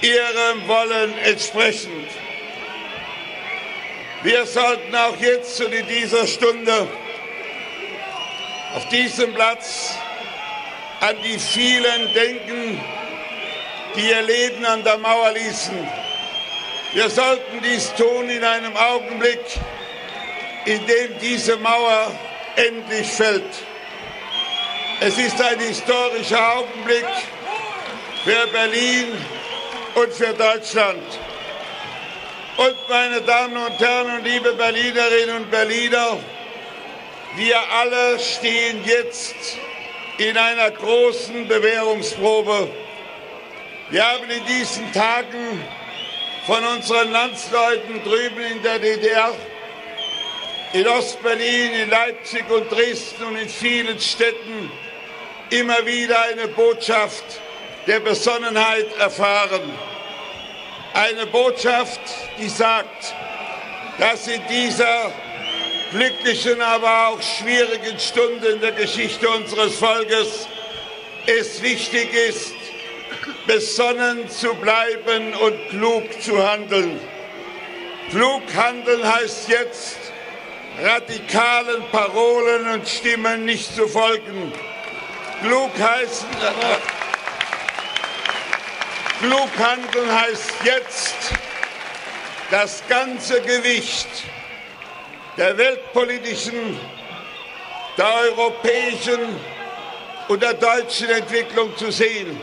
ihrem 0.00 0.68
Wollen 0.68 1.18
entsprechend. 1.18 2.08
Wir 4.22 4.46
sollten 4.46 4.94
auch 4.94 5.16
jetzt 5.20 5.60
und 5.60 5.72
in 5.72 5.86
dieser 5.86 6.26
Stunde 6.26 6.88
auf 8.74 8.88
diesem 8.88 9.32
Platz 9.34 9.94
an 11.00 11.16
die 11.22 11.38
vielen 11.38 12.12
denken, 12.14 12.80
die 13.94 14.08
ihr 14.08 14.22
Leben 14.22 14.64
an 14.64 14.82
der 14.82 14.98
Mauer 14.98 15.32
ließen. 15.32 15.76
Wir 16.96 17.10
sollten 17.10 17.60
dies 17.62 17.92
tun 17.92 18.30
in 18.30 18.42
einem 18.42 18.74
Augenblick, 18.74 19.44
in 20.64 20.78
dem 20.86 21.18
diese 21.20 21.58
Mauer 21.58 22.10
endlich 22.56 23.06
fällt. 23.06 23.52
Es 25.00 25.18
ist 25.18 25.38
ein 25.42 25.60
historischer 25.60 26.56
Augenblick 26.56 27.04
für 28.24 28.46
Berlin 28.46 29.08
und 29.94 30.10
für 30.10 30.32
Deutschland. 30.32 31.02
Und 32.56 32.76
meine 32.88 33.20
Damen 33.20 33.58
und 33.58 33.78
Herren 33.78 34.16
und 34.16 34.24
liebe 34.24 34.54
Berlinerinnen 34.54 35.36
und 35.36 35.50
Berliner, 35.50 36.16
wir 37.36 37.58
alle 37.72 38.18
stehen 38.18 38.82
jetzt 38.86 39.58
in 40.16 40.34
einer 40.34 40.70
großen 40.70 41.46
Bewährungsprobe. 41.46 42.70
Wir 43.90 44.02
haben 44.02 44.30
in 44.30 44.46
diesen 44.46 44.90
Tagen 44.94 45.62
von 46.46 46.64
unseren 46.64 47.10
Landsleuten 47.10 48.04
drüben 48.04 48.40
in 48.52 48.62
der 48.62 48.78
DDR, 48.78 49.34
in 50.72 50.86
Ostberlin, 50.86 51.72
in 51.72 51.90
Leipzig 51.90 52.48
und 52.48 52.70
Dresden 52.70 53.24
und 53.24 53.36
in 53.36 53.48
vielen 53.48 53.98
Städten 53.98 54.70
immer 55.50 55.84
wieder 55.84 56.20
eine 56.22 56.46
Botschaft 56.48 57.24
der 57.88 57.98
Besonnenheit 57.98 58.86
erfahren. 58.98 59.62
Eine 60.94 61.26
Botschaft, 61.26 62.00
die 62.38 62.48
sagt, 62.48 63.14
dass 63.98 64.28
in 64.28 64.40
dieser 64.48 65.12
glücklichen, 65.90 66.60
aber 66.62 67.08
auch 67.08 67.22
schwierigen 67.22 67.98
Stunde 67.98 68.48
in 68.48 68.60
der 68.60 68.72
Geschichte 68.72 69.28
unseres 69.28 69.76
Volkes 69.76 70.46
es 71.26 71.60
wichtig 71.60 72.14
ist, 72.28 72.54
besonnen 73.46 74.28
zu 74.28 74.54
bleiben 74.54 75.34
und 75.34 75.68
klug 75.68 76.22
zu 76.22 76.46
handeln. 76.46 77.00
Klug 78.10 78.42
handeln 78.54 79.02
heißt 79.04 79.48
jetzt, 79.48 79.98
radikalen 80.82 81.82
Parolen 81.90 82.68
und 82.68 82.88
Stimmen 82.88 83.44
nicht 83.44 83.74
zu 83.74 83.88
folgen. 83.88 84.52
Klug, 85.42 85.70
heißen, 85.78 86.28
klug 89.20 89.50
handeln 89.58 90.20
heißt 90.20 90.54
jetzt, 90.64 91.16
das 92.50 92.82
ganze 92.88 93.40
Gewicht 93.42 94.08
der 95.36 95.56
weltpolitischen, 95.58 96.78
der 97.98 98.14
europäischen 98.30 99.20
und 100.28 100.42
der 100.42 100.54
deutschen 100.54 101.10
Entwicklung 101.10 101.76
zu 101.76 101.90
sehen. 101.90 102.38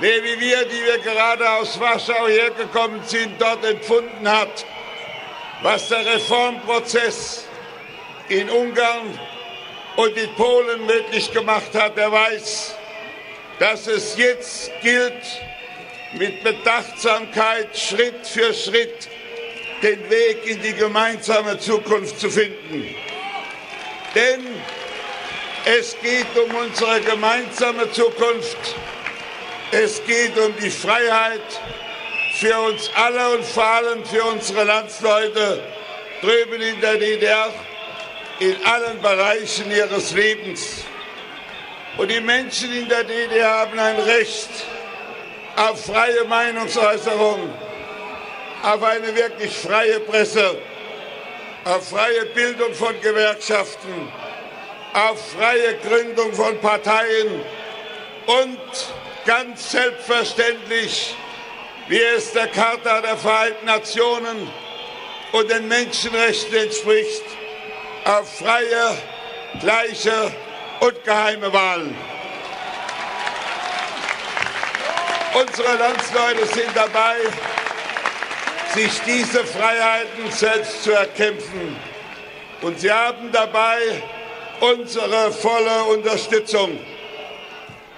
Wer 0.00 0.22
wie 0.22 0.38
wir, 0.38 0.64
die 0.64 0.84
wir 0.84 0.98
gerade 0.98 1.50
aus 1.50 1.80
Warschau 1.80 2.28
hergekommen 2.28 3.02
sind, 3.04 3.32
dort 3.40 3.64
empfunden 3.64 4.30
hat, 4.30 4.64
was 5.62 5.88
der 5.88 6.06
Reformprozess 6.06 7.48
in 8.28 8.48
Ungarn 8.48 9.18
und 9.96 10.16
in 10.16 10.32
Polen 10.36 10.86
möglich 10.86 11.32
gemacht 11.32 11.74
hat, 11.74 11.96
der 11.96 12.12
weiß, 12.12 12.76
dass 13.58 13.88
es 13.88 14.16
jetzt 14.16 14.70
gilt, 14.82 15.42
mit 16.12 16.44
Bedachtsamkeit 16.44 17.76
Schritt 17.76 18.24
für 18.24 18.54
Schritt 18.54 19.08
den 19.82 20.08
Weg 20.08 20.46
in 20.46 20.62
die 20.62 20.74
gemeinsame 20.74 21.58
Zukunft 21.58 22.20
zu 22.20 22.30
finden. 22.30 22.94
Denn 24.14 24.46
es 25.64 25.96
geht 26.00 26.26
um 26.36 26.54
unsere 26.54 27.00
gemeinsame 27.00 27.90
Zukunft. 27.90 28.76
Es 29.70 30.02
geht 30.04 30.38
um 30.38 30.54
die 30.56 30.70
Freiheit 30.70 31.42
für 32.36 32.58
uns 32.58 32.90
alle 32.94 33.36
und 33.36 33.44
vor 33.44 33.64
allem 33.64 34.02
für 34.04 34.24
unsere 34.24 34.64
Landsleute 34.64 35.62
drüben 36.22 36.60
in 36.62 36.80
der 36.80 36.96
DDR 36.96 37.52
in 38.38 38.56
allen 38.64 39.00
Bereichen 39.02 39.70
ihres 39.70 40.12
Lebens. 40.12 40.84
Und 41.98 42.10
die 42.10 42.20
Menschen 42.20 42.72
in 42.72 42.88
der 42.88 43.04
DDR 43.04 43.50
haben 43.50 43.78
ein 43.78 43.98
Recht 44.00 44.48
auf 45.56 45.84
freie 45.84 46.24
Meinungsäußerung 46.24 47.52
auf 48.62 48.82
eine 48.82 49.14
wirklich 49.14 49.56
freie 49.56 50.00
Presse, 50.00 50.56
auf 51.64 51.90
freie 51.90 52.24
Bildung 52.26 52.72
von 52.72 52.98
Gewerkschaften, 53.00 54.10
auf 54.94 55.32
freie 55.32 55.76
Gründung 55.76 56.32
von 56.32 56.58
Parteien 56.58 57.42
und 58.26 58.58
ganz 59.28 59.72
selbstverständlich, 59.72 61.14
wie 61.88 62.00
es 62.00 62.32
der 62.32 62.46
Charta 62.46 63.02
der 63.02 63.18
Vereinten 63.18 63.66
Nationen 63.66 64.50
und 65.32 65.50
den 65.50 65.68
Menschenrechten 65.68 66.56
entspricht, 66.56 67.24
auf 68.06 68.38
freie, 68.38 68.96
gleiche 69.60 70.32
und 70.80 71.04
geheime 71.04 71.52
Wahlen. 71.52 71.94
Unsere 75.34 75.76
Landsleute 75.76 76.46
sind 76.46 76.70
dabei, 76.74 77.16
sich 78.72 78.98
diese 79.04 79.44
Freiheiten 79.44 80.30
selbst 80.30 80.84
zu 80.84 80.92
erkämpfen. 80.92 81.76
Und 82.62 82.80
sie 82.80 82.90
haben 82.90 83.30
dabei 83.30 83.78
unsere 84.60 85.30
volle 85.32 85.84
Unterstützung. 85.84 86.78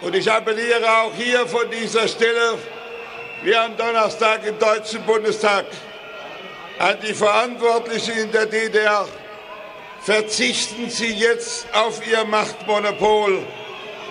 Und 0.01 0.15
ich 0.15 0.31
appelliere 0.31 0.91
auch 1.03 1.15
hier 1.15 1.47
von 1.47 1.71
dieser 1.71 2.09
Stelle, 2.09 2.59
wie 3.43 3.55
am 3.55 3.77
Donnerstag 3.77 4.47
im 4.47 4.59
Deutschen 4.59 5.03
Bundestag, 5.03 5.67
an 6.79 6.97
die 7.07 7.13
Verantwortlichen 7.13 8.17
in 8.17 8.33
der 8.33 8.47
DDR, 8.47 9.07
verzichten 10.01 10.89
Sie 10.89 11.13
jetzt 11.13 11.67
auf 11.75 12.01
Ihr 12.07 12.25
Machtmonopol, 12.25 13.41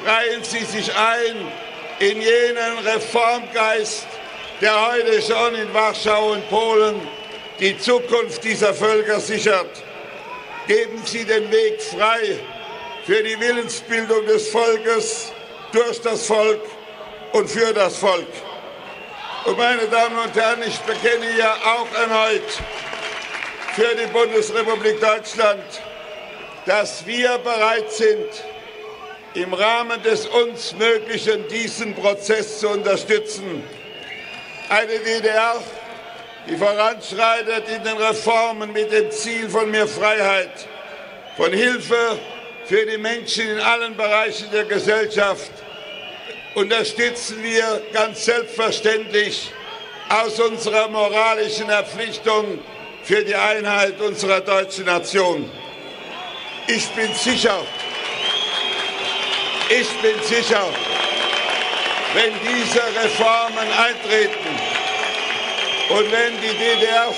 reihen 0.05 0.43
Sie 0.43 0.63
sich 0.63 0.95
ein 0.95 1.51
in 1.99 2.21
jenen 2.21 2.77
Reformgeist, 2.85 4.07
der 4.61 4.91
heute 4.91 5.21
schon 5.21 5.55
in 5.55 5.73
Warschau 5.73 6.33
und 6.33 6.47
Polen 6.49 7.01
die 7.59 7.77
Zukunft 7.79 8.43
dieser 8.43 8.75
Völker 8.75 9.19
sichert. 9.19 9.83
Geben 10.67 11.01
Sie 11.03 11.25
den 11.25 11.51
Weg 11.51 11.81
frei 11.81 12.37
für 13.05 13.23
die 13.23 13.39
Willensbildung 13.39 14.27
des 14.27 14.49
Volkes, 14.49 15.33
durch 15.71 16.01
das 16.01 16.25
Volk 16.25 16.61
und 17.33 17.49
für 17.49 17.73
das 17.73 17.97
Volk. 17.97 18.27
Und 19.45 19.57
meine 19.57 19.87
Damen 19.87 20.17
und 20.19 20.35
Herren, 20.35 20.61
ich 20.65 20.79
bekenne 20.79 21.25
hier 21.33 21.51
auch 21.51 21.87
erneut 21.93 22.43
für 23.73 23.95
die 23.95 24.07
Bundesrepublik 24.11 24.99
Deutschland, 24.99 25.63
dass 26.65 27.05
wir 27.05 27.37
bereit 27.39 27.91
sind, 27.91 28.27
im 29.35 29.53
Rahmen 29.53 30.01
des 30.03 30.25
uns 30.27 30.73
Möglichen 30.73 31.47
diesen 31.47 31.95
Prozess 31.95 32.59
zu 32.59 32.69
unterstützen. 32.69 33.63
Eine 34.69 34.99
DDR, 34.99 35.55
die 36.47 36.57
voranschreitet 36.57 37.69
in 37.69 37.83
den 37.83 37.97
Reformen 37.97 38.73
mit 38.73 38.91
dem 38.91 39.11
Ziel 39.11 39.49
von 39.49 39.69
mehr 39.69 39.87
Freiheit, 39.87 40.67
von 41.37 41.53
Hilfe 41.53 42.17
für 42.69 42.85
die 42.85 42.99
Menschen 42.99 43.49
in 43.49 43.59
allen 43.59 43.97
Bereichen 43.97 44.51
der 44.51 44.63
Gesellschaft, 44.65 45.49
unterstützen 46.53 47.41
wir 47.41 47.81
ganz 47.91 48.25
selbstverständlich 48.25 49.51
aus 50.07 50.39
unserer 50.39 50.87
moralischen 50.87 51.65
Verpflichtung 51.65 52.59
für 53.01 53.23
die 53.23 53.33
Einheit 53.33 53.99
unserer 53.99 54.41
deutschen 54.41 54.85
Nation. 54.85 55.49
Ich 56.67 56.87
bin 56.89 57.11
sicher, 57.15 57.59
ich 59.69 59.89
bin 60.03 60.21
sicher, 60.21 60.67
wenn 62.13 62.33
diese 62.47 62.83
Reformen 63.03 63.67
eintreten 63.87 64.59
und 65.89 66.11
wenn 66.11 66.33
die 66.39 66.55
DDR 66.55 67.11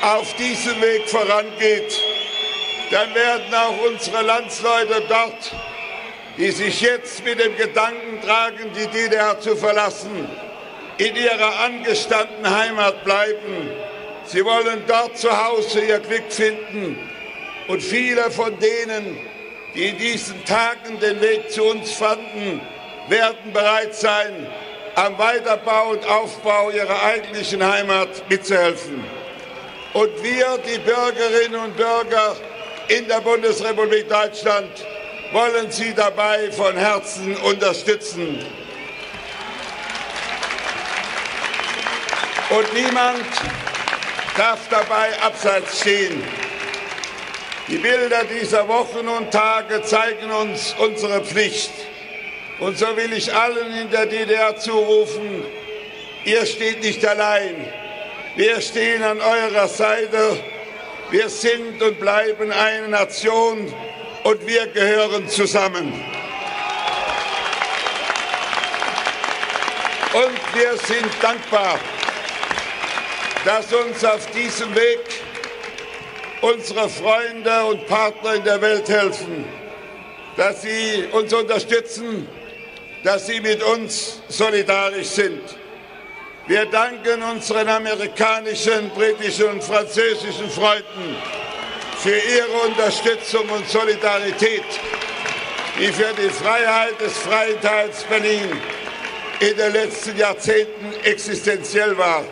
auf 0.00 0.34
diesem 0.36 0.80
Weg 0.80 1.06
vorangeht, 1.10 1.94
dann 2.92 3.14
werden 3.14 3.54
auch 3.54 3.86
unsere 3.86 4.22
Landsleute 4.22 5.02
dort, 5.08 5.54
die 6.36 6.50
sich 6.50 6.82
jetzt 6.82 7.24
mit 7.24 7.40
dem 7.40 7.56
Gedanken 7.56 8.20
tragen, 8.22 8.70
die 8.76 8.86
DDR 8.86 9.40
zu 9.40 9.56
verlassen, 9.56 10.28
in 10.98 11.16
ihrer 11.16 11.60
angestammten 11.64 12.48
Heimat 12.48 13.02
bleiben. 13.02 13.70
Sie 14.26 14.44
wollen 14.44 14.82
dort 14.86 15.16
zu 15.16 15.30
Hause 15.30 15.80
ihr 15.80 16.00
Glück 16.00 16.30
finden. 16.30 16.98
Und 17.66 17.82
viele 17.82 18.30
von 18.30 18.58
denen, 18.58 19.18
die 19.74 19.86
in 19.86 19.96
diesen 19.96 20.44
Tagen 20.44 21.00
den 21.00 21.18
Weg 21.22 21.50
zu 21.50 21.64
uns 21.64 21.92
fanden, 21.92 22.60
werden 23.08 23.52
bereit 23.54 23.94
sein, 23.94 24.46
am 24.96 25.16
Weiterbau 25.16 25.92
und 25.92 26.06
Aufbau 26.06 26.70
ihrer 26.70 27.02
eigentlichen 27.04 27.66
Heimat 27.66 28.28
mitzuhelfen. 28.28 29.02
Und 29.94 30.22
wir, 30.22 30.58
die 30.66 30.78
Bürgerinnen 30.78 31.60
und 31.60 31.76
Bürger 31.76 32.36
in 32.92 33.08
der 33.08 33.22
Bundesrepublik 33.22 34.06
Deutschland, 34.06 34.70
wollen 35.32 35.70
Sie 35.70 35.94
dabei 35.94 36.52
von 36.52 36.76
Herzen 36.76 37.34
unterstützen. 37.36 38.38
Und 42.50 42.74
niemand 42.74 43.24
darf 44.36 44.68
dabei 44.68 45.18
abseits 45.22 45.80
stehen. 45.80 46.22
Die 47.68 47.78
Bilder 47.78 48.24
dieser 48.24 48.68
Wochen 48.68 49.08
und 49.08 49.30
Tage 49.30 49.80
zeigen 49.82 50.30
uns 50.30 50.74
unsere 50.78 51.24
Pflicht. 51.24 51.72
Und 52.58 52.76
so 52.76 52.94
will 52.94 53.14
ich 53.14 53.34
allen 53.34 53.72
in 53.74 53.90
der 53.90 54.04
DDR 54.04 54.58
zurufen, 54.58 55.42
ihr 56.26 56.44
steht 56.44 56.82
nicht 56.82 57.06
allein. 57.06 57.72
Wir 58.36 58.60
stehen 58.60 59.02
an 59.02 59.18
eurer 59.18 59.68
Seite. 59.68 60.51
Wir 61.12 61.28
sind 61.28 61.82
und 61.82 62.00
bleiben 62.00 62.50
eine 62.50 62.88
Nation 62.88 63.70
und 64.24 64.46
wir 64.46 64.66
gehören 64.68 65.28
zusammen. 65.28 65.92
Und 70.14 70.54
wir 70.54 70.78
sind 70.78 71.10
dankbar, 71.20 71.78
dass 73.44 73.70
uns 73.74 74.02
auf 74.02 74.26
diesem 74.30 74.74
Weg 74.74 75.00
unsere 76.40 76.88
Freunde 76.88 77.66
und 77.66 77.86
Partner 77.86 78.36
in 78.36 78.44
der 78.44 78.62
Welt 78.62 78.88
helfen, 78.88 79.44
dass 80.38 80.62
sie 80.62 81.08
uns 81.12 81.30
unterstützen, 81.34 82.26
dass 83.04 83.26
sie 83.26 83.38
mit 83.38 83.62
uns 83.62 84.22
solidarisch 84.28 85.08
sind. 85.08 85.61
Wir 86.48 86.66
danken 86.66 87.22
unseren 87.22 87.68
amerikanischen, 87.68 88.90
britischen 88.90 89.46
und 89.46 89.62
französischen 89.62 90.50
Freunden 90.50 91.16
für 91.98 92.16
ihre 92.16 92.66
Unterstützung 92.66 93.48
und 93.48 93.68
Solidarität, 93.68 94.64
die 95.78 95.86
für 95.92 96.12
die 96.20 96.30
Freiheit 96.30 97.00
des 97.00 97.16
freien 97.18 97.60
Berlin 98.08 98.60
in 99.38 99.56
den 99.56 99.72
letzten 99.72 100.16
Jahrzehnten 100.16 100.92
existenziell 101.04 101.96
war. 101.96 102.24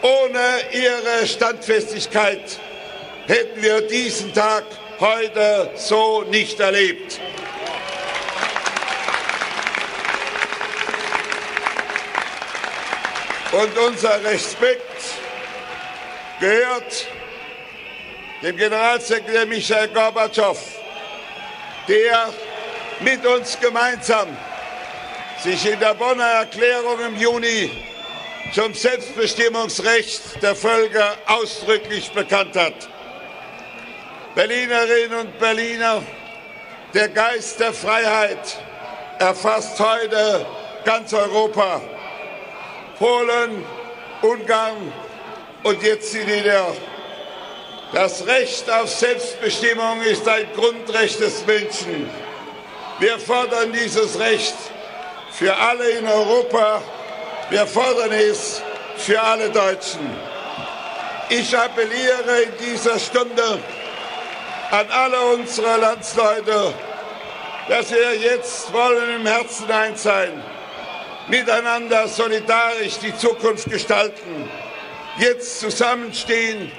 Ohne 0.00 0.60
ihre 0.72 1.26
Standfestigkeit 1.26 2.58
hätten 3.26 3.62
wir 3.62 3.82
diesen 3.82 4.32
Tag 4.32 4.64
heute 5.00 5.70
so 5.74 6.22
nicht 6.30 6.58
erlebt. 6.60 7.20
Und 13.50 13.78
unser 13.78 14.22
Respekt 14.24 15.14
gehört 16.38 17.06
dem 18.42 18.56
Generalsekretär 18.56 19.46
Michael 19.46 19.88
Gorbatschow, 19.88 20.58
der 21.88 22.28
mit 23.00 23.24
uns 23.24 23.58
gemeinsam 23.58 24.36
sich 25.42 25.64
in 25.64 25.80
der 25.80 25.94
Bonner 25.94 26.24
Erklärung 26.24 27.00
im 27.00 27.16
Juni 27.16 27.70
zum 28.52 28.74
Selbstbestimmungsrecht 28.74 30.42
der 30.42 30.54
Völker 30.54 31.16
ausdrücklich 31.26 32.10
bekannt 32.10 32.54
hat. 32.54 32.88
Berlinerinnen 34.34 35.20
und 35.20 35.38
Berliner, 35.38 36.02
der 36.92 37.08
Geist 37.08 37.60
der 37.60 37.72
Freiheit 37.72 38.58
erfasst 39.18 39.80
heute 39.80 40.44
ganz 40.84 41.14
Europa. 41.14 41.80
Polen, 42.98 43.64
Ungarn 44.22 44.92
und 45.62 45.82
jetzt 45.82 46.12
die 46.12 46.24
DDR. 46.24 46.74
Das 47.92 48.26
Recht 48.26 48.68
auf 48.70 48.88
Selbstbestimmung 48.88 50.02
ist 50.02 50.28
ein 50.28 50.46
Grundrecht 50.54 51.20
des 51.20 51.46
Menschen. 51.46 52.10
Wir 52.98 53.18
fordern 53.18 53.72
dieses 53.72 54.18
Recht 54.18 54.56
für 55.30 55.56
alle 55.56 55.88
in 55.90 56.06
Europa. 56.06 56.82
Wir 57.50 57.66
fordern 57.66 58.12
es 58.12 58.60
für 58.96 59.20
alle 59.22 59.48
Deutschen. 59.50 60.00
Ich 61.30 61.56
appelliere 61.56 62.42
in 62.42 62.52
dieser 62.58 62.98
Stunde 62.98 63.58
an 64.70 64.86
alle 64.90 65.20
unsere 65.34 65.76
Landsleute, 65.76 66.74
dass 67.68 67.90
wir 67.90 68.16
jetzt 68.16 68.72
wollen 68.72 69.20
im 69.20 69.26
Herzen 69.26 69.70
eins 69.70 70.02
sein, 70.02 70.42
miteinander 71.28 72.08
solidarisch 72.08 72.98
die 72.98 73.16
Zukunft 73.16 73.70
gestalten, 73.70 74.48
jetzt 75.18 75.60
zusammenstehen 75.60 76.70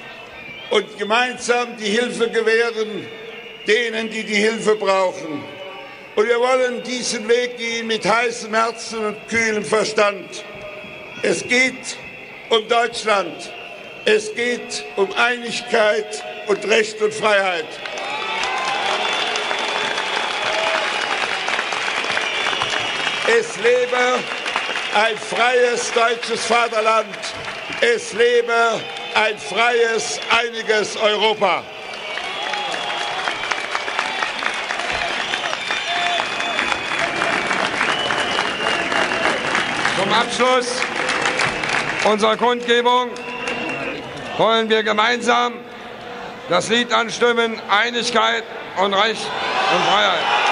und 0.70 0.98
gemeinsam 0.98 1.78
die 1.78 1.90
Hilfe 1.90 2.30
gewähren 2.30 3.08
denen, 3.68 4.10
die 4.10 4.24
die 4.24 4.36
Hilfe 4.36 4.76
brauchen. 4.76 5.44
Und 6.16 6.28
wir 6.28 6.40
wollen 6.40 6.84
diesen 6.84 7.28
Weg 7.30 7.58
gehen 7.58 7.88
mit 7.88 8.06
heißem 8.06 8.54
Herzen 8.54 9.06
und 9.06 9.28
kühlem 9.28 9.64
Verstand. 9.64 10.44
Es 11.22 11.48
geht 11.48 11.98
um 12.50 12.68
Deutschland. 12.68 13.54
Es 14.06 14.34
geht 14.34 14.86
um 14.96 15.12
Einigkeit 15.14 16.24
und 16.48 16.68
Recht 16.68 17.00
und 17.02 17.14
Freiheit. 17.14 17.68
Es 23.28 23.56
lebe 23.58 24.20
ein 25.00 25.18
freies 25.18 25.94
deutsches 25.94 26.46
Vaterland. 26.46 27.08
Es 27.80 28.12
lebe 28.12 28.82
ein 29.16 29.38
freies, 29.38 30.20
einiges 30.30 30.98
Europa. 30.98 31.64
Zum 39.98 40.14
Abschluss 40.14 40.82
unserer 42.04 42.36
Kundgebung 42.36 43.12
wollen 44.38 44.70
wir 44.70 44.84
gemeinsam 44.84 45.54
das 46.50 46.68
Lied 46.70 46.92
anstimmen, 46.92 47.62
Einigkeit 47.70 48.44
und 48.78 48.94
Recht 48.94 49.28
und 49.74 49.84
Freiheit. 49.86 50.49